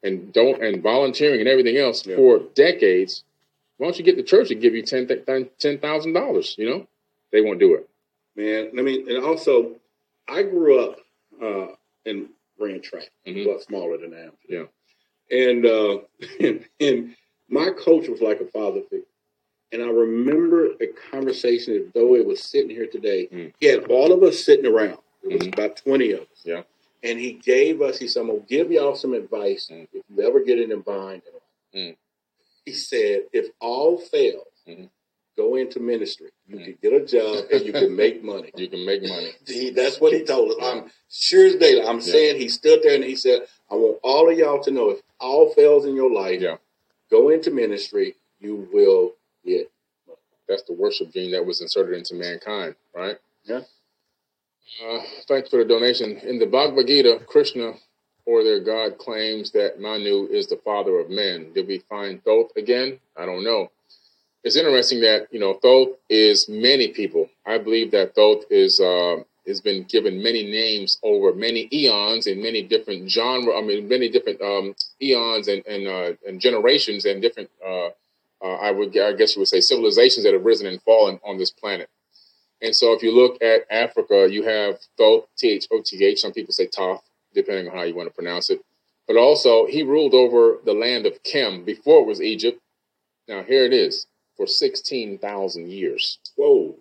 and 0.04 0.32
don't 0.32 0.64
and 0.64 0.82
volunteering 0.82 1.40
and 1.42 1.50
everything 1.50 1.78
else 1.78 2.06
Yeah. 2.06 2.16
for 2.16 2.40
decades 2.56 3.24
why 3.78 3.88
don't 3.88 3.98
you 3.98 4.06
get 4.06 4.18
the 4.18 4.24
church 4.24 4.48
to 4.50 4.56
give 4.56 4.74
you 4.76 4.84
ten 4.84 5.08
ten 5.60 5.78
thousand 5.80 6.14
dollars 6.14 6.56
you 6.58 6.70
know 6.70 6.88
they 7.32 7.42
won't 7.42 7.60
do 7.60 7.76
it 7.76 7.86
Man, 8.36 8.72
I 8.80 8.82
mean, 8.84 9.10
and 9.10 9.26
also, 9.26 9.76
I 10.30 10.44
grew 10.44 10.80
up 10.86 11.00
uh, 11.44 11.74
and 12.06 12.30
ran 12.58 12.80
track, 12.82 13.10
Mhm. 13.28 13.46
a 13.46 13.50
lot 13.52 13.62
smaller 13.64 13.98
than 13.98 14.14
I 14.14 14.22
am. 14.28 14.32
Yeah. 14.48 14.66
And, 15.30 15.66
uh, 15.66 15.98
and 16.40 16.64
and 16.80 17.16
my 17.50 17.72
coach 17.72 18.08
was 18.08 18.22
like 18.22 18.40
a 18.42 18.46
father 18.46 18.82
figure. 18.82 19.06
And 19.72 19.84
I 19.84 19.88
remember 19.90 20.72
a 20.82 20.88
conversation 21.12 21.76
as 21.76 21.94
though 21.94 22.16
it 22.16 22.26
was 22.26 22.42
sitting 22.44 22.70
here 22.72 22.88
today. 22.88 23.28
Mm. 23.32 23.54
He 23.60 23.68
had 23.68 23.86
all 23.86 24.12
of 24.12 24.24
us 24.24 24.44
sitting 24.44 24.66
around. 24.66 24.98
It 25.24 25.34
was 25.34 25.48
Mhm. 25.48 25.54
about 25.54 25.78
20 25.78 26.12
of 26.14 26.22
us. 26.22 26.28
Yeah. 26.44 26.64
And 27.04 27.20
he 27.20 27.34
gave 27.34 27.82
us, 27.82 27.98
he 28.00 28.08
said, 28.08 28.22
I'm 28.22 28.28
going 28.28 28.42
to 28.42 28.46
give 28.48 28.72
y'all 28.72 28.96
some 28.96 29.14
advice 29.14 29.70
Mm. 29.72 29.88
if 29.94 30.04
you 30.10 30.24
ever 30.24 30.40
get 30.42 30.60
in 30.60 30.72
a 30.72 30.78
bind. 30.78 31.22
Mm. 31.76 31.96
He 32.66 32.74
said, 32.74 33.26
if 33.32 33.50
all 33.60 33.98
fails, 33.98 34.48
Mhm. 34.68 34.90
go 35.38 35.56
into 35.56 35.80
ministry. 35.80 36.32
You 36.48 36.58
Mm. 36.58 36.64
can 36.66 36.78
get 36.82 36.94
a 36.94 37.06
job 37.06 37.46
and 37.52 37.66
you 37.66 37.72
can 37.72 37.96
make 37.96 38.24
money. 38.24 38.52
you 38.58 38.68
can 38.70 38.84
make 38.86 39.04
money 39.04 39.32
He, 39.48 39.70
that's 39.70 40.02
what 40.02 40.14
he 40.14 40.24
told 40.24 40.52
us. 40.52 40.58
I'm 40.62 40.92
sure 41.10 41.46
as 41.46 41.56
daylight. 41.58 41.88
I'm 41.88 42.02
saying 42.02 42.38
he 42.42 42.50
stood 42.50 42.82
there 42.84 42.96
and 42.96 43.04
he 43.04 43.16
said, 43.16 43.48
I 43.70 43.76
want 43.76 44.00
all 44.04 44.30
of 44.32 44.38
y'all 44.38 44.62
to 44.64 44.72
know 44.72 44.90
if 44.90 45.02
all 45.20 45.54
fails 45.54 45.86
in 45.86 45.96
your 45.96 46.10
life, 46.12 46.42
Yeah. 46.42 46.58
Go 47.12 47.30
into 47.30 47.52
ministry, 47.52 48.16
you 48.40 48.68
will 48.74 49.14
get. 49.46 49.70
that's 50.48 50.64
the 50.64 50.74
worship 50.74 51.12
gene 51.14 51.32
that 51.32 51.46
was 51.46 51.62
inserted 51.62 51.98
into 51.98 52.16
mankind, 52.16 52.76
right? 52.96 53.18
Yeah. 53.44 53.62
Uh, 54.86 55.00
thanks 55.28 55.50
for 55.50 55.58
the 55.58 55.66
donation. 55.66 56.18
In 56.18 56.40
the 56.40 56.46
Bhagavad 56.46 56.88
Gita, 56.88 57.20
Krishna 57.28 57.74
or 58.26 58.44
their 58.44 58.60
God 58.60 59.00
claims 59.00 59.52
that 59.52 59.80
Manu 59.80 60.28
is 60.28 60.48
the 60.48 60.58
father 60.58 61.00
of 61.00 61.10
men. 61.10 61.52
Did 61.54 61.68
we 61.68 61.80
find 61.90 62.24
Thoth 62.24 62.56
again? 62.56 63.00
I 63.18 63.26
don't 63.26 63.44
know. 63.44 63.72
It's 64.44 64.56
interesting 64.56 65.02
that 65.02 65.28
you 65.32 65.40
know 65.40 65.56
Thoth 65.56 65.98
is 66.10 66.48
many 66.48 66.90
people. 66.90 67.30
I 67.46 67.58
believe 67.58 67.92
that 67.92 68.16
Thoth 68.16 68.46
is 68.52 68.80
uh, 68.80 69.24
has 69.48 69.62
been 69.62 69.84
given 69.84 70.22
many 70.22 70.44
names 70.44 71.00
over 71.04 71.34
many 71.34 71.68
eons 71.74 72.28
in 72.28 72.42
many 72.42 72.62
different 72.62 73.10
genre. 73.10 73.58
I 73.58 73.62
mean, 73.62 73.88
many 73.88 74.10
different 74.10 74.42
um, 74.42 74.76
eons 75.02 75.48
and 75.48 75.66
and, 75.66 75.88
uh, 75.88 76.14
and 76.28 76.40
generations 76.40 77.06
and 77.06 77.22
different. 77.22 77.50
Uh, 77.66 77.90
uh, 78.42 78.56
I 78.56 78.72
would 78.72 78.98
I 78.98 79.14
guess 79.14 79.36
you 79.36 79.42
would 79.42 79.50
say 79.50 79.60
civilizations 79.60 80.24
that 80.26 80.34
have 80.34 80.46
risen 80.46 80.68
and 80.68 80.82
fallen 80.84 81.20
on 81.26 81.38
this 81.38 81.52
planet. 81.52 81.90
And 82.62 82.76
so 82.76 82.94
if 82.94 83.02
you 83.04 83.16
look 83.16 83.42
at 83.42 83.66
Africa, 83.72 84.28
you 84.30 84.44
have 84.44 84.80
Thoth, 84.98 85.28
T 85.38 85.50
H 85.50 85.68
O 85.72 85.82
T 85.84 86.04
H. 86.04 86.20
Some 86.20 86.34
people 86.34 86.54
say 86.54 86.68
Toth, 86.68 87.02
depending 87.34 87.70
on 87.70 87.76
how 87.76 87.84
you 87.84 87.96
want 87.96 88.10
to 88.10 88.14
pronounce 88.14 88.50
it. 88.50 88.62
But 89.08 89.18
also, 89.18 89.66
he 89.66 89.82
ruled 89.82 90.14
over 90.14 90.60
the 90.64 90.74
land 90.74 91.08
of 91.08 91.24
Kem 91.24 91.64
before 91.64 92.02
it 92.02 92.08
was 92.08 92.22
Egypt. 92.22 92.62
Now, 93.28 93.44
here 93.44 93.66
it 93.66 93.74
is 93.74 94.06
for 94.38 94.46
16,000 94.46 95.68
years. 95.68 96.20
Whoa. 96.36 96.76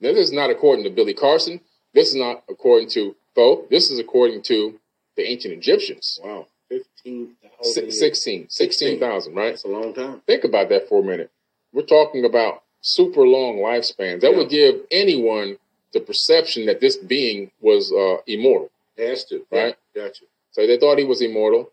Now, 0.00 0.12
this 0.12 0.28
is 0.28 0.32
not 0.32 0.50
according 0.50 0.84
to 0.84 0.90
Billy 0.90 1.14
Carson. 1.14 1.60
This 1.94 2.08
is 2.08 2.16
not 2.16 2.44
according 2.48 2.88
to 2.90 3.14
Thoth. 3.34 3.68
This 3.70 3.90
is 3.90 3.98
according 3.98 4.42
to 4.42 4.78
the 5.16 5.22
ancient 5.28 5.54
Egyptians. 5.54 6.20
Wow. 6.22 6.46
15,000. 6.68 7.90
Si- 7.90 7.90
16, 7.90 8.46
16,000, 8.48 9.34
right? 9.34 9.50
That's 9.50 9.64
a 9.64 9.68
long 9.68 9.94
time. 9.94 10.20
Think 10.26 10.44
about 10.44 10.68
that 10.68 10.88
for 10.88 11.00
a 11.00 11.04
minute. 11.04 11.30
We're 11.72 11.82
talking 11.82 12.24
about 12.24 12.62
super 12.80 13.26
long 13.26 13.56
lifespans. 13.56 14.20
That 14.20 14.32
Yeah. 14.32 14.36
would 14.38 14.50
give 14.50 14.80
anyone 14.90 15.58
the 15.92 16.00
perception 16.00 16.66
that 16.66 16.80
this 16.80 16.96
being 16.96 17.50
was 17.60 17.92
uh, 17.92 18.18
immortal. 18.26 18.70
Has 18.98 19.24
to. 19.26 19.46
Right. 19.50 19.76
Yeah, 19.94 20.04
Gotcha. 20.04 20.24
So 20.52 20.66
they 20.66 20.76
thought 20.76 20.98
he 20.98 21.04
was 21.04 21.22
immortal. 21.22 21.70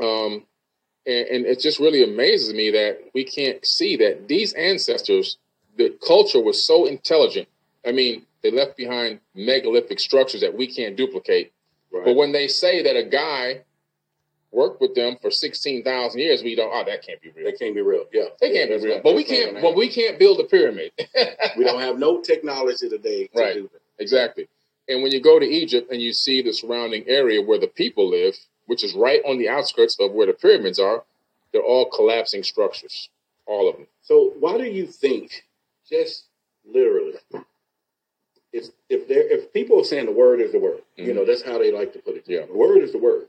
Um, 0.00 0.44
and, 1.06 1.26
and 1.28 1.46
it 1.46 1.60
just 1.60 1.78
really 1.78 2.02
amazes 2.02 2.54
me 2.54 2.70
that 2.70 3.10
we 3.14 3.24
can't 3.24 3.64
see 3.66 3.96
that 3.96 4.28
these 4.28 4.52
ancestors, 4.54 5.36
the 5.76 5.90
culture 6.06 6.40
was 6.40 6.66
so 6.66 6.86
intelligent. 6.86 7.48
I 7.86 7.92
mean, 7.92 8.24
they 8.44 8.50
left 8.52 8.76
behind 8.76 9.18
megalithic 9.34 9.98
structures 9.98 10.42
that 10.42 10.54
we 10.56 10.66
can't 10.72 10.94
duplicate. 10.96 11.52
Right. 11.90 12.04
But 12.04 12.14
when 12.14 12.30
they 12.30 12.46
say 12.46 12.82
that 12.82 12.94
a 12.96 13.02
guy 13.02 13.62
worked 14.52 14.80
with 14.80 14.94
them 14.94 15.16
for 15.20 15.30
16,000 15.30 16.20
years, 16.20 16.42
we 16.44 16.54
don't, 16.54 16.70
oh, 16.72 16.84
that 16.84 17.04
can't 17.04 17.20
be 17.20 17.30
real. 17.34 17.46
That 17.50 17.58
can't 17.58 17.74
be 17.74 17.80
real. 17.80 18.04
Yeah. 18.12 18.24
They 18.40 18.52
can't 18.52 18.70
be 18.70 18.76
real. 18.76 18.94
not- 18.96 19.02
But 19.02 19.16
we 19.16 19.24
can't, 19.24 19.60
but 19.62 19.74
we 19.74 19.88
can't 19.88 20.18
build 20.18 20.38
a 20.40 20.44
pyramid. 20.44 20.92
We 21.56 21.64
don't 21.64 21.80
have 21.80 21.98
no 21.98 22.20
technology 22.20 22.88
today 22.88 23.28
to 23.34 23.40
Right. 23.40 23.54
do 23.54 23.62
that. 23.72 23.80
Exactly. 23.98 24.46
And 24.88 25.02
when 25.02 25.10
you 25.12 25.20
go 25.20 25.38
to 25.38 25.46
Egypt 25.46 25.90
and 25.90 26.00
you 26.02 26.12
see 26.12 26.42
the 26.42 26.52
surrounding 26.52 27.04
area 27.08 27.40
where 27.40 27.58
the 27.58 27.66
people 27.68 28.08
live, 28.10 28.36
which 28.66 28.84
is 28.84 28.94
right 28.94 29.22
on 29.24 29.38
the 29.38 29.48
outskirts 29.48 29.96
of 29.98 30.12
where 30.12 30.26
the 30.26 30.34
pyramids 30.34 30.78
are, 30.78 31.02
they're 31.52 31.62
all 31.62 31.88
collapsing 31.90 32.42
structures. 32.42 33.08
All 33.46 33.68
of 33.70 33.76
them. 33.76 33.86
So 34.02 34.34
why 34.38 34.58
do 34.58 34.64
you 34.64 34.86
think, 34.86 35.44
just 35.88 36.24
literally, 36.66 37.14
if 38.54 38.66
if 38.88 39.08
there 39.08 39.28
if 39.30 39.52
people 39.52 39.80
are 39.80 39.84
saying 39.84 40.06
the 40.06 40.12
word 40.12 40.40
is 40.40 40.52
the 40.52 40.58
word, 40.58 40.82
you 40.96 41.12
Mhm. 41.12 41.16
know 41.16 41.24
that's 41.26 41.42
how 41.42 41.58
they 41.58 41.72
like 41.72 41.92
to 41.94 41.98
put 41.98 42.16
it. 42.16 42.24
Yeah. 42.26 42.46
the 42.46 42.54
word 42.54 42.82
is 42.82 42.92
the 42.92 42.98
word, 42.98 43.28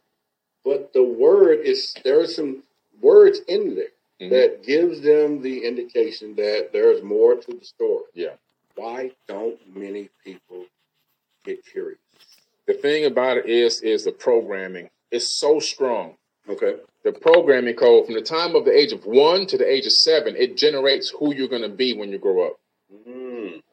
but 0.64 0.94
the 0.94 1.04
word 1.04 1.60
is 1.66 1.94
there 2.04 2.20
are 2.22 2.28
some 2.28 2.64
words 3.02 3.40
in 3.48 3.76
there 3.76 3.94
Mhm. 4.22 4.30
that 4.30 4.64
gives 4.64 5.02
them 5.02 5.42
the 5.42 5.66
indication 5.66 6.36
that 6.36 6.72
there's 6.72 7.02
more 7.02 7.36
to 7.36 7.54
the 7.54 7.66
story. 7.66 8.06
Yeah. 8.14 8.36
Why 8.76 9.12
don't 9.28 9.60
many 9.76 10.10
people 10.24 10.66
get 11.44 11.66
curious? 11.66 12.00
The 12.68 12.74
thing 12.74 13.06
about 13.06 13.38
it 13.38 13.46
is, 13.48 13.82
is 13.82 14.04
the 14.06 14.12
programming 14.12 14.90
is 15.12 15.28
so 15.28 15.60
strong. 15.60 16.18
Okay. 16.50 16.76
The 17.04 17.14
programming 17.14 17.76
code 17.76 18.06
from 18.06 18.16
the 18.16 18.22
time 18.22 18.56
of 18.56 18.66
the 18.66 18.78
age 18.78 18.92
of 18.92 19.06
one 19.06 19.46
to 19.48 19.58
the 19.58 19.70
age 19.70 19.86
of 19.86 19.92
seven, 19.94 20.36
it 20.36 20.58
generates 20.58 21.10
who 21.10 21.34
you're 21.34 21.48
going 21.48 21.62
to 21.62 21.70
be 21.70 21.94
when 21.94 22.12
you 22.12 22.18
grow 22.20 22.48
up. 22.48 22.60
Mm. 23.08 23.25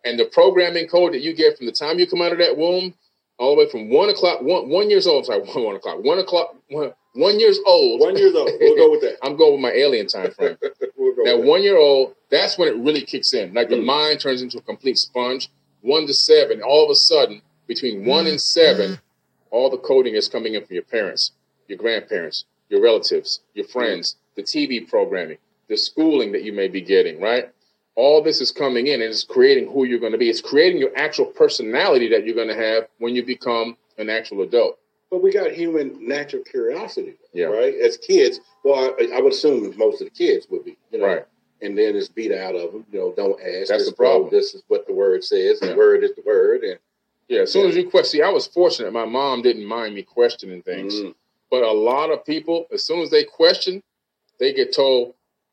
And 0.05 0.19
the 0.19 0.25
programming 0.25 0.89
code 0.89 1.13
that 1.15 1.21
you 1.23 1.35
get 1.35 1.57
from 1.57 1.67
the 1.67 1.73
time 1.73 1.99
you 1.99 2.07
come 2.07 2.23
out 2.23 2.33
of 2.33 2.39
that 2.39 2.57
womb, 2.57 2.95
all 3.39 3.55
the 3.57 3.65
way 3.65 3.71
from 3.71 3.89
one 3.91 4.09
o'clock, 4.09 4.43
one, 4.43 4.69
one 4.69 4.91
years 4.91 5.07
old, 5.07 5.27
sorry, 5.27 5.41
one, 5.41 5.65
one 5.65 5.77
o'clock, 5.77 6.03
one 6.03 6.19
o'clock, 6.19 6.55
one, 6.69 6.93
one 7.15 7.39
years 7.39 7.59
old. 7.67 8.01
One 8.01 8.17
years 8.17 8.35
old. 8.35 8.51
We'll 8.61 8.77
go 8.77 8.91
with 8.91 9.03
that. 9.03 9.19
I'm 9.23 9.37
going 9.37 9.53
with 9.53 9.61
my 9.61 9.73
alien 9.73 10.07
time 10.07 10.31
frame. 10.39 10.57
We'll 10.97 11.15
go 11.15 11.25
That 11.25 11.39
with 11.39 11.47
one 11.47 11.63
year 11.63 11.77
old, 11.77 12.15
that's 12.31 12.59
when 12.59 12.69
it 12.69 12.77
really 12.77 13.03
kicks 13.03 13.35
in. 13.35 13.53
Like 13.53 13.69
the 13.69 13.77
Mm. 13.77 13.85
mind 13.85 14.21
turns 14.21 14.43
into 14.43 14.59
a 14.59 14.63
complete 14.63 14.99
sponge. 14.99 15.51
One 15.83 16.07
to 16.07 16.15
seven, 16.15 16.63
all 16.63 16.85
of 16.85 16.91
a 16.91 16.95
sudden, 16.95 17.43
between 17.67 18.03
mm. 18.03 18.07
one 18.07 18.27
and 18.27 18.41
seven, 18.41 18.93
mm. 18.93 19.01
all 19.51 19.69
the 19.69 19.79
coding 19.79 20.15
is 20.15 20.29
coming 20.29 20.55
in 20.55 20.65
from 20.65 20.75
your 20.75 20.85
parents, 20.85 21.33
your 21.69 21.79
grandparents, 21.79 22.45
your 22.69 22.81
relatives, 22.81 23.41
your 23.55 23.67
mm. 23.67 23.73
friends, 23.73 24.17
the 24.37 24.43
TV 24.43 24.89
programming, 24.89 25.39
the 25.69 25.77
schooling 25.77 26.33
that 26.33 26.45
you 26.45 26.53
may 26.53 26.69
be 26.69 26.81
getting, 26.81 27.21
right? 27.21 27.51
All 27.95 28.23
this 28.23 28.41
is 28.41 28.51
coming 28.51 28.87
in 28.87 29.03
and 29.03 29.11
it's 29.11 29.25
creating 29.25 29.71
who 29.71 29.85
you're 29.85 29.99
going 30.01 30.13
to 30.13 30.19
be. 30.19 30.31
It's 30.31 30.41
creating 30.41 30.79
your 30.81 30.97
actual 30.97 31.27
personality 31.27 32.09
that 32.09 32.25
you're 32.25 32.35
going 32.35 32.49
to 32.49 32.55
have 32.57 32.89
when 32.99 33.15
you 33.15 33.25
become 33.25 33.77
an 33.99 34.09
actual 34.09 34.43
adult. 34.43 34.79
But 35.11 35.23
we 35.23 35.31
got 35.31 35.53
human 35.53 36.07
natural 36.09 36.43
curiosity, 36.43 37.17
Yeah. 37.35 37.47
right? 37.47 37.75
As 37.75 37.99
kids, 37.99 38.41
well, 38.65 38.95
I, 38.99 39.17
I 39.17 39.21
would 39.21 39.35
assume 39.35 39.77
most 39.77 40.01
of 40.01 40.07
the 40.07 40.11
kids 40.11 40.47
would 40.51 40.65
be, 40.65 40.79
you 40.91 40.99
know, 41.01 41.07
Right. 41.07 41.27
and 41.61 41.77
then 41.77 41.95
it's 41.95 42.09
beat 42.09 42.33
out 42.33 42.55
of 42.55 42.73
them. 42.73 42.87
You 42.91 42.99
know, 42.99 43.13
don't 43.15 43.39
ask. 43.43 43.69
That's 43.69 43.87
the 43.91 43.95
problem. 43.95 44.31
This 44.31 44.55
is 44.55 44.63
what 44.69 44.87
the 44.87 44.95
word 44.95 45.23
says. 45.23 45.59
Yeah. 45.61 45.71
The 45.73 45.77
word 45.77 46.03
is 46.03 46.15
the 46.15 46.23
word, 46.25 46.63
and 46.63 46.79
Yeah, 47.29 47.41
as 47.43 47.53
soon 47.53 47.69
as 47.69 47.77
you 47.77 47.91
question, 47.91 48.21
see, 48.21 48.23
I 48.23 48.31
was 48.31 48.47
fortunate. 48.47 48.91
My 48.93 49.05
mom 49.05 49.43
didn't 49.43 49.67
mind 49.67 49.95
me 49.95 50.03
questioning 50.03 50.63
things. 50.63 50.95
Mm. 50.95 51.15
But 51.51 51.63
a 51.63 51.73
lot 51.73 52.11
of 52.11 52.25
people, 52.25 52.67
as 52.73 52.83
soon 52.83 53.01
as 53.01 53.11
they 53.11 53.25
question, 53.25 53.83
they 54.39 54.55
get 54.55 54.73
told, 54.75 55.13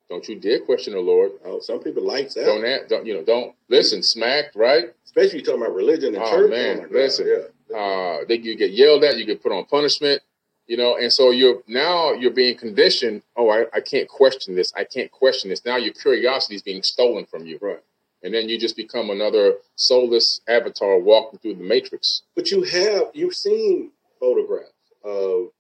"Don't 0.10 0.28
you 0.28 0.36
dare 0.39 0.60
question 0.62 0.93
the 0.93 0.99
Lord. 0.99 1.32
oh, 1.45 1.60
some 1.60 1.80
people 1.80 2.03
like 2.03 2.34
that. 2.34 2.45
Don't, 2.45 2.66
act, 2.66 2.89
don't 2.89 3.05
you 3.05 3.14
know? 3.16 3.24
Don't 3.24 3.55
listen." 3.70 4.01
Smacked, 4.03 4.55
right? 4.55 4.93
Especially 5.05 5.41
talking 5.41 5.62
about 5.62 5.74
religion 5.76 6.16
and 6.16 6.24
Oh, 6.24 6.30
church. 6.30 6.49
man, 6.49 6.78
God, 6.82 6.91
listen. 6.91 7.28
yeah. 7.28 7.78
Uh, 7.78 8.26
they 8.28 8.38
you 8.38 8.55
get 8.55 8.72
yelled 8.72 9.03
at, 9.03 9.18
you 9.18 9.26
get 9.26 9.43
put 9.43 9.51
on 9.51 9.64
punishment, 9.66 10.22
you 10.68 10.76
know, 10.78 10.97
and 10.97 11.12
so 11.14 11.30
you're 11.32 11.62
now 11.68 12.14
you're 12.14 12.32
being 12.32 12.57
conditioned. 12.57 13.22
Oh, 13.36 13.49
I, 13.49 13.66
I 13.74 13.82
can't 13.82 14.07
question 14.10 14.55
this. 14.55 14.74
I 14.76 14.84
can't 14.84 15.12
question 15.12 15.49
this. 15.49 15.64
Now 15.66 15.78
your 15.78 15.93
curiosity 15.93 16.55
is 16.55 16.62
being 16.64 16.82
stolen 16.84 17.26
from 17.26 17.45
you, 17.45 17.60
Right. 17.62 17.80
and 18.24 18.34
then 18.34 18.49
you 18.49 18.57
just 18.60 18.76
become 18.76 19.10
another 19.12 19.57
soulless 19.76 20.41
avatar 20.47 20.97
walking 20.99 21.38
through 21.39 21.55
the 21.55 21.64
matrix. 21.64 22.24
But 22.36 22.49
you 22.51 22.64
have 22.64 23.12
you've 23.14 23.36
seen 23.36 23.91
photographs 24.20 24.74
of 25.03 25.51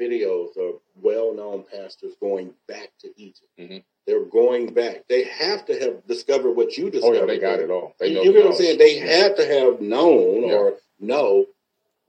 videos 0.00 0.56
of 0.58 0.80
well-known 1.02 1.64
pastors 1.72 2.14
going 2.20 2.52
back 2.68 2.90
to 3.00 3.08
Egypt. 3.16 3.48
Mhm. 3.58 3.82
They're 4.06 4.24
going 4.24 4.74
back. 4.74 5.04
They 5.08 5.24
have 5.24 5.64
to 5.66 5.78
have 5.80 6.06
discovered 6.06 6.52
what 6.52 6.76
you 6.76 6.90
discovered. 6.90 7.16
Oh 7.16 7.20
yeah, 7.20 7.26
they 7.26 7.38
got 7.38 7.58
it 7.60 7.70
all. 7.70 7.94
They 7.98 8.08
you 8.08 8.14
know 8.16 8.22
you 8.22 8.32
the 8.32 8.38
get 8.38 8.44
what 8.44 8.50
I'm 8.52 8.58
saying? 8.58 8.78
They 8.78 9.00
knowledge. 9.00 9.16
have 9.22 9.36
to 9.36 9.46
have 9.46 9.80
known 9.80 10.42
Yeah. 10.48 10.54
or 10.54 10.74
know 11.00 11.46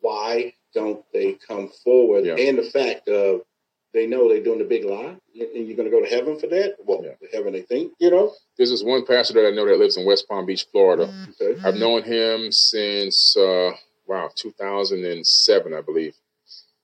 why 0.01 0.53
don't 0.73 1.03
they 1.13 1.33
come 1.33 1.69
forward, 1.83 2.25
Yeah. 2.25 2.35
and 2.35 2.57
the 2.57 2.63
fact 2.63 3.07
of 3.07 3.41
they 3.93 4.05
know 4.07 4.27
they're 4.27 4.43
doing 4.43 4.59
the 4.59 4.65
big 4.65 4.83
lie, 4.83 5.15
and 5.39 5.67
you're 5.67 5.77
going 5.77 5.89
to 5.89 5.95
go 5.97 6.01
to 6.01 6.09
heaven 6.09 6.37
for 6.37 6.47
that. 6.47 6.75
Well, 6.83 7.01
Yeah. 7.05 7.27
heaven 7.31 7.53
they 7.53 7.61
think, 7.61 7.93
you 7.99 8.09
know. 8.11 8.33
There's 8.57 8.71
this 8.71 8.83
one 8.83 9.05
pastor 9.05 9.35
that 9.35 9.47
I 9.47 9.51
know 9.51 9.65
that 9.65 9.79
lives 9.79 9.95
in 9.95 10.05
West 10.05 10.27
Palm 10.27 10.45
Beach, 10.45 10.65
Florida. 10.69 11.09
Okay. 11.41 11.57
I've 11.63 11.75
known 11.77 12.03
him 12.03 12.51
since 12.51 13.37
uh, 13.37 13.71
wow 14.05 14.29
2007, 14.35 15.73
I 15.73 15.79
believe. 15.81 16.13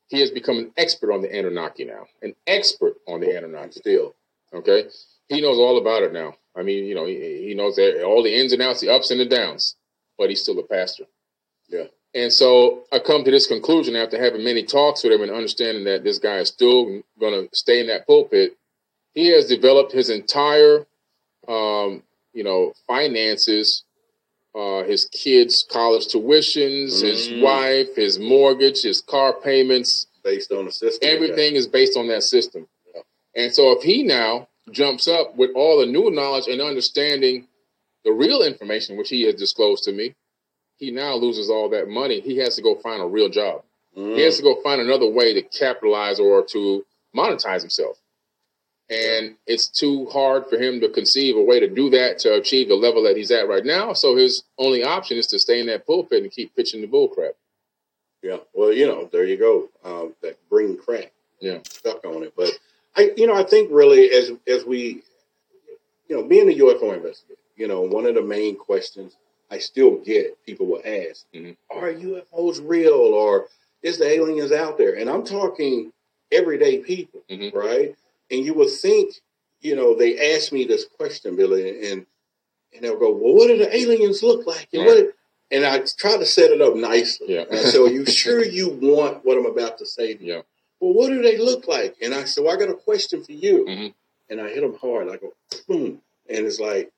He 0.07 0.22
has 0.22 0.32
become 0.32 0.57
an 0.57 0.72
expert 0.78 1.12
on 1.14 1.22
the 1.22 1.30
Anunnaki 1.38 1.84
now, 1.86 2.07
an 2.22 2.34
expert 2.47 2.95
on 3.07 3.20
the 3.20 3.36
Anunnaki. 3.36 3.80
Still, 3.80 4.16
Okay, 4.54 4.86
he 5.30 5.41
knows 5.41 5.58
all 5.58 5.78
about 5.78 6.04
it 6.04 6.14
now. 6.14 6.36
I 6.56 6.64
mean, 6.64 6.86
you 6.86 6.95
know, 6.95 7.06
he, 7.06 7.47
he 7.47 7.54
knows 7.56 7.80
all 7.80 8.22
the 8.24 8.34
ins 8.38 8.52
and 8.54 8.62
outs, 8.62 8.82
the 8.82 8.89
ups 8.89 9.12
and 9.12 9.20
the 9.20 9.26
downs, 9.26 9.76
but 10.18 10.30
he's 10.30 10.41
still 10.41 10.60
a 10.60 10.64
pastor. 10.64 11.06
Yeah. 11.70 11.86
And 12.14 12.34
so 12.34 12.84
I 12.91 12.99
come 12.99 13.24
to 13.24 13.32
this 13.32 13.47
conclusion 13.47 13.95
after 13.95 14.22
having 14.22 14.43
many 14.43 14.64
talks 14.64 15.04
with 15.04 15.14
him 15.14 15.22
and 15.22 15.32
understanding 15.32 15.86
that 15.86 16.04
this 16.04 16.20
guy 16.20 16.39
is 16.39 16.49
still 16.49 17.02
going 17.20 17.47
to 17.47 17.49
stay 17.56 17.80
in 17.80 17.88
that 17.88 18.06
pulpit. 18.06 18.58
He 19.14 19.28
has 19.28 19.47
developed 19.47 19.93
his 19.93 20.10
entire, 20.10 20.86
um, 21.47 22.04
you 22.34 22.43
know, 22.43 22.74
finances, 22.86 23.86
uh, 24.54 24.84
his 24.84 25.06
kids' 25.06 25.66
college 25.70 26.08
tuitions, 26.08 27.02
his 27.02 27.30
Mm. 27.30 27.41
wife, 27.41 27.95
his 27.95 28.20
mortgage, 28.20 28.82
his 28.82 28.99
car 28.99 29.32
payments, 29.32 30.08
based 30.24 30.52
on 30.52 30.66
the 30.66 30.72
system. 30.72 31.10
Everything 31.10 31.56
is 31.56 31.68
based 31.68 31.95
on 31.97 32.08
that 32.10 32.24
system. 32.24 32.68
And 33.36 33.54
so 33.54 33.72
if 33.72 33.84
he 33.84 34.04
now 34.04 34.48
jumps 34.72 35.08
up 35.08 35.36
with 35.36 35.52
all 35.56 35.80
the 35.80 35.86
new 35.86 36.12
knowledge 36.12 36.48
and 36.48 36.62
understanding 36.62 37.48
the 38.04 38.12
real 38.12 38.42
information 38.42 38.98
which 38.98 39.10
he 39.10 39.24
has 39.24 39.36
disclosed 39.36 39.84
to 39.86 39.92
me, 39.92 40.16
he 40.78 40.92
now 40.92 41.16
loses 41.16 41.50
all 41.50 41.70
that 41.70 41.88
money. 41.88 42.20
He 42.22 42.38
has 42.38 42.56
to 42.56 42.62
go 42.62 42.76
find 42.76 43.02
a 43.02 43.06
real 43.06 43.30
job. 43.30 43.64
Mm. 43.98 44.16
He 44.16 44.22
has 44.22 44.38
to 44.38 44.44
go 44.44 44.62
find 44.62 44.82
another 44.82 45.10
way 45.10 45.34
to 45.34 45.42
capitalize 45.42 46.20
or 46.20 46.44
to 46.46 46.86
monetize 47.16 47.62
himself. 47.62 47.98
And 48.90 49.38
it's 49.48 49.68
too 49.68 50.08
hard 50.08 50.48
for 50.50 50.58
him 50.58 50.82
to 50.82 50.90
conceive 50.90 51.38
a 51.38 51.42
way 51.42 51.62
to 51.62 51.70
do 51.70 51.90
that 51.92 52.20
to 52.20 52.34
achieve 52.34 52.68
the 52.68 52.76
level 52.76 53.04
that 53.04 53.16
he's 53.16 53.32
at 53.32 53.48
right 53.48 53.64
now. 53.64 53.94
So 53.94 54.18
his 54.18 54.44
only 54.58 54.84
option 54.84 55.18
is 55.18 55.28
to 55.28 55.40
stay 55.40 55.62
in 55.62 55.68
that 55.68 55.86
pulpit 55.86 56.24
and 56.24 56.32
keep 56.32 56.54
pitching 56.56 56.82
the 56.82 56.88
bullcrap. 56.88 57.32
Yeah. 58.22 58.38
Well, 58.54 58.74
you 58.74 58.88
know, 58.88 59.08
there 59.12 59.24
you 59.24 59.38
go. 59.38 59.70
Um, 59.86 60.14
that 60.22 60.38
green 60.50 60.78
crack. 60.78 61.12
Yeah. 61.40 61.60
Stuck 61.64 62.04
on 62.06 62.24
it. 62.24 62.34
But 62.36 62.52
I, 62.96 63.12
you 63.16 63.28
know, 63.28 63.36
I 63.36 63.44
think 63.44 63.70
really 63.72 64.10
as 64.12 64.32
as 64.48 64.66
we, 64.66 65.04
you 66.08 66.16
know, 66.16 66.24
being 66.24 66.50
a 66.50 66.56
UFO 66.58 66.94
investigator, 66.96 67.39
you 67.56 67.68
know, 67.68 67.82
one 67.82 68.06
of 68.06 68.16
the 68.16 68.22
main 68.22 68.58
questions 68.58 69.16
I 69.50 69.60
still 69.60 69.98
get 69.98 70.44
people 70.46 70.66
will 70.66 70.82
ask, 70.86 71.26
Mhm. 71.34 71.58
are 71.70 71.92
UFOs 71.92 72.62
real 72.64 72.94
or 72.94 73.48
is 73.84 73.98
the 73.98 74.08
aliens 74.08 74.52
out 74.52 74.78
there? 74.78 74.94
And 74.96 75.10
I'm 75.10 75.24
talking 75.26 75.92
everyday 76.32 76.78
people, 76.80 77.22
Mhm. 77.30 77.54
right? 77.54 77.96
And 78.30 78.46
you 78.46 78.54
would 78.54 78.70
think, 78.70 79.16
you 79.62 79.76
know, 79.76 79.94
they 79.94 80.34
asked 80.36 80.52
me 80.54 80.64
this 80.64 80.86
question, 80.86 81.36
Billy, 81.36 81.88
and 81.92 82.06
and 82.74 82.86
they'll 82.86 82.96
go, 82.98 83.12
"Well, 83.12 83.34
what 83.36 83.48
do 83.48 83.58
the 83.58 83.76
aliens 83.76 84.24
look 84.24 84.48
like?" 84.48 84.70
And 84.72 84.86
what? 84.86 85.14
And 85.52 85.66
I 85.66 85.80
try 85.80 86.16
to 86.16 86.26
set 86.26 86.52
it 86.52 86.62
up 86.62 86.74
nicely. 86.76 87.34
Yeah. 87.34 87.46
And 87.50 87.76
"Are 87.76 87.89
you 87.89 88.06
sure 88.22 88.44
you 88.44 88.70
want 88.70 89.26
what 89.26 89.38
I'm 89.38 89.46
about 89.46 89.78
to 89.80 89.86
say?" 89.86 90.14
To 90.14 90.24
you? 90.24 90.34
Yeah. 90.36 90.42
Well, 90.82 90.94
what 90.94 91.10
do 91.10 91.22
they 91.22 91.38
look 91.38 91.68
like? 91.68 91.96
And 92.02 92.14
I 92.14 92.26
said, 92.26 92.44
"Well, 92.44 92.54
I 92.54 92.60
got 92.60 92.70
a 92.70 92.74
question 92.74 93.24
for 93.24 93.32
you." 93.32 93.66
Mhm. 93.66 93.94
And 94.30 94.42
I 94.42 94.50
hit 94.50 94.62
them 94.62 94.76
hard. 94.76 95.08
I 95.10 95.18
go, 95.18 95.34
boom, 95.68 96.02
and 96.28 96.46
it's 96.46 96.60
like, 96.60 96.92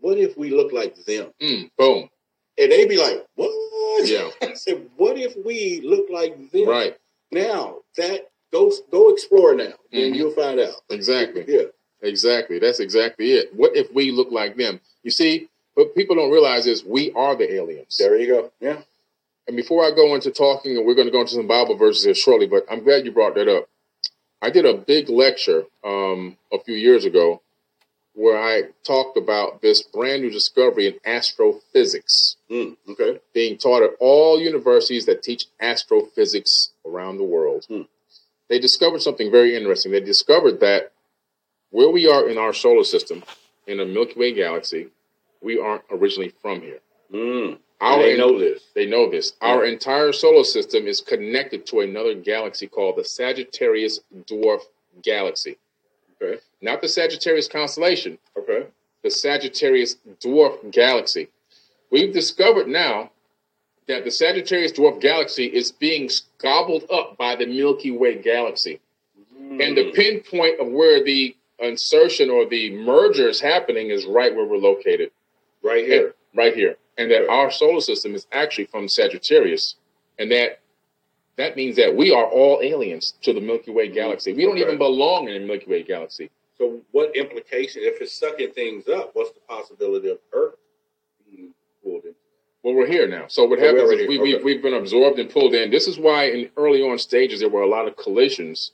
"What 0.00 0.18
if 0.18 0.36
we 0.36 0.50
look 0.50 0.72
like 0.72 0.96
them?" 1.04 1.32
Mm, 1.40 1.70
boom. 1.76 2.10
And 2.58 2.72
they 2.72 2.86
be 2.86 2.96
like, 2.96 3.26
"What?" 3.34 4.08
Yeah. 4.08 4.30
I 4.42 4.54
said, 4.54 4.88
"What 4.96 5.18
if 5.18 5.36
we 5.36 5.80
look 5.84 6.08
like 6.10 6.50
them?" 6.50 6.66
Right. 6.68 6.96
Now 7.30 7.82
that 7.96 8.30
go 8.52 8.72
go 8.90 9.10
explore 9.10 9.54
now, 9.54 9.74
and 9.92 10.14
Mhm. 10.14 10.16
you'll 10.16 10.30
find 10.32 10.58
out. 10.58 10.80
Exactly. 10.90 11.44
Yeah. 11.46 11.66
Exactly. 12.02 12.58
That's 12.58 12.80
exactly 12.80 13.32
it. 13.32 13.54
What 13.54 13.76
if 13.76 13.92
we 13.92 14.10
look 14.12 14.30
like 14.30 14.56
them? 14.56 14.80
You 15.02 15.10
see, 15.10 15.48
what 15.74 15.94
people 15.94 16.16
don't 16.16 16.30
realize 16.30 16.66
is 16.66 16.84
we 16.84 17.10
are 17.12 17.34
the 17.34 17.52
aliens. 17.52 17.96
There 17.98 18.16
you 18.16 18.26
go. 18.28 18.52
Yeah. 18.60 18.82
And 19.46 19.56
before 19.56 19.84
I 19.84 19.90
go 19.90 20.14
into 20.14 20.30
talking, 20.30 20.76
and 20.76 20.86
we're 20.86 20.94
going 20.94 21.06
to 21.06 21.12
go 21.12 21.20
into 21.20 21.34
some 21.34 21.46
Bible 21.46 21.76
verses 21.76 22.04
here 22.04 22.14
shortly, 22.14 22.46
but 22.46 22.66
I'm 22.70 22.82
glad 22.82 23.04
you 23.04 23.12
brought 23.12 23.34
that 23.36 23.48
up. 23.48 23.68
I 24.42 24.50
did 24.50 24.64
a 24.66 24.74
big 24.74 25.08
lecture 25.08 25.64
um, 25.84 26.36
a 26.52 26.58
few 26.58 26.74
years 26.74 27.04
ago 27.04 27.42
where 28.14 28.38
I 28.38 28.70
talked 28.84 29.16
about 29.16 29.60
this 29.60 29.82
brand 29.82 30.22
new 30.22 30.30
discovery 30.30 30.86
in 30.86 30.94
astrophysics 31.04 32.36
Mm, 32.50 32.76
okay. 32.88 33.20
being 33.34 33.58
taught 33.58 33.82
at 33.82 33.90
all 33.98 34.40
universities 34.40 35.04
that 35.06 35.22
teach 35.22 35.46
astrophysics 35.60 36.70
around 36.86 37.18
the 37.18 37.24
world. 37.24 37.66
Hmm. 37.68 37.82
They 38.48 38.60
discovered 38.60 39.02
something 39.02 39.30
very 39.32 39.56
interesting. 39.56 39.90
They 39.90 40.00
discovered 40.00 40.60
that 40.60 40.92
where 41.70 41.90
we 41.90 42.08
are 42.08 42.28
in 42.28 42.38
our 42.38 42.52
solar 42.52 42.84
system, 42.84 43.24
in 43.66 43.78
the 43.78 43.84
Milky 43.84 44.18
Way 44.18 44.32
galaxy, 44.32 44.88
we 45.42 45.58
aren't 45.58 45.82
originally 45.90 46.32
from 46.40 46.60
here. 46.60 46.78
Mm. 47.12 47.58
Our 47.80 48.02
they 48.02 48.16
know 48.16 48.38
this. 48.38 48.62
they 48.74 48.86
know 48.86 49.10
this. 49.10 49.34
Our 49.42 49.64
entire 49.66 50.12
solar 50.12 50.44
system 50.44 50.86
is 50.86 51.00
connected 51.00 51.66
to 51.66 51.80
another 51.80 52.14
galaxy 52.14 52.66
called 52.66 52.96
the 52.96 53.04
Sagittarius 53.04 54.00
Dwarf 54.26 54.60
Galaxy. 55.02 55.58
Okay. 56.22 56.40
Not 56.62 56.80
the 56.80 56.88
Sagittarius 56.88 57.48
constellation, 57.48 58.18
Okay. 58.36 58.66
the 59.02 59.10
Sagittarius 59.10 59.96
Dwarf 60.20 60.70
Galaxy. 60.72 61.28
We've 61.90 62.12
discovered 62.14 62.66
now 62.66 63.10
that 63.88 64.04
the 64.04 64.10
Sagittarius 64.10 64.72
Dwarf 64.72 65.00
Galaxy 65.00 65.44
is 65.44 65.70
being 65.70 66.08
gobbled 66.38 66.84
up 66.90 67.18
by 67.18 67.36
the 67.36 67.46
Milky 67.46 67.90
Way 67.90 68.16
galaxy. 68.16 68.80
Mm. 69.38 69.62
And 69.62 69.76
the 69.76 69.92
pinpoint 69.92 70.60
of 70.60 70.68
where 70.68 71.04
the 71.04 71.36
insertion 71.58 72.30
or 72.30 72.46
the 72.46 72.70
merger 72.76 73.28
is 73.28 73.40
happening 73.40 73.90
is 73.90 74.06
right 74.06 74.34
where 74.34 74.44
we're 74.46 74.56
located, 74.56 75.10
right 75.62 75.84
here. 75.84 76.14
right 76.34 76.54
here. 76.54 76.76
And 76.98 77.10
that 77.10 77.28
our 77.28 77.50
solar 77.50 77.80
system 77.80 78.14
is 78.14 78.26
actually 78.32 78.66
from 78.66 78.88
Sagittarius. 78.88 79.76
And 80.18 80.30
that 80.32 80.60
that 81.36 81.54
means 81.56 81.76
that 81.76 81.94
we 81.94 82.12
are 82.12 82.24
all 82.24 82.60
aliens 82.62 83.14
to 83.22 83.32
the 83.34 83.40
Milky 83.40 83.70
Way 83.70 83.88
galaxy. 83.88 84.32
We 84.32 84.42
don't 84.44 84.52
Okay. 84.52 84.62
even 84.62 84.78
belong 84.78 85.28
in 85.28 85.42
the 85.42 85.46
Milky 85.46 85.66
Way 85.70 85.82
galaxy. 85.82 86.30
So, 86.56 86.80
what 86.92 87.14
implication 87.14 87.82
if 87.84 88.00
it's 88.00 88.12
sucking 88.14 88.52
things 88.52 88.88
up? 88.88 89.10
What's 89.14 89.32
the 89.32 89.40
possibility 89.40 90.08
of 90.08 90.18
Earth 90.32 90.56
being 91.30 91.52
pulled 91.84 92.06
in? 92.06 92.14
Well, 92.62 92.74
we're 92.74 92.86
here 92.86 93.06
now. 93.06 93.26
So 93.28 93.44
what 93.44 93.58
So 93.58 93.66
happens 93.66 93.90
is 93.90 94.08
we, 94.08 94.18
Okay. 94.18 94.42
we've 94.42 94.62
been 94.62 94.74
absorbed 94.74 95.18
and 95.18 95.28
pulled 95.28 95.54
in. 95.54 95.70
This 95.70 95.86
is 95.86 95.98
why 95.98 96.24
in 96.30 96.50
early 96.56 96.82
on 96.82 96.98
stages 96.98 97.40
there 97.40 97.50
were 97.50 97.60
a 97.62 97.68
lot 97.68 97.86
of 97.86 97.96
collisions, 97.96 98.72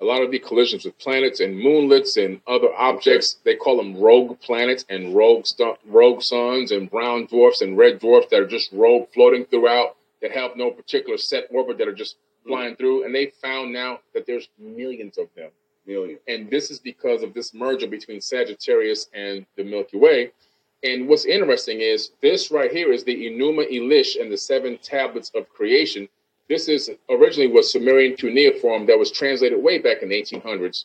a 0.00 0.04
lot 0.04 0.22
of 0.22 0.30
the 0.30 0.38
collisions 0.38 0.84
with 0.84 0.98
planets 0.98 1.40
and 1.40 1.56
moonlets 1.56 2.16
and 2.22 2.40
other 2.46 2.74
objects. 2.74 3.36
They 3.44 3.54
call 3.54 3.76
them 3.76 3.96
rogue 3.96 4.40
planets 4.40 4.84
and 4.88 5.14
rogue 5.14 5.46
rogue 5.86 6.22
suns 6.22 6.72
and 6.72 6.90
brown 6.90 7.26
dwarfs 7.26 7.60
and 7.60 7.78
red 7.78 8.00
dwarfs 8.00 8.28
that 8.30 8.40
are 8.40 8.46
just 8.46 8.72
rogue 8.72 9.08
floating 9.14 9.44
throughout 9.46 9.96
that 10.20 10.32
have 10.32 10.56
no 10.56 10.70
particular 10.70 11.18
set 11.18 11.44
orbit 11.50 11.78
that 11.78 11.88
are 11.88 11.94
just 11.94 12.16
hmm. 12.42 12.50
flying 12.50 12.76
through. 12.76 13.04
And 13.04 13.14
they 13.14 13.26
found 13.42 13.72
now 13.72 14.00
that 14.14 14.26
there's 14.26 14.48
millions 14.58 15.18
of 15.18 15.28
them 15.36 15.50
Million. 15.86 16.18
and 16.26 16.50
this 16.50 16.70
is 16.70 16.78
because 16.78 17.22
of 17.22 17.34
this 17.34 17.52
merger 17.52 17.86
between 17.86 18.20
Sagittarius 18.20 19.08
and 19.12 19.44
the 19.56 19.64
Milky 19.64 19.98
Way. 19.98 20.32
And 20.82 21.08
what's 21.08 21.24
interesting 21.24 21.80
is 21.80 22.10
this 22.20 22.50
right 22.50 22.70
here 22.70 22.92
is 22.92 23.04
the 23.04 23.26
Enuma 23.26 23.70
Elish 23.70 24.20
and 24.20 24.30
the 24.30 24.36
seven 24.36 24.78
tablets 24.82 25.30
of 25.34 25.48
creation. 25.48 26.08
This 26.48 26.68
is 26.68 26.90
originally 27.08 27.50
was 27.50 27.72
Sumerian 27.72 28.16
cuneiform 28.16 28.86
that 28.86 28.98
was 28.98 29.10
translated 29.10 29.62
way 29.62 29.78
back 29.78 30.02
in 30.02 30.08
the 30.08 30.20
1800s. 30.20 30.84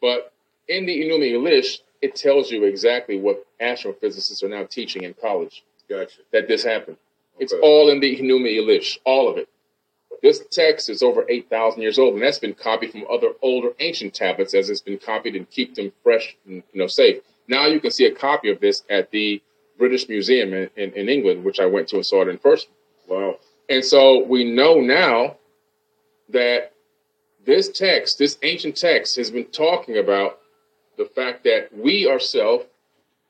But 0.00 0.32
in 0.68 0.86
the 0.86 1.04
Enuma 1.04 1.30
Elish, 1.32 1.80
it 2.00 2.14
tells 2.14 2.50
you 2.50 2.64
exactly 2.64 3.18
what 3.18 3.46
astrophysicists 3.60 4.42
are 4.42 4.48
now 4.48 4.64
teaching 4.64 5.02
in 5.02 5.14
college 5.14 5.64
Gotcha. 5.88 6.20
that 6.32 6.48
this 6.48 6.64
happened. 6.64 6.96
It's 7.38 7.52
all 7.62 7.90
in 7.90 8.00
the 8.00 8.16
Enuma 8.16 8.54
Elish, 8.56 8.98
all 9.04 9.28
of 9.28 9.36
it. 9.36 9.48
This 10.22 10.42
text 10.50 10.88
is 10.88 11.02
over 11.02 11.26
8,000 11.28 11.82
years 11.82 11.98
old, 11.98 12.14
and 12.14 12.22
that's 12.22 12.38
been 12.38 12.54
copied 12.54 12.92
from 12.92 13.04
other 13.10 13.32
older 13.42 13.70
ancient 13.80 14.14
tablets 14.14 14.54
as 14.54 14.70
it's 14.70 14.80
been 14.80 14.98
copied 14.98 15.36
and 15.36 15.50
keep 15.50 15.74
them 15.74 15.92
fresh 16.02 16.36
and 16.46 16.62
you 16.72 16.80
know 16.80 16.86
safe. 16.86 17.22
Now 17.46 17.66
you 17.66 17.78
can 17.78 17.90
see 17.90 18.06
a 18.06 18.14
copy 18.14 18.50
of 18.50 18.60
this 18.60 18.84
at 18.88 19.10
the 19.10 19.42
British 19.76 20.08
Museum 20.08 20.54
in, 20.54 20.70
in, 20.76 20.92
in 20.92 21.08
England, 21.08 21.44
which 21.44 21.60
I 21.60 21.66
went 21.66 21.88
to 21.88 21.96
and 21.96 22.06
saw 22.06 22.22
it 22.22 22.28
in 22.28 22.38
person. 22.38 22.70
Wow. 23.06 23.38
And 23.68 23.84
so 23.84 24.24
we 24.24 24.44
know 24.44 24.80
now 24.80 25.36
that 26.28 26.72
this 27.44 27.68
text, 27.70 28.18
this 28.18 28.38
ancient 28.42 28.76
text, 28.76 29.16
has 29.16 29.30
been 29.30 29.46
talking 29.46 29.98
about 29.98 30.40
the 30.96 31.04
fact 31.04 31.44
that 31.44 31.76
we 31.76 32.08
ourselves 32.08 32.66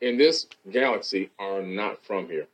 in 0.01 0.19
this 0.19 0.47
galaxy 0.71 1.31
are 1.39 1.63
not 1.63 2.05
from 2.05 2.29
here. 2.29 2.47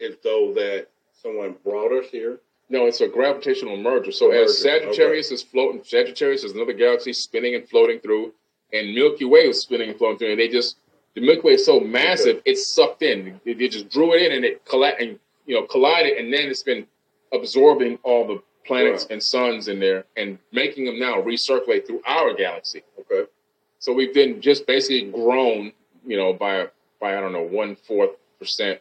As 0.00 0.14
though 0.22 0.52
that 0.54 0.86
someone 1.22 1.56
brought 1.64 1.92
us 1.92 2.10
here. 2.10 2.38
No, 2.68 2.86
it's 2.86 3.00
a 3.00 3.08
gravitational 3.08 3.76
merger. 3.76 4.12
So 4.12 4.30
as 4.30 4.62
Sagittarius 4.62 5.30
is 5.32 5.42
floating, 5.42 5.82
Sagittarius 5.84 6.44
is 6.44 6.52
another 6.52 6.72
galaxy 6.72 7.12
spinning 7.12 7.56
and 7.56 7.68
floating 7.68 7.98
through, 7.98 8.32
and 8.72 8.94
Milky 8.94 9.24
Way 9.24 9.40
is 9.40 9.60
spinning 9.60 9.90
and 9.90 9.98
floating 9.98 10.18
through, 10.18 10.30
and 10.30 10.40
they 10.40 10.48
just 10.48 10.76
the 11.14 11.20
Milky 11.20 11.42
Way 11.42 11.52
is 11.54 11.66
so 11.66 11.80
massive, 11.80 12.40
it's 12.44 12.66
sucked 12.66 13.02
in. 13.02 13.40
They, 13.44 13.54
just 13.68 13.90
drew 13.90 14.14
it 14.14 14.22
in, 14.22 14.32
and 14.32 14.44
it 14.44 14.64
colla- 14.64 14.94
and 15.00 15.18
you 15.50 15.56
know 15.56 15.66
collided, 15.66 16.12
and 16.18 16.32
then 16.32 16.44
it's 16.48 16.62
been 16.62 16.86
absorbing 17.32 17.98
all 18.04 18.22
the 18.26 18.40
planets 18.64 19.02
Right. 19.04 19.12
and 19.14 19.22
suns 19.22 19.66
in 19.68 19.80
there 19.80 20.04
and 20.16 20.38
making 20.52 20.84
them 20.84 20.98
now 21.00 21.16
recirculate 21.20 21.86
through 21.86 22.02
our 22.06 22.34
galaxy. 22.34 22.82
Okay. 23.00 23.28
So 23.80 23.92
we've 23.92 24.14
been 24.14 24.40
just 24.40 24.66
basically 24.66 25.10
grown, 25.10 25.72
you 26.06 26.16
know, 26.16 26.32
by 26.32 26.68
by 27.00 27.16
I 27.16 27.20
don't 27.20 27.32
know 27.32 27.42
one 27.42 27.74
fourth 27.88 28.10
percent. 28.38 28.80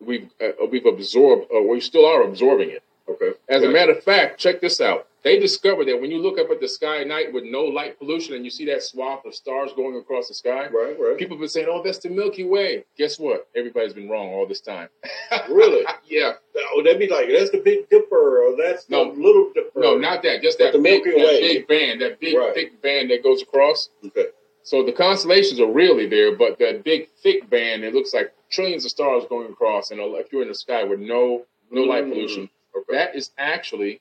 We've 0.00 0.28
uh, 0.40 0.66
we've 0.70 0.86
absorbed, 0.86 1.46
or 1.50 1.66
we 1.68 1.80
still 1.80 2.06
are 2.06 2.22
absorbing 2.22 2.70
it. 2.70 2.82
Okay. 3.08 3.32
As 3.48 3.62
a 3.62 3.68
matter 3.68 3.92
of 3.92 4.02
fact, 4.04 4.38
check 4.38 4.60
this 4.60 4.80
out. 4.80 5.08
They 5.24 5.38
discovered 5.38 5.86
that 5.88 5.98
when 5.98 6.10
you 6.10 6.18
look 6.18 6.38
up 6.38 6.50
at 6.50 6.60
the 6.60 6.68
sky 6.68 7.00
at 7.00 7.06
night 7.06 7.32
with 7.32 7.44
no 7.44 7.62
light 7.64 7.98
pollution 7.98 8.34
and 8.34 8.44
you 8.44 8.50
see 8.50 8.66
that 8.66 8.82
swath 8.82 9.24
of 9.24 9.34
stars 9.34 9.70
going 9.74 9.96
across 9.96 10.28
the 10.28 10.34
sky, 10.34 10.68
Right. 10.68 10.98
Right. 11.00 11.16
people 11.16 11.36
have 11.36 11.40
been 11.40 11.48
saying, 11.48 11.66
"Oh, 11.68 11.82
that's 11.82 11.96
the 11.98 12.10
Milky 12.10 12.44
Way." 12.44 12.84
Guess 12.98 13.18
what? 13.18 13.48
Everybody's 13.56 13.94
been 13.94 14.08
wrong 14.08 14.34
all 14.34 14.44
this 14.46 14.60
time. 14.60 14.88
Really? 15.48 15.84
yeah. 16.06 16.34
Oh, 16.72 16.82
that'd 16.82 16.98
be 16.98 17.08
like 17.08 17.28
that's 17.28 17.50
the 17.50 17.58
Big 17.58 17.88
Dipper, 17.88 18.44
or 18.44 18.56
that's 18.56 18.88
No. 18.90 19.12
the 19.14 19.20
Little 19.20 19.50
Dipper. 19.54 19.80
No, 19.80 19.96
not 19.96 20.22
that. 20.24 20.42
Just 20.42 20.58
that 20.58 20.72
the 20.74 20.78
big, 20.78 21.04
Milky 21.04 21.18
that 21.20 21.26
Way. 21.26 21.40
big 21.40 21.66
band, 21.68 22.00
that 22.02 22.20
big 22.20 22.36
Right. 22.36 22.54
thick 22.54 22.82
band 22.82 23.10
that 23.10 23.22
goes 23.22 23.40
across. 23.42 23.88
Okay. 24.06 24.26
So 24.62 24.82
the 24.82 24.92
constellations 24.92 25.58
are 25.60 25.66
really 25.66 26.06
there, 26.06 26.32
but 26.36 26.58
that 26.58 26.84
big 26.84 27.08
thick 27.22 27.48
band, 27.50 27.82
it 27.84 27.94
looks 27.94 28.12
like 28.14 28.32
trillions 28.50 28.84
of 28.84 28.90
stars 28.90 29.24
going 29.28 29.50
across, 29.50 29.90
and 29.90 30.00
if 30.00 30.32
you're 30.32 30.42
in 30.42 30.48
the 30.48 30.54
sky 30.54 30.84
with 30.84 31.00
no 31.00 31.46
no 31.70 31.82
light 31.82 32.04
Mm. 32.04 32.10
pollution, 32.12 32.50
Okay. 32.76 32.92
that 32.96 33.16
is 33.16 33.30
actually 33.38 34.00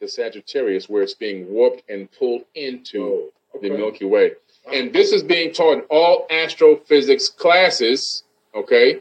the 0.00 0.08
Sagittarius, 0.08 0.88
where 0.88 1.02
it's 1.02 1.14
being 1.14 1.48
warped 1.50 1.82
and 1.88 2.10
pulled 2.12 2.42
into 2.54 3.30
Oh, 3.54 3.60
the. 3.60 3.70
Milky 3.70 4.04
Way. 4.04 4.32
And 4.72 4.92
this 4.92 5.12
is 5.12 5.22
being 5.22 5.52
taught 5.52 5.74
in 5.74 5.80
all 5.90 6.26
astrophysics 6.30 7.28
classes, 7.28 8.24
okay, 8.54 9.00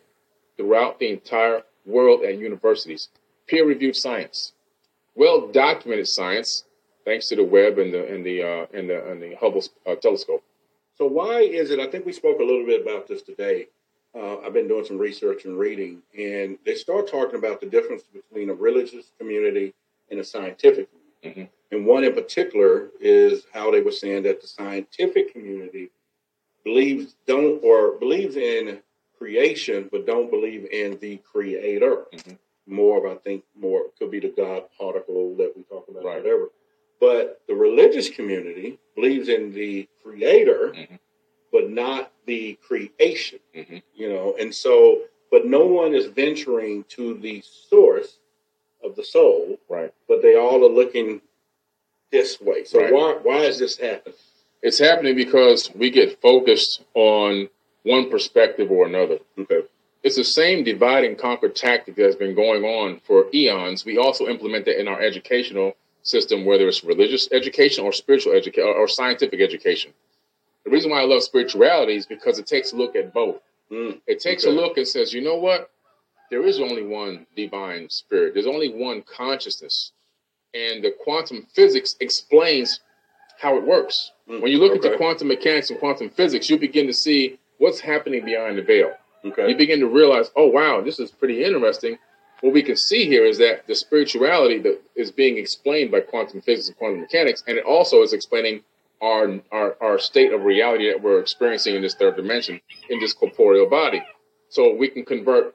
throughout 0.58 1.00
the 1.00 1.10
entire 1.10 1.64
world 1.86 2.24
at 2.24 2.38
universities. 2.38 3.10
Peer 3.48 3.66
reviewed 3.66 3.96
science, 3.96 4.54
well 5.16 5.48
documented 5.48 6.08
science, 6.08 6.66
thanks 7.06 7.28
to 7.30 7.36
the 7.36 7.44
web 7.44 7.80
and 7.80 7.94
the 7.94 8.08
and 8.14 8.26
the 8.26 8.44
uh, 8.44 8.66
and 8.74 8.90
the 8.90 9.10
and 9.10 9.22
the 9.22 9.36
Hubble 9.36 9.64
uh, 9.88 9.96
telescope. 9.96 10.44
So 10.98 11.08
why 11.08 11.40
is 11.40 11.72
it? 11.72 11.80
I 11.80 11.88
think 11.88 12.06
we 12.06 12.14
spoke 12.14 12.40
a 12.40 12.44
little 12.44 12.66
bit 12.66 12.82
about 12.82 13.08
this 13.08 13.22
today. 13.24 13.68
Uh, 14.16 14.38
I've 14.42 14.54
been 14.54 14.68
doing 14.68 14.86
some 14.86 15.00
research 15.00 15.46
and 15.46 15.58
reading, 15.58 16.04
and 16.18 16.58
they 16.66 16.76
start 16.76 17.10
talking 17.10 17.36
about 17.40 17.60
the 17.62 17.66
difference 17.68 18.04
between 18.04 18.50
a 18.52 18.54
religious 18.54 19.12
community 19.18 19.74
and 20.14 20.22
a 20.22 20.24
scientific 20.24 20.88
community. 20.92 21.42
Mhm. 21.42 21.50
And 21.72 21.86
one 21.88 22.04
in 22.04 22.14
particular 22.14 22.92
is 23.00 23.46
how 23.52 23.72
they 23.72 23.82
were 23.82 23.92
saying 23.92 24.24
that 24.24 24.42
the 24.42 24.48
scientific 24.48 25.34
community 25.34 25.90
believes 26.64 27.16
don't 27.26 27.62
or 27.64 27.94
believes 27.98 28.38
in 28.38 28.82
creation, 29.18 29.90
but 29.92 30.06
don't 30.06 30.30
believe 30.30 30.66
in 30.72 30.98
the 31.00 31.18
creator. 31.18 32.06
Mhm. 32.14 32.38
More 32.68 32.98
of, 33.06 33.06
I 33.12 33.20
think, 33.20 33.44
more 33.56 33.90
could 33.98 34.12
be 34.12 34.20
the 34.20 34.30
God 34.30 34.70
particle 34.78 35.36
that 35.36 35.58
we 35.58 35.64
talk 35.64 35.88
about, 35.90 36.04
Right. 36.04 36.24
whatever. 36.24 36.52
But 37.00 37.42
the 37.48 37.56
religious 37.56 38.10
community 38.10 38.80
believes 38.96 39.28
in 39.28 39.52
the 39.52 39.88
creator, 40.04 40.72
Mhm. 40.74 41.00
but 41.52 41.70
not 41.70 42.14
the 42.26 42.54
creation. 42.56 43.40
Mhm. 43.56 43.82
You 43.96 44.10
know, 44.10 44.36
And 44.40 44.54
so, 44.54 45.06
but 45.32 45.46
no 45.48 45.66
one 45.66 45.96
is 45.96 46.06
venturing 46.06 46.84
to 46.96 47.16
the 47.16 47.42
source 47.42 48.20
of 48.84 48.96
the 48.96 49.04
soul, 49.04 49.60
Right. 49.70 49.92
but 50.08 50.22
they 50.22 50.36
all 50.36 50.64
are 50.66 50.70
looking 50.74 51.22
this 52.12 52.40
way. 52.42 52.64
So 52.64 52.80
Right. 52.80 52.94
why 52.94 53.14
why 53.24 53.40
is 53.46 53.60
this 53.60 53.78
happening? 53.78 54.16
It's 54.62 54.80
happening 54.80 55.16
because 55.16 55.74
we 55.76 55.90
get 55.90 56.22
focused 56.22 56.84
on 56.94 57.50
one 57.84 58.10
perspective 58.10 58.72
or 58.72 58.86
another. 58.86 59.20
Okay. 59.38 59.64
It's 60.04 60.16
the 60.18 60.24
same 60.24 60.64
divide 60.64 61.04
and 61.06 61.18
conquer 61.18 61.50
tactic 61.50 61.96
that's 61.96 62.16
been 62.16 62.36
going 62.36 62.64
on 62.66 63.00
for 63.00 63.28
eons. 63.34 63.86
We 63.86 63.98
also 63.98 64.28
implement 64.28 64.66
that 64.66 64.80
in 64.80 64.88
our 64.88 65.02
educational 65.02 65.76
system, 66.04 66.46
whether 66.46 66.68
it's 66.68 66.84
religious 66.84 67.30
education 67.32 67.86
or 67.86 67.92
spiritual 67.94 68.34
education 68.34 68.64
or, 68.70 68.88
scientific 68.88 69.40
education. 69.40 69.94
The 70.66 70.72
reason 70.72 70.92
why 70.92 71.02
I 71.02 71.06
love 71.06 71.24
spirituality 71.24 71.96
is 71.96 72.06
because 72.06 72.38
it 72.40 72.48
takes 72.48 72.74
a 72.74 72.76
look 72.76 72.96
at 72.96 73.14
both. 73.14 73.42
Mm, 73.72 74.02
It 74.08 74.20
takes 74.20 74.46
Okay. 74.46 74.52
a 74.56 74.56
look 74.62 74.78
and 74.78 74.88
says, 74.88 75.14
you 75.14 75.22
know 75.22 75.36
what? 75.38 75.70
There 76.30 76.46
is 76.46 76.60
only 76.60 76.84
one 76.84 77.26
divine 77.36 77.90
spirit. 77.90 78.34
There's 78.34 78.48
only 78.48 78.70
one 78.70 79.04
consciousness. 79.04 79.92
And 80.54 80.84
the 80.84 80.92
quantum 81.04 81.48
physics 81.54 81.96
explains 82.00 82.80
how 83.40 83.58
it 83.58 83.66
works. 83.66 84.12
Mm, 84.30 84.42
When 84.42 84.52
you 84.52 84.60
look 84.60 84.78
okay. 84.78 84.88
into 84.88 84.98
quantum 84.98 85.28
mechanics 85.28 85.70
and 85.70 85.80
quantum 85.80 86.10
physics, 86.10 86.50
you 86.50 86.58
begin 86.58 86.88
to 86.88 86.94
see 86.94 87.40
what's 87.58 87.80
happening 87.80 88.24
behind 88.26 88.58
the 88.58 88.62
veil. 88.62 88.94
Okay. 89.26 89.50
You 89.50 89.58
begin 89.58 89.80
to 89.80 89.88
realize, 89.88 90.32
oh, 90.36 90.48
wow, 90.48 90.82
this 90.82 91.00
is 91.00 91.12
pretty 91.12 91.44
interesting. 91.44 91.98
What 92.42 92.54
we 92.54 92.62
can 92.62 92.76
see 92.76 93.06
here 93.06 93.26
is 93.26 93.38
that 93.38 93.68
the 93.68 93.76
spirituality 93.76 94.60
that 94.60 94.82
is 94.96 95.12
being 95.12 95.38
explained 95.38 95.92
by 95.92 96.02
quantum 96.02 96.42
physics 96.42 96.68
and 96.68 96.78
quantum 96.78 97.00
mechanics, 97.02 97.44
and 97.48 97.58
it 97.58 97.64
also 97.64 98.02
is 98.02 98.12
explaining 98.12 98.64
our, 99.02 99.40
our, 99.52 99.78
our 99.82 100.00
state 100.00 100.34
of 100.34 100.44
reality 100.44 100.90
that 100.92 101.02
we're 101.02 101.20
experiencing 101.20 101.76
in 101.76 101.82
this 101.82 101.96
third 101.96 102.16
dimension, 102.16 102.60
in 102.90 103.00
this 103.00 103.14
corporeal 103.14 103.70
body. 103.70 104.04
So 104.50 104.74
we 104.76 104.90
can 104.90 105.06
convert, 105.06 105.54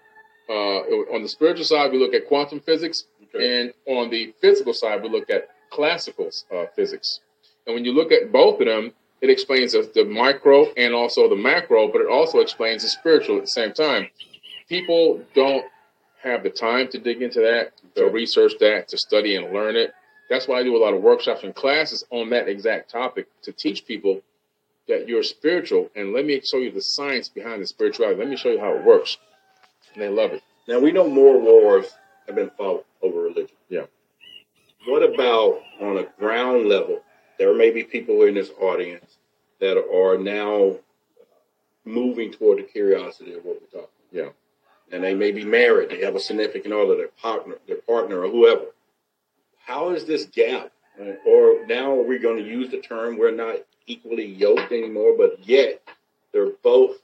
uh, 0.48 0.78
on 1.14 1.22
the 1.22 1.28
spiritual 1.28 1.64
side, 1.64 1.92
we 1.92 1.98
look 1.98 2.14
at 2.14 2.26
quantum 2.26 2.60
physics, 2.60 3.04
Okay. 3.34 3.60
and 3.62 3.74
on 3.86 4.08
the 4.10 4.32
physical 4.40 4.72
side, 4.72 5.02
we 5.02 5.08
look 5.10 5.28
at 5.30 5.48
classical 5.70 6.30
uh, 6.54 6.64
physics. 6.74 7.20
And 7.66 7.74
when 7.74 7.84
you 7.84 7.92
look 7.92 8.10
at 8.12 8.32
both 8.32 8.58
of 8.60 8.66
them, 8.66 8.92
it 9.20 9.28
explains 9.30 9.72
the, 9.72 9.90
the 9.94 10.04
micro 10.04 10.66
and 10.76 10.94
also 10.94 11.28
the 11.28 11.36
macro, 11.36 11.88
but 11.88 12.00
it 12.00 12.08
also 12.08 12.38
explains 12.38 12.82
the 12.82 12.88
spiritual 12.88 13.36
at 13.36 13.42
the 13.42 13.48
same 13.48 13.72
time. 13.72 14.08
People 14.68 15.22
don't 15.34 15.66
have 16.22 16.42
the 16.42 16.50
time 16.50 16.88
to 16.88 16.98
dig 16.98 17.20
into 17.22 17.40
that, 17.40 17.72
to 17.96 18.04
Okay. 18.04 18.12
research 18.14 18.54
that, 18.60 18.88
to 18.88 18.98
study 18.98 19.36
and 19.36 19.52
learn 19.52 19.76
it. 19.76 19.92
That's 20.30 20.48
why 20.48 20.60
I 20.60 20.62
do 20.62 20.76
a 20.76 20.82
lot 20.82 20.94
of 20.94 21.02
workshops 21.02 21.42
and 21.44 21.54
classes 21.54 22.04
on 22.10 22.30
that 22.30 22.48
exact 22.48 22.90
topic 22.90 23.26
to 23.42 23.52
teach 23.52 23.86
people 23.86 24.20
that 24.88 25.08
you're 25.08 25.22
spiritual. 25.22 25.90
And 25.96 26.12
let 26.12 26.24
me 26.24 26.40
show 26.40 26.58
you 26.58 26.70
the 26.70 26.80
science 26.82 27.28
behind 27.28 27.62
the 27.62 27.66
spirituality. 27.66 28.18
Let 28.18 28.28
me 28.28 28.36
show 28.36 28.50
you 28.50 28.60
how 28.60 28.72
it 28.74 28.84
works. 28.84 29.18
And 29.98 30.06
they 30.06 30.22
love 30.22 30.30
it. 30.30 30.44
Now 30.68 30.78
we 30.78 30.92
know 30.92 31.08
more 31.08 31.40
wars 31.40 31.86
have 32.26 32.36
been 32.36 32.50
fought 32.50 32.86
over 33.02 33.22
religion. 33.22 33.56
Yeah. 33.68 33.86
What 34.86 35.02
about 35.02 35.60
on 35.80 35.98
a 35.98 36.04
ground 36.20 36.68
level? 36.68 37.00
There 37.36 37.52
may 37.52 37.72
be 37.72 37.82
people 37.82 38.22
in 38.22 38.34
this 38.34 38.52
audience 38.60 39.16
that 39.58 39.76
are 39.76 40.16
now 40.16 40.76
moving 41.84 42.30
toward 42.30 42.58
the 42.58 42.62
curiosity 42.62 43.32
of 43.32 43.44
what 43.44 43.60
we're 43.60 43.80
talking. 43.80 43.94
Yeah. 44.12 44.28
And 44.92 45.02
they 45.02 45.14
may 45.14 45.32
be 45.32 45.44
married. 45.44 45.90
They 45.90 46.04
have 46.04 46.14
a 46.14 46.20
significant 46.20 46.72
other, 46.72 46.96
their 46.96 47.08
partner, 47.08 47.56
their 47.66 47.78
partner, 47.78 48.20
or 48.22 48.28
whoever. 48.28 48.66
How 49.56 49.90
is 49.90 50.04
this 50.04 50.26
gap? 50.26 50.70
right? 50.96 51.18
Or 51.26 51.66
now 51.66 51.90
are 51.90 52.06
we 52.06 52.20
going 52.20 52.36
to 52.36 52.48
use 52.48 52.70
the 52.70 52.78
term 52.78 53.18
we're 53.18 53.32
not 53.32 53.56
equally 53.88 54.26
yoked 54.26 54.70
anymore, 54.70 55.16
but 55.18 55.44
yet 55.44 55.82
they're 56.32 56.52
both 56.62 56.98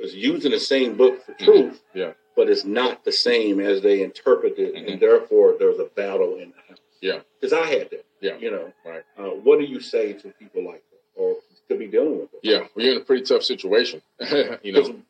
is 0.00 0.14
using 0.14 0.50
the 0.52 0.60
same 0.60 0.96
book 0.96 1.24
for 1.24 1.32
truth 1.34 1.82
Yeah. 1.94 2.12
but 2.36 2.48
it's 2.48 2.64
not 2.64 3.04
the 3.04 3.12
same 3.12 3.60
as 3.60 3.82
they 3.82 4.02
interpret 4.02 4.58
it, 4.58 4.74
Mhm. 4.74 4.92
and 4.92 5.00
therefore 5.00 5.56
there's 5.58 5.78
a 5.78 5.84
battle 5.84 6.36
in 6.36 6.50
the 6.50 6.62
house. 6.68 6.78
Yeah. 7.00 7.20
Because 7.40 7.52
I 7.52 7.66
had 7.66 7.90
that. 7.90 8.04
Yeah. 8.20 8.36
You 8.38 8.50
know. 8.50 8.72
Right. 8.84 9.02
Uh, 9.18 9.30
what 9.30 9.58
do 9.58 9.64
you 9.64 9.80
say 9.80 10.12
to 10.12 10.28
people 10.38 10.62
like 10.64 10.82
that, 10.90 11.00
or 11.20 11.36
could 11.68 11.78
be 11.78 11.86
dealing 11.88 12.20
with 12.20 12.32
it? 12.34 12.40
Yeah. 12.42 12.66
We're 12.74 12.92
in 12.92 12.98
a 12.98 13.04
pretty 13.04 13.24
tough 13.24 13.42
situation. 13.42 14.02
you 14.62 14.72
know, 14.72 15.02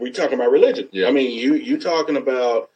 we 0.00 0.10
talking 0.10 0.34
about 0.34 0.50
religion. 0.50 0.88
Yeah. 0.92 1.08
I 1.08 1.12
mean, 1.12 1.30
you 1.38 1.54
you 1.54 1.78
talking 1.78 2.16
about, 2.16 2.70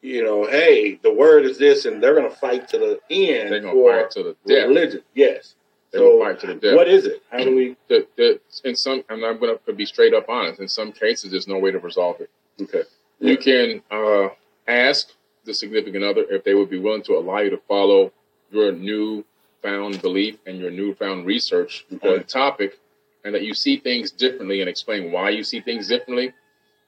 you 0.00 0.22
know, 0.22 0.44
hey, 0.46 0.98
the 1.02 1.12
word 1.12 1.44
is 1.44 1.58
this, 1.58 1.84
and 1.84 2.02
they're 2.02 2.14
going 2.14 2.28
to 2.30 2.36
fight 2.36 2.68
to 2.68 2.78
the 2.78 3.00
end 3.10 3.52
they're 3.52 3.60
going 3.60 3.74
to 3.74 3.80
for 3.80 3.92
fight 4.02 4.10
to 4.12 4.22
the 4.22 4.36
death. 4.46 4.68
religion. 4.68 5.02
Yes. 5.14 5.54
So, 5.92 6.20
fight 6.24 6.40
to 6.40 6.46
the 6.46 6.54
death. 6.54 6.74
what 6.76 6.88
is 6.88 7.04
it? 7.06 7.22
How 7.30 7.44
do 7.44 7.54
we? 7.54 7.76
the, 7.88 8.06
the, 8.16 8.40
in 8.64 8.74
some, 8.76 9.04
and 9.08 9.24
I'm 9.24 9.38
going 9.38 9.56
to 9.66 9.72
be 9.72 9.84
straight 9.86 10.14
up 10.14 10.28
honest. 10.28 10.60
In 10.60 10.68
some 10.68 10.92
cases, 10.92 11.30
there's 11.32 11.46
no 11.48 11.58
way 11.58 11.70
to 11.70 11.78
resolve 11.78 12.20
it. 12.20 12.30
Okay. 12.60 12.82
You 13.20 13.36
can 13.36 13.82
uh, 13.90 14.28
ask 14.66 15.12
the 15.44 15.52
significant 15.54 16.02
other 16.04 16.24
if 16.30 16.44
they 16.44 16.54
would 16.54 16.70
be 16.70 16.78
willing 16.78 17.02
to 17.04 17.12
allow 17.14 17.38
you 17.38 17.50
to 17.50 17.60
follow 17.68 18.12
your 18.50 18.72
newfound 18.72 20.00
belief 20.02 20.38
and 20.46 20.58
your 20.58 20.70
newfound 20.70 21.26
research 21.26 21.84
Okay. 21.92 22.08
on 22.08 22.18
the 22.18 22.24
topic, 22.24 22.78
and 23.24 23.34
that 23.34 23.42
you 23.42 23.54
see 23.54 23.76
things 23.78 24.10
differently 24.10 24.60
and 24.60 24.68
explain 24.68 25.12
why 25.12 25.30
you 25.30 25.44
see 25.44 25.60
things 25.60 25.88
differently. 25.88 26.32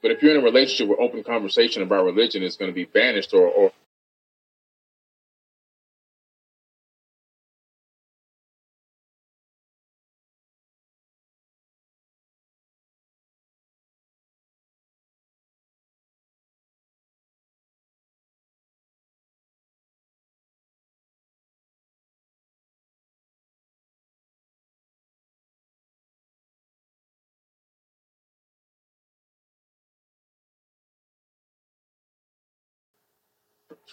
But 0.01 0.11
if 0.11 0.21
you're 0.21 0.35
in 0.35 0.41
a 0.41 0.43
relationship 0.43 0.87
where 0.87 0.99
open 1.01 1.23
conversation 1.23 1.81
about 1.81 2.05
religion 2.05 2.43
is 2.43 2.55
going 2.57 2.69
to 2.69 2.75
be 2.75 2.85
banished 2.85 3.33
or, 3.33 3.47
or 3.47 3.71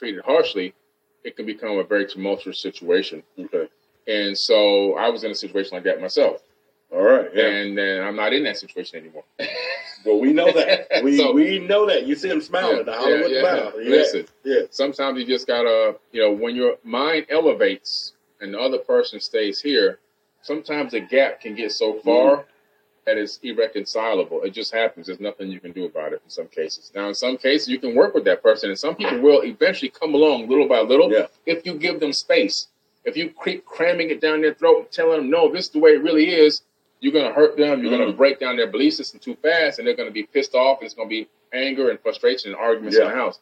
treated 0.02 0.24
harshly, 0.24 0.74
it 1.22 1.36
can 1.36 1.46
become 1.46 1.78
a 1.78 1.84
very 1.84 2.06
tumultuous 2.06 2.60
situation. 2.60 3.22
Okay. 3.38 3.68
And 4.08 4.36
so 4.36 4.96
I 4.98 5.08
was 5.10 5.22
in 5.22 5.30
a 5.30 5.34
situation 5.34 5.76
like 5.76 5.84
that 5.84 6.00
myself. 6.00 6.40
All 6.92 7.02
right. 7.02 7.30
Yeah. 7.32 7.46
And 7.46 7.78
then 7.78 8.02
I'm 8.02 8.16
not 8.16 8.32
in 8.32 8.42
that 8.42 8.56
situation 8.58 8.98
anymore. 8.98 9.22
well, 10.04 10.18
we 10.18 10.32
know 10.32 10.52
that. 10.52 10.88
We 11.04 11.16
So- 11.18 11.32
we 11.32 11.60
know 11.60 11.86
that. 11.86 12.04
You 12.04 12.16
see 12.16 12.28
him 12.28 12.40
smiling 12.40 12.80
at 12.80 12.86
the 12.86 12.92
Hollywood 12.94 13.30
yeah, 13.30 13.40
smile. 13.40 13.72
yeah. 13.80 13.90
Listen, 13.90 14.26
Yeah. 14.44 14.62
sometimes 14.70 15.20
you 15.20 15.24
just 15.26 15.46
gotta, 15.46 15.94
you 16.10 16.20
know, 16.20 16.32
when 16.32 16.56
your 16.56 16.78
mind 16.82 17.26
elevates 17.30 18.14
and 18.40 18.52
the 18.52 18.58
other 18.58 18.78
person 18.78 19.20
stays 19.20 19.60
here, 19.60 20.00
sometimes 20.42 20.90
the 20.90 21.00
gap 21.00 21.40
can 21.40 21.54
get 21.54 21.70
so 21.70 22.00
far 22.00 22.38
mm. 22.38 22.44
That 23.04 23.18
it's 23.18 23.40
irreconcilable. 23.42 24.42
It 24.42 24.50
just 24.50 24.72
happens. 24.72 25.06
There's 25.06 25.20
nothing 25.20 25.50
you 25.50 25.60
can 25.60 25.72
do 25.72 25.86
about 25.86 26.12
it 26.12 26.22
in 26.24 26.30
some 26.30 26.46
cases. 26.46 26.92
Now, 26.94 27.08
in 27.08 27.14
some 27.14 27.36
cases, 27.36 27.68
you 27.68 27.78
can 27.78 27.94
work 27.94 28.14
with 28.14 28.24
that 28.24 28.42
person, 28.42 28.70
and 28.70 28.78
some 28.78 28.94
people 28.94 29.20
will 29.20 29.42
eventually 29.42 29.90
come 29.90 30.14
along 30.14 30.48
little 30.48 30.68
by 30.68 30.80
little 30.80 31.10
Yeah. 31.10 31.26
if 31.46 31.66
you 31.66 31.74
give 31.74 32.00
them 32.00 32.12
space. 32.12 32.68
If 33.04 33.16
you 33.16 33.32
keep 33.44 33.64
cramming 33.64 34.10
it 34.10 34.20
down 34.20 34.42
their 34.42 34.54
throat, 34.54 34.78
and 34.78 34.90
telling 34.92 35.18
them, 35.18 35.30
no, 35.30 35.50
this 35.50 35.64
is 35.66 35.70
the 35.72 35.80
way 35.80 35.92
it 35.92 36.02
really 36.02 36.32
is, 36.32 36.62
you're 37.00 37.12
going 37.12 37.26
to 37.26 37.32
hurt 37.32 37.56
them. 37.56 37.82
You're 37.82 37.90
going 37.90 38.06
to 38.06 38.14
mm. 38.14 38.16
break 38.16 38.38
down 38.38 38.56
their 38.56 38.68
belief 38.68 38.94
system 38.94 39.18
too 39.18 39.36
fast, 39.42 39.78
and 39.78 39.88
they're 39.88 39.96
going 39.96 40.08
to 40.08 40.12
be 40.12 40.22
pissed 40.22 40.54
off, 40.54 40.78
and 40.78 40.86
it's 40.86 40.94
going 40.94 41.08
to 41.08 41.10
be 41.10 41.28
anger 41.52 41.90
and 41.90 41.98
frustration 42.00 42.52
and 42.52 42.60
arguments 42.60 42.96
in 42.96 43.04
the 43.04 43.10
house. 43.10 43.40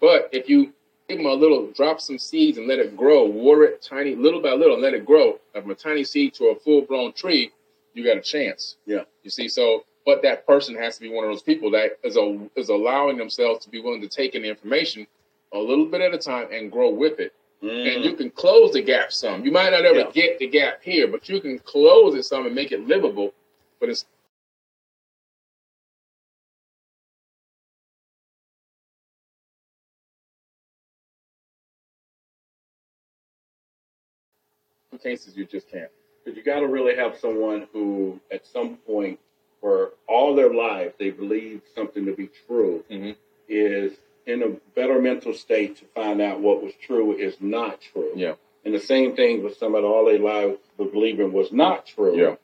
But 0.00 0.30
if 0.32 0.48
you 0.48 0.72
give 1.08 1.18
them 1.18 1.26
a 1.26 1.34
little, 1.34 1.70
drop 1.72 2.00
some 2.00 2.18
seeds 2.18 2.56
and 2.56 2.66
let 2.66 2.78
it 2.78 2.96
grow, 2.96 3.24
water 3.24 3.64
it 3.64 3.82
tiny, 3.82 4.14
little 4.14 4.40
by 4.40 4.52
little, 4.52 4.74
and 4.74 4.82
let 4.82 4.94
it 4.94 5.04
grow 5.04 5.38
from 5.52 5.70
a 5.70 5.74
tiny 5.74 6.04
seed 6.04 6.32
to 6.34 6.46
a 6.46 6.56
full 6.56 6.82
blown 6.82 7.12
tree, 7.12 7.52
you 7.94 8.04
got 8.04 8.16
a 8.16 8.20
chance. 8.20 8.76
Yeah. 8.86 9.02
You 9.22 9.30
see, 9.30 9.48
so 9.48 9.84
but 10.04 10.22
that 10.22 10.46
person 10.46 10.74
has 10.76 10.96
to 10.96 11.00
be 11.00 11.10
one 11.10 11.24
of 11.24 11.30
those 11.30 11.42
people 11.42 11.70
that 11.72 11.98
is 12.02 12.16
a, 12.16 12.48
is 12.56 12.68
allowing 12.68 13.16
themselves 13.16 13.64
to 13.64 13.70
be 13.70 13.80
willing 13.80 14.00
to 14.00 14.08
take 14.08 14.34
in 14.34 14.42
the 14.42 14.48
information 14.48 15.06
a 15.52 15.58
little 15.58 15.86
bit 15.86 16.00
at 16.00 16.14
a 16.14 16.18
time 16.18 16.48
and 16.52 16.72
grow 16.72 16.90
with 16.90 17.20
it. 17.20 17.32
And 17.60 17.70
mm. 17.70 18.04
you 18.04 18.14
can 18.16 18.30
close 18.30 18.72
the 18.72 18.82
gap 18.82 19.12
some. 19.12 19.44
You 19.44 19.52
might 19.52 19.70
not 19.70 19.84
ever 19.84 20.00
Yeah. 20.00 20.10
get 20.12 20.38
the 20.40 20.48
gap 20.48 20.82
here, 20.82 21.06
but 21.06 21.28
you 21.28 21.40
can 21.40 21.60
close 21.60 22.16
it 22.16 22.24
some 22.24 22.46
and 22.46 22.54
make 22.54 22.72
it 22.72 22.88
livable. 22.88 23.32
But 23.78 23.90
it's 23.90 24.04
some 34.90 34.98
cases 34.98 35.36
you 35.36 35.44
just 35.46 35.68
can't. 35.70 35.90
But 36.24 36.36
you 36.36 36.42
got 36.42 36.60
to 36.60 36.68
really 36.68 36.94
have 36.96 37.18
someone 37.18 37.66
who, 37.72 38.20
at 38.30 38.46
some 38.46 38.76
point, 38.76 39.18
for 39.60 39.92
all 40.08 40.34
their 40.34 40.52
life, 40.52 40.92
they 40.98 41.10
believe 41.10 41.62
something 41.74 42.04
to 42.06 42.12
be 42.14 42.28
true, 42.46 42.84
Mhm. 42.90 43.16
is 43.48 43.98
in 44.26 44.42
a 44.42 44.48
better 44.74 45.00
mental 45.00 45.32
state 45.32 45.76
to 45.76 45.84
find 45.86 46.20
out 46.20 46.40
what 46.40 46.62
was 46.62 46.74
true 46.74 47.12
is 47.12 47.40
not 47.40 47.80
true. 47.80 48.12
Yeah. 48.14 48.34
And 48.64 48.72
the 48.74 48.80
same 48.80 49.16
thing 49.16 49.42
with 49.42 49.56
somebody 49.56 49.84
all 49.84 50.04
their 50.04 50.18
life 50.18 50.58
believing 50.76 51.32
was 51.32 51.52
not 51.52 51.86
true, 51.86 52.16
Yeah. 52.16 52.36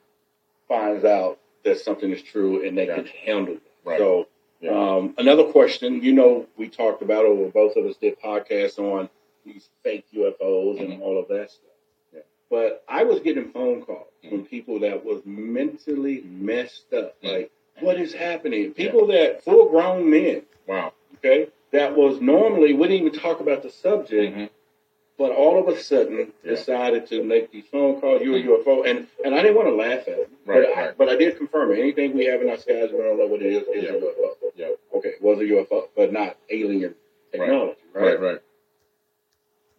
finds 0.67 1.05
out 1.05 1.39
that 1.63 1.79
something 1.79 2.11
is 2.11 2.21
true 2.21 2.65
and 2.65 2.77
they 2.77 2.87
Yeah. 2.87 2.95
can 2.95 3.05
handle 3.05 3.55
it. 3.55 3.61
Right. 3.83 3.97
So 3.97 4.27
Yeah. 4.61 4.71
Um, 4.97 5.13
another 5.17 5.45
question, 5.45 6.03
you 6.03 6.11
know, 6.11 6.45
we 6.57 6.67
talked 6.67 7.01
about, 7.01 7.23
or 7.23 7.47
both 7.47 7.77
of 7.77 7.85
us 7.85 7.95
did 7.95 8.19
podcasts 8.19 8.77
on 8.77 9.09
these 9.45 9.69
fake 9.83 10.03
UFOs 10.11 10.79
and 10.81 10.89
Mhm. 10.95 11.01
all 11.01 11.17
of 11.17 11.29
that 11.29 11.49
stuff. 11.49 11.68
But 12.49 12.83
I 12.87 13.03
was 13.03 13.19
getting 13.19 13.51
phone 13.51 13.83
calls 13.83 14.07
Mhm. 14.23 14.29
from 14.29 14.45
people 14.45 14.79
that 14.79 15.05
was 15.05 15.21
mentally 15.25 16.23
messed 16.29 16.93
up. 16.93 17.15
Mhm. 17.21 17.31
Like, 17.33 17.51
what 17.79 17.99
is 17.99 18.13
happening? 18.13 18.73
People 18.73 19.05
that 19.07 19.43
full 19.43 19.69
grown 19.69 20.09
men, 20.09 20.43
Wow. 20.67 20.93
okay, 21.17 21.47
that 21.71 21.95
was 21.95 22.19
normally 22.19 22.73
wouldn't 22.73 22.99
even 22.99 23.13
talk 23.13 23.39
about 23.39 23.63
the 23.63 23.69
subject, 23.69 24.33
hmm 24.35 24.45
but 25.17 25.31
all 25.33 25.59
of 25.59 25.67
a 25.67 25.77
sudden 25.77 26.31
Yeah. 26.45 26.51
decided 26.51 27.05
to 27.07 27.21
make 27.23 27.51
these 27.51 27.65
phone 27.67 27.99
calls. 27.99 28.21
You 28.21 28.35
a 28.35 28.39
UFO, 28.39 28.83
and 28.83 29.05
and 29.25 29.35
I 29.35 29.41
didn't 29.41 29.57
want 29.57 29.67
to 29.67 29.75
laugh 29.75 30.07
at 30.07 30.17
it, 30.17 30.29
Right, 30.45 30.63
but 30.65 30.77
I, 30.77 30.91
but 30.97 31.09
I 31.09 31.15
did 31.17 31.37
confirm 31.37 31.73
it. 31.73 31.79
Anything 31.79 32.13
we 32.13 32.23
have 32.25 32.41
in 32.41 32.49
our 32.49 32.55
skies, 32.57 32.91
we 32.93 32.99
don't 32.99 33.17
know 33.17 33.27
what 33.27 33.41
it 33.41 33.51
is. 33.51 33.63
Is 33.67 33.83
Yeah. 33.83 33.89
a 33.91 33.99
UFO. 33.99 34.51
Yeah. 34.55 34.67
Okay, 34.93 35.15
was 35.19 35.39
a 35.39 35.43
UFO, 35.45 35.89
but 35.93 36.13
not 36.13 36.37
alien 36.49 36.95
technology, 37.33 37.81
right? 37.93 38.03
Right. 38.17 38.19
Right. 38.19 38.39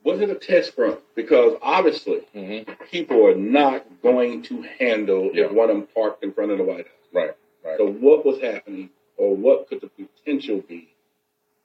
Was 0.04 0.20
it 0.20 0.30
a 0.30 0.34
test 0.34 0.72
run? 0.78 0.96
Because 1.14 1.54
obviously, 1.62 2.20
hmm 2.32 2.70
people 2.90 3.26
are 3.26 3.34
not 3.36 3.84
going 4.02 4.42
to 4.44 4.62
handle 4.78 5.30
Yeah. 5.32 5.44
if 5.46 5.52
one 5.52 5.70
of 5.70 5.76
them 5.76 5.86
parked 5.94 6.24
in 6.24 6.32
front 6.32 6.50
of 6.50 6.58
the 6.58 6.64
White 6.64 6.86
House. 6.86 7.08
Right. 7.12 7.30
Right. 7.64 7.76
So, 7.78 7.86
what 7.90 8.24
was 8.24 8.40
happening, 8.40 8.90
or 9.16 9.36
what 9.36 9.68
could 9.68 9.80
the 9.82 9.88
potential 9.88 10.62
be 10.66 10.88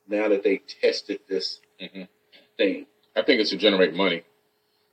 now 0.08 0.28
that 0.30 0.44
they 0.44 0.58
tested 0.82 1.20
this 1.30 1.60
hmm 1.80 2.04
thing? 2.58 2.86
I 3.16 3.22
think 3.22 3.40
it's 3.42 3.50
to 3.52 3.58
generate 3.58 3.94
money. 3.96 4.24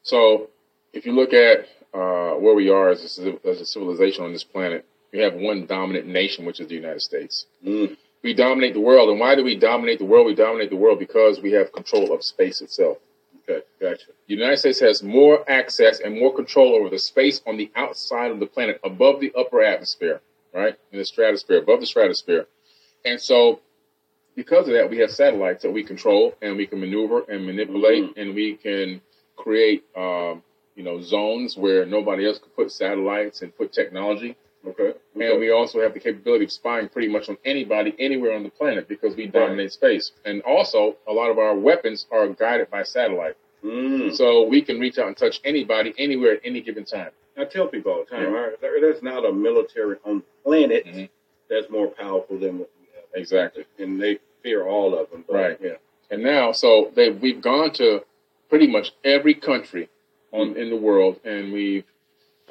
So 0.03 0.49
if 0.93 1.07
you 1.07 1.13
look 1.13 1.33
at 1.33 1.67
uh, 1.95 2.35
where 2.39 2.55
we 2.55 2.71
are 2.71 2.91
as 2.91 3.19
a, 3.19 3.49
as 3.49 3.61
a 3.61 3.67
civilization 3.67 4.25
on 4.25 4.33
this 4.33 4.45
planet, 4.45 4.85
we 5.13 5.19
have 5.21 5.35
one 5.35 5.67
dominant 5.67 6.07
nation, 6.07 6.45
which 6.45 6.61
is 6.61 6.69
the 6.69 6.75
United 6.75 7.03
States. 7.03 7.47
Mm. 7.67 7.97
We 8.23 8.35
dominate 8.35 8.75
the 8.75 8.81
world. 8.81 9.11
And 9.11 9.19
why 9.21 9.35
do 9.35 9.45
we 9.45 9.57
dominate 9.57 9.99
the 9.99 10.05
world? 10.05 10.27
We 10.27 10.35
dominate 10.35 10.71
the 10.71 10.77
world 10.77 10.99
because 10.99 11.41
we 11.41 11.53
have 11.53 11.73
control 11.73 12.13
of 12.13 12.23
space 12.23 12.61
itself. 12.61 12.99
Okay, 13.49 13.63
gotcha. 13.81 14.07
The 14.29 14.35
United 14.35 14.59
States 14.59 14.81
has 14.81 15.03
more 15.03 15.49
access 15.51 16.01
and 16.01 16.19
more 16.19 16.35
control 16.35 16.75
over 16.75 16.89
the 16.89 16.99
space 16.99 17.41
on 17.47 17.57
the 17.57 17.71
outside 17.75 18.31
of 18.31 18.41
the 18.41 18.47
planet, 18.47 18.81
above 18.85 19.21
the 19.21 19.33
upper 19.37 19.63
atmosphere, 19.63 20.21
right? 20.55 20.77
In 20.93 20.99
the 20.99 21.05
stratosphere, 21.05 21.59
above 21.59 21.81
the 21.81 21.87
stratosphere. 21.87 22.47
And 23.05 23.21
so, 23.21 23.61
because 24.37 24.69
of 24.69 24.75
that, 24.75 24.89
we 24.89 24.99
have 24.99 25.11
satellites 25.11 25.63
that 25.63 25.71
we 25.73 25.83
control 25.83 26.35
and 26.41 26.57
we 26.57 26.67
can 26.67 26.81
maneuver 26.81 27.25
and 27.29 27.45
manipulate, 27.45 28.17
and 28.17 28.35
we 28.35 28.55
can 28.55 29.01
create, 29.37 29.85
um, 29.97 30.43
you 30.77 30.85
know, 30.85 31.01
zones 31.01 31.57
where 31.57 31.85
nobody 31.85 32.27
else 32.27 32.39
could 32.39 32.55
put 32.55 32.71
satellites 32.71 33.43
and 33.43 33.57
put 33.57 33.73
technology. 33.73 34.37
Okay. 34.67 34.93
And 35.21 35.41
we 35.41 35.51
also 35.51 35.81
have 35.81 35.93
the 35.95 36.01
capability 36.01 36.45
of 36.45 36.53
spying 36.53 36.89
pretty 36.89 37.09
much 37.09 37.29
on 37.29 37.37
anybody 37.45 37.95
anywhere 37.99 38.35
on 38.35 38.43
the 38.45 38.49
planet 38.51 38.89
because 38.89 39.17
we 39.17 39.27
dominate 39.27 39.73
space. 39.73 40.13
And 40.25 40.41
also, 40.43 40.97
a 41.09 41.13
lot 41.13 41.31
of 41.31 41.39
our 41.39 41.55
weapons 41.57 42.07
are 42.13 42.29
guided 42.29 42.71
by 42.71 42.83
satellite. 42.85 43.37
Mm. 43.65 44.15
So 44.15 44.43
we 44.45 44.63
can 44.63 44.79
reach 44.81 44.99
out 44.99 45.07
and 45.09 45.17
touch 45.17 45.41
anybody 45.45 45.95
anywhere 45.99 46.35
at 46.35 46.41
any 46.45 46.61
given 46.61 46.85
time. 46.85 47.11
I 47.37 47.45
tell 47.45 47.67
people 47.69 47.93
all 47.93 48.05
the 48.05 48.11
time, 48.11 48.33
Yeah. 48.33 48.39
right, 48.39 48.61
there, 48.61 48.81
there's 48.81 49.03
not 49.03 49.25
a 49.25 49.33
military 49.33 49.97
on 50.05 50.19
the 50.19 50.25
planet 50.45 50.85
Mhm. 50.87 51.09
that's 51.49 51.69
more 51.71 51.87
powerful 51.89 52.39
than 52.39 52.59
what 52.59 52.71
we 52.81 52.87
have. 52.95 53.05
Exactly. 53.15 53.65
And 53.79 54.01
they 54.01 54.19
fear 54.43 54.65
all 54.67 54.95
of 54.99 55.11
them. 55.11 55.25
But, 55.27 55.35
Right. 55.35 55.59
Yeah. 55.61 55.77
And 56.11 56.23
now, 56.23 56.53
so 56.53 56.91
they 56.95 57.11
we've 57.11 57.41
gone 57.41 57.71
to 57.75 58.05
pretty 58.49 58.67
much 58.67 58.93
every 59.05 59.35
country 59.35 59.89
on 60.33 60.57
in 60.57 60.69
the 60.71 60.77
world, 60.77 61.21
and 61.25 61.53
we've 61.53 61.85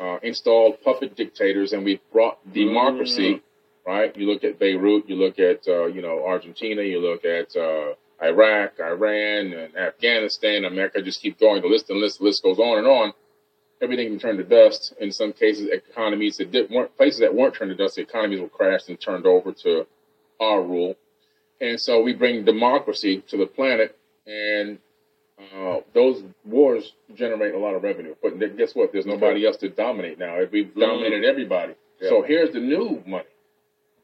uh, 0.02 0.18
installed 0.24 0.82
puppet 0.84 1.16
dictators, 1.16 1.74
and 1.74 1.86
we've 1.86 2.02
brought 2.12 2.38
democracy. 2.54 3.42
Right? 3.86 4.16
You 4.16 4.32
look 4.32 4.44
at 4.44 4.60
Beirut, 4.60 5.10
you 5.10 5.16
look 5.16 5.40
at 5.40 5.68
uh, 5.68 5.86
you 5.86 6.02
know 6.02 6.26
Argentina, 6.26 6.82
you 6.82 7.00
look 7.00 7.26
at 7.26 7.56
uh, 7.56 7.94
Iraq, 8.22 8.80
Iran, 8.80 9.54
and 9.54 9.76
Afghanistan. 9.76 10.66
America 10.66 11.02
just 11.02 11.22
keep 11.22 11.40
going. 11.40 11.62
The 11.62 11.68
list 11.68 11.90
and 11.90 12.00
list, 12.00 12.20
the 12.20 12.26
list 12.26 12.44
goes 12.44 12.60
on 12.60 12.80
and 12.80 12.88
on. 12.88 13.14
Everything 13.82 14.10
can 14.10 14.20
turn 14.20 14.38
to 14.38 14.44
dust. 14.44 14.94
In 15.00 15.12
some 15.12 15.34
cases, 15.34 15.68
economies 15.72 16.38
that 16.38 16.52
did, 16.52 16.70
weren't 16.70 16.96
places 16.98 17.20
that 17.22 17.34
weren't 17.34 17.56
turned 17.56 17.72
to 17.72 17.76
dust, 17.76 17.96
the 17.96 18.04
economies 18.04 18.40
were 18.40 18.50
crashed 18.50 18.90
and 18.90 19.00
turned 19.00 19.26
over 19.26 19.52
to 19.52 19.88
our 20.40 20.62
rule. 20.62 20.96
And 21.60 21.80
so 21.80 22.02
we 22.02 22.14
bring 22.14 22.46
democracy 22.46 23.24
to 23.30 23.38
the 23.38 23.48
planet, 23.48 23.98
and 24.28 24.78
uh, 25.56 25.80
those 25.94 26.24
wars 26.46 26.94
generate 27.16 27.54
a 27.54 27.58
lot 27.58 27.76
of 27.76 27.84
revenue. 27.84 28.16
But 28.22 28.40
guess 28.58 28.74
what? 28.74 28.92
There's 28.94 29.06
nobody 29.06 29.46
else 29.46 29.58
to 29.58 29.70
dominate 29.70 30.18
now. 30.18 30.38
We've 30.52 30.74
dominated 30.74 31.26
everybody. 31.26 31.76
So 32.02 32.24
here's 32.24 32.52
the 32.54 32.60
new 32.60 33.04
money. 33.06 33.26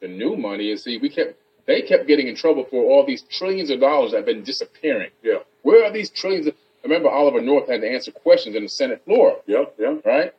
The 0.01 0.07
new 0.07 0.35
money 0.35 0.69
is 0.69 0.83
see, 0.83 0.99
we 0.99 1.09
kept 1.09 1.35
they 1.65 1.81
kept 1.81 2.07
getting 2.07 2.27
in 2.27 2.35
trouble 2.35 2.65
for 2.69 2.83
all 2.83 3.05
these 3.05 3.23
trillions 3.23 3.69
of 3.69 3.79
dollars 3.79 4.11
that 4.11 4.17
have 4.17 4.25
been 4.25 4.43
disappearing. 4.43 5.09
Yeah. 5.21 5.39
Where 5.63 5.83
are 5.85 5.91
these 5.91 6.09
trillions? 6.09 6.47
Of, 6.47 6.55
remember, 6.83 7.09
Oliver 7.09 7.41
North 7.41 7.67
had 7.69 7.81
to 7.81 7.89
answer 7.89 8.11
questions 8.11 8.55
in 8.55 8.63
the 8.63 8.69
Senate 8.69 9.03
floor 9.03 9.37
Yep. 9.47 9.75
Yep. 9.77 10.05
right? 10.05 10.33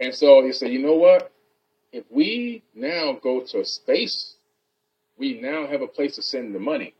And 0.00 0.14
so 0.14 0.44
he 0.44 0.52
said, 0.52 0.70
you 0.70 0.80
know 0.80 0.94
what? 0.96 1.32
If 1.92 2.04
we 2.10 2.62
now 2.74 3.18
go 3.22 3.40
to 3.52 3.64
space, 3.64 4.34
we 5.16 5.40
now 5.40 5.66
have 5.66 5.80
a 5.80 5.86
place 5.86 6.16
to 6.16 6.22
send 6.22 6.54
the 6.54 6.58
money. 6.58 6.94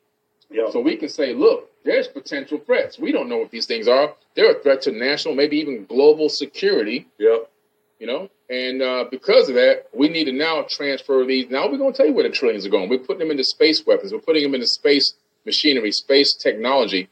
Yep. 0.51 0.69
So 0.73 0.81
we 0.81 0.97
can 0.97 1.09
say, 1.09 1.35
look, 1.35 1.69
there's 1.85 2.09
potential 2.09 2.59
threats. 2.59 2.99
We 2.99 3.13
don't 3.13 3.29
know 3.29 3.37
what 3.37 3.51
these 3.51 3.67
things 3.67 3.87
are. 3.87 4.15
They're 4.35 4.59
a 4.59 4.63
threat 4.63 4.83
to 4.83 4.93
national, 4.93 5.35
maybe 5.35 5.59
even 5.59 5.85
global 5.87 6.29
security, 6.29 7.07
yep. 7.19 7.51
you 7.99 8.07
know? 8.07 8.31
And 8.51 8.83
uh, 8.83 9.05
because 9.11 9.49
of 9.49 9.55
that, 9.55 9.87
we 9.95 10.09
need 10.09 10.25
to 10.25 10.33
now 10.33 10.65
transfer 10.69 11.25
these. 11.25 11.51
Now 11.51 11.71
we're 11.71 11.79
going 11.79 11.93
to 11.93 11.97
tell 11.97 12.07
you 12.07 12.15
where 12.15 12.29
the 12.29 12.35
trillions 12.35 12.67
are 12.67 12.71
going. 12.71 12.89
We're 12.89 12.99
putting 12.99 13.21
them 13.21 13.31
into 13.31 13.45
space 13.45 13.87
weapons. 13.87 14.13
We're 14.13 14.19
putting 14.19 14.43
them 14.43 14.55
into 14.55 14.67
space 14.67 15.15
machinery, 15.45 15.93
space 15.93 16.35
technology. 16.35 17.09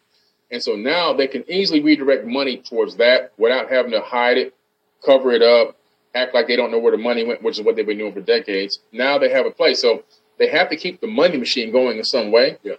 And 0.50 0.62
so 0.62 0.76
now 0.76 1.14
they 1.14 1.26
can 1.26 1.44
easily 1.50 1.80
redirect 1.80 2.26
money 2.26 2.58
towards 2.58 2.96
that 2.96 3.32
without 3.38 3.70
having 3.70 3.92
to 3.92 4.00
hide 4.00 4.36
it, 4.36 4.54
cover 5.04 5.32
it 5.32 5.42
up, 5.42 5.76
act 6.14 6.34
like 6.34 6.46
they 6.46 6.56
don't 6.56 6.70
know 6.70 6.78
where 6.78 6.92
the 6.92 6.98
money 6.98 7.24
went, 7.24 7.42
which 7.42 7.58
is 7.58 7.64
what 7.64 7.76
they've 7.76 7.86
been 7.86 7.98
doing 7.98 8.12
for 8.12 8.20
decades. 8.20 8.80
Now 8.92 9.18
they 9.18 9.30
have 9.30 9.46
a 9.46 9.50
place. 9.50 9.80
So 9.80 10.04
they 10.38 10.48
have 10.48 10.68
to 10.70 10.76
keep 10.76 11.00
the 11.00 11.06
money 11.06 11.38
machine 11.38 11.72
going 11.72 11.98
in 11.98 12.04
some 12.04 12.30
way. 12.30 12.58
Yeah. 12.62 12.74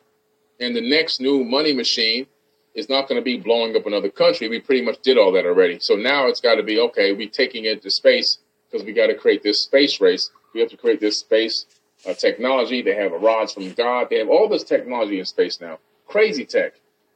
And 0.60 0.76
the 0.76 0.82
next 0.82 1.20
new 1.20 1.43
money 1.43 1.74
machine 1.74 2.28
is 2.76 2.89
not 2.89 3.08
going 3.08 3.20
to 3.20 3.24
be 3.24 3.38
blowing 3.38 3.76
up 3.76 3.86
another 3.86 4.10
country. 4.10 4.49
We 4.49 4.60
pretty 4.60 4.84
much 4.84 5.01
did 5.01 5.18
all 5.18 5.32
that 5.34 5.45
already. 5.45 5.80
So 5.80 5.95
now 5.95 6.28
it's 6.28 6.41
got 6.41 6.56
to 6.56 6.64
be 6.64 6.80
okay, 6.80 7.14
we're 7.14 7.30
taking 7.30 7.66
it 7.66 7.82
to 7.84 7.91
space 7.91 8.39
because 8.70 8.86
we 8.86 8.93
got 8.93 9.08
to 9.08 9.16
create 9.16 9.43
this 9.43 9.64
space 9.64 10.01
race. 10.01 10.32
We 10.54 10.60
have 10.60 10.70
to 10.70 10.78
create 10.78 10.99
this 10.99 11.20
space 11.20 11.66
uh, 12.08 12.14
technology. 12.14 12.82
They 12.82 12.95
have 12.95 13.12
rods 13.12 13.54
from 13.54 13.72
God. 13.74 14.08
They 14.10 14.18
have 14.18 14.30
all 14.30 14.47
this 14.47 14.64
technology 14.64 15.20
in 15.20 15.26
space 15.26 15.62
now. 15.62 15.80
Crazy 16.08 16.45
tech. 16.45 16.74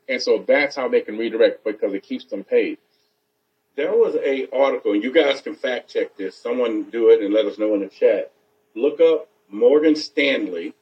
And 0.10 0.22
so 0.22 0.44
that's 0.48 0.76
how 0.76 0.88
they 0.88 1.02
can 1.02 1.18
redirect 1.18 1.64
because 1.64 1.94
it 1.94 2.04
keeps 2.04 2.26
them 2.26 2.44
paid. 2.44 2.78
There 3.76 3.92
was 3.92 4.16
a 4.16 4.48
article, 4.56 4.94
and 4.94 5.04
you 5.04 5.12
guys 5.12 5.42
can 5.42 5.54
fact 5.54 5.94
check 5.94 6.16
this. 6.18 6.36
Someone 6.36 6.84
do 6.84 7.10
it 7.10 7.22
and 7.22 7.34
let 7.34 7.46
us 7.46 7.60
know 7.60 7.76
in 7.76 7.82
the 7.82 7.88
chat. 7.88 8.32
Look 8.74 9.00
up 9.00 9.30
Morgan 9.50 9.96
Stanley 9.96 10.74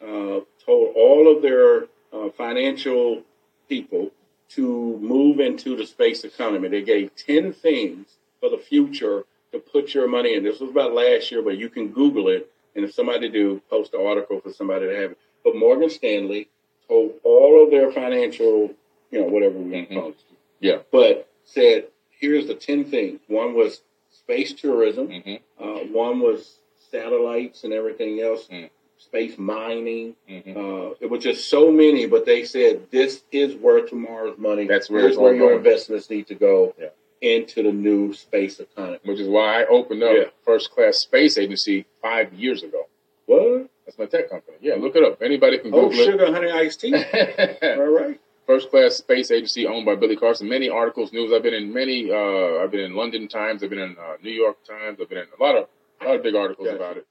uh, 0.00 0.40
told 0.64 0.94
all 0.96 1.34
of 1.34 1.42
their 1.42 1.84
uh, 2.12 2.28
financial 2.30 3.22
people 3.68 4.10
to 4.50 4.98
move 5.00 5.40
into 5.40 5.76
the 5.76 5.86
space 5.86 6.24
economy. 6.24 6.68
They 6.68 6.82
gave 6.82 7.14
ten 7.16 7.52
things 7.52 8.08
for 8.40 8.50
the 8.50 8.58
future 8.58 9.24
to 9.52 9.58
put 9.58 9.94
your 9.94 10.08
money 10.08 10.34
in. 10.34 10.42
This 10.44 10.60
was 10.60 10.70
about 10.70 10.92
last 10.94 11.30
year, 11.30 11.42
but 11.42 11.58
you 11.58 11.68
can 11.68 11.88
Google 11.88 12.28
it, 12.28 12.50
and 12.74 12.84
if 12.84 12.92
somebody 12.94 13.28
do, 13.28 13.60
post 13.70 13.94
an 13.94 14.04
article 14.04 14.40
for 14.40 14.52
somebody 14.52 14.86
to 14.86 14.94
have 14.96 15.10
it. 15.12 15.18
But 15.44 15.56
Morgan 15.56 15.90
Stanley 15.90 16.48
told 16.88 17.12
all 17.24 17.62
of 17.64 17.70
their 17.70 17.90
financial, 17.92 18.70
you 19.10 19.20
know, 19.20 19.26
whatever 19.26 19.58
we 19.58 19.70
want 19.70 19.88
to 19.88 19.94
call 19.94 20.08
it, 20.10 20.16
Yeah. 20.60 20.78
but 20.90 21.28
said, 21.44 21.86
here's 22.10 22.46
the 22.46 22.54
10 22.54 22.84
things. 22.84 23.20
One 23.28 23.54
was 23.54 23.82
space 24.10 24.52
tourism. 24.52 25.08
hmm 25.10 25.34
Uh, 25.58 25.80
one 25.92 26.20
was 26.20 26.58
satellites 26.90 27.64
and 27.64 27.72
everything 27.72 28.20
else, 28.20 28.46
Mm. 28.48 28.70
Space 29.00 29.38
mining. 29.38 30.14
hmm 30.28 30.50
Uh, 30.56 30.90
it 31.00 31.08
was 31.10 31.22
just 31.22 31.48
so 31.48 31.70
many, 31.72 32.06
but 32.06 32.26
they 32.26 32.44
said 32.44 32.90
this 32.90 33.22
is 33.32 33.54
where 33.56 33.80
tomorrow's 33.86 34.38
money. 34.38 34.66
That's 34.66 34.88
where 34.90 35.00
Here's 35.02 35.16
where 35.16 35.34
your 35.34 35.48
going. 35.48 35.58
investments 35.58 36.10
need 36.10 36.26
to 36.28 36.34
go 36.34 36.74
Yeah. 36.80 36.88
into 37.22 37.62
the 37.62 37.72
new 37.72 38.12
space 38.12 38.60
economy. 38.60 38.98
Which 39.04 39.18
is 39.20 39.28
why 39.28 39.62
I 39.62 39.66
opened 39.66 40.02
up 40.02 40.14
Yeah. 40.16 40.24
First 40.44 40.70
Class 40.70 40.98
Space 40.98 41.38
Agency 41.38 41.86
five 42.02 42.32
years 42.34 42.62
ago. 42.62 42.86
What? 43.26 43.68
That's 43.86 43.98
my 43.98 44.06
tech 44.06 44.28
company. 44.30 44.56
Yeah, 44.60 44.74
look 44.76 44.94
it 44.96 45.02
up. 45.02 45.22
Anybody 45.22 45.58
can 45.58 45.70
go. 45.70 45.86
Oh, 45.86 45.88
Google 45.88 46.04
sugar, 46.04 46.26
honey, 46.32 46.50
iced 46.50 46.80
tea. 46.80 46.94
All 47.62 47.86
right. 47.86 48.20
First 48.46 48.70
Class 48.70 48.96
Space 48.96 49.30
Agency 49.30 49.66
owned 49.66 49.86
by 49.86 49.94
Billy 49.94 50.16
Carson. 50.16 50.48
Many 50.48 50.68
articles, 50.68 51.12
news. 51.12 51.32
I've 51.32 51.42
been 51.42 51.54
in 51.54 51.72
many. 51.72 52.10
Uh, 52.10 52.58
I've 52.62 52.70
been 52.70 52.80
in 52.80 52.94
London 52.96 53.28
Times. 53.28 53.62
I've 53.62 53.70
been 53.70 53.78
in 53.78 53.96
uh, 53.98 54.16
New 54.22 54.30
York 54.32 54.56
Times. 54.64 54.98
I've 55.00 55.08
been 55.08 55.18
in 55.18 55.26
a 55.38 55.42
lot 55.42 55.56
of 55.56 55.68
a 56.00 56.04
lot 56.06 56.16
of 56.16 56.22
big 56.22 56.34
articles 56.34 56.66
Gotcha. 56.68 56.76
about 56.76 56.96
it. 56.96 57.06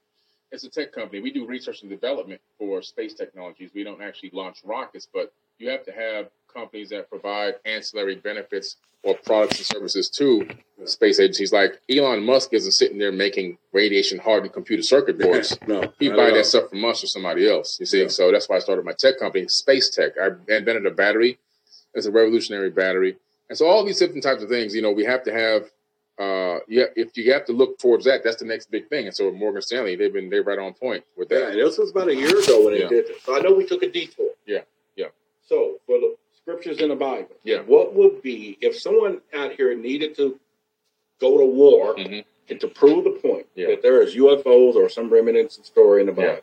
It's 0.52 0.64
a 0.64 0.68
tech 0.68 0.92
company. 0.92 1.20
We 1.20 1.30
do 1.30 1.46
research 1.46 1.82
and 1.82 1.90
development 1.90 2.40
for 2.58 2.82
space 2.82 3.14
technologies. 3.14 3.70
We 3.74 3.84
don't 3.84 4.02
actually 4.02 4.30
launch 4.32 4.58
rockets, 4.64 5.06
but 5.12 5.32
you 5.58 5.68
have 5.70 5.84
to 5.84 5.92
have 5.92 6.28
companies 6.52 6.88
that 6.90 7.08
provide 7.08 7.54
ancillary 7.64 8.16
benefits 8.16 8.76
or 9.02 9.14
products 9.14 9.58
and 9.58 9.66
services 9.66 10.10
to 10.10 10.46
space 10.84 11.20
agencies. 11.20 11.52
Like 11.52 11.80
Elon 11.88 12.24
Musk 12.24 12.52
isn't 12.52 12.72
sitting 12.72 12.98
there 12.98 13.12
making 13.12 13.58
radiation 13.72 14.18
hardened 14.18 14.52
computer 14.52 14.82
circuit 14.82 15.18
boards. 15.20 15.56
no, 15.68 15.92
He 15.98 16.08
buy 16.08 16.30
that 16.30 16.46
stuff 16.46 16.70
from 16.70 16.84
us 16.84 17.04
or 17.04 17.06
somebody 17.06 17.48
else. 17.48 17.78
You 17.78 17.86
see, 17.86 18.08
so 18.08 18.32
that's 18.32 18.48
why 18.48 18.56
I 18.56 18.58
started 18.58 18.84
my 18.84 18.92
tech 18.92 19.18
company, 19.18 19.46
Space 19.48 19.88
Tech. 19.90 20.12
I 20.20 20.28
invented 20.52 20.84
a 20.86 20.90
battery. 20.90 21.38
It's 21.94 22.06
a 22.06 22.12
revolutionary 22.12 22.70
battery, 22.70 23.16
and 23.48 23.58
so 23.58 23.66
all 23.66 23.84
these 23.84 23.98
different 23.98 24.22
types 24.22 24.44
of 24.44 24.48
things. 24.48 24.74
You 24.76 24.82
know, 24.82 24.92
we 24.92 25.04
have 25.04 25.24
to 25.24 25.32
have. 25.32 25.70
Uh, 26.20 26.58
yeah, 26.68 26.84
if 26.96 27.16
you 27.16 27.32
have 27.32 27.46
to 27.46 27.52
look 27.54 27.78
towards 27.78 28.04
that, 28.04 28.22
that's 28.22 28.36
the 28.36 28.44
next 28.44 28.70
big 28.70 28.86
thing. 28.90 29.06
And 29.06 29.16
so 29.16 29.30
Morgan 29.32 29.62
Stanley, 29.62 29.96
they've 29.96 30.12
been 30.12 30.28
they're 30.28 30.42
right 30.42 30.58
on 30.58 30.74
point 30.74 31.02
with 31.16 31.32
Yeah, 31.32 31.38
that. 31.38 31.48
and 31.52 31.58
this 31.60 31.78
was 31.78 31.90
about 31.92 32.08
a 32.08 32.14
year 32.14 32.38
ago 32.38 32.62
when 32.62 32.74
they 32.74 32.80
Yeah. 32.82 32.88
did 32.88 33.06
this. 33.06 33.22
So 33.22 33.34
I 33.34 33.40
know 33.40 33.54
we 33.54 33.64
took 33.64 33.82
a 33.82 33.88
detour. 33.88 34.28
Yeah, 34.44 34.60
yeah. 34.96 35.06
So 35.46 35.78
for 35.86 35.98
the 35.98 36.16
scriptures 36.36 36.78
in 36.80 36.90
the 36.90 36.94
Bible, 36.96 37.34
Yeah. 37.42 37.62
what 37.62 37.94
would 37.94 38.20
be 38.20 38.58
if 38.60 38.78
someone 38.78 39.22
out 39.32 39.52
here 39.52 39.74
needed 39.74 40.14
to 40.16 40.38
go 41.20 41.38
to 41.38 41.44
war 41.46 41.94
Mhm. 41.94 42.24
and 42.50 42.60
to 42.60 42.68
prove 42.68 43.04
the 43.04 43.12
point 43.12 43.46
Yeah. 43.54 43.68
that 43.68 43.80
there 43.80 44.02
is 44.02 44.14
UFOs 44.14 44.76
or 44.76 44.90
some 44.90 45.08
remnants 45.08 45.56
of 45.56 45.64
story 45.64 46.02
in 46.02 46.06
the 46.06 46.20
Yeah. 46.20 46.34
Bible? 46.34 46.42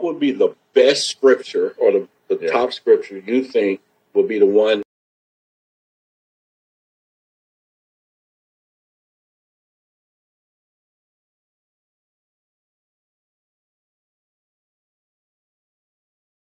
What 0.00 0.14
would 0.14 0.20
be 0.20 0.32
the 0.32 0.54
best 0.72 1.08
scripture 1.08 1.74
or 1.78 1.92
the, 1.92 2.08
the 2.28 2.38
Yeah. 2.46 2.52
top 2.52 2.72
scripture 2.72 3.18
you 3.18 3.44
think 3.44 3.80
would 4.14 4.28
be 4.28 4.38
the 4.38 4.46
one 4.46 4.82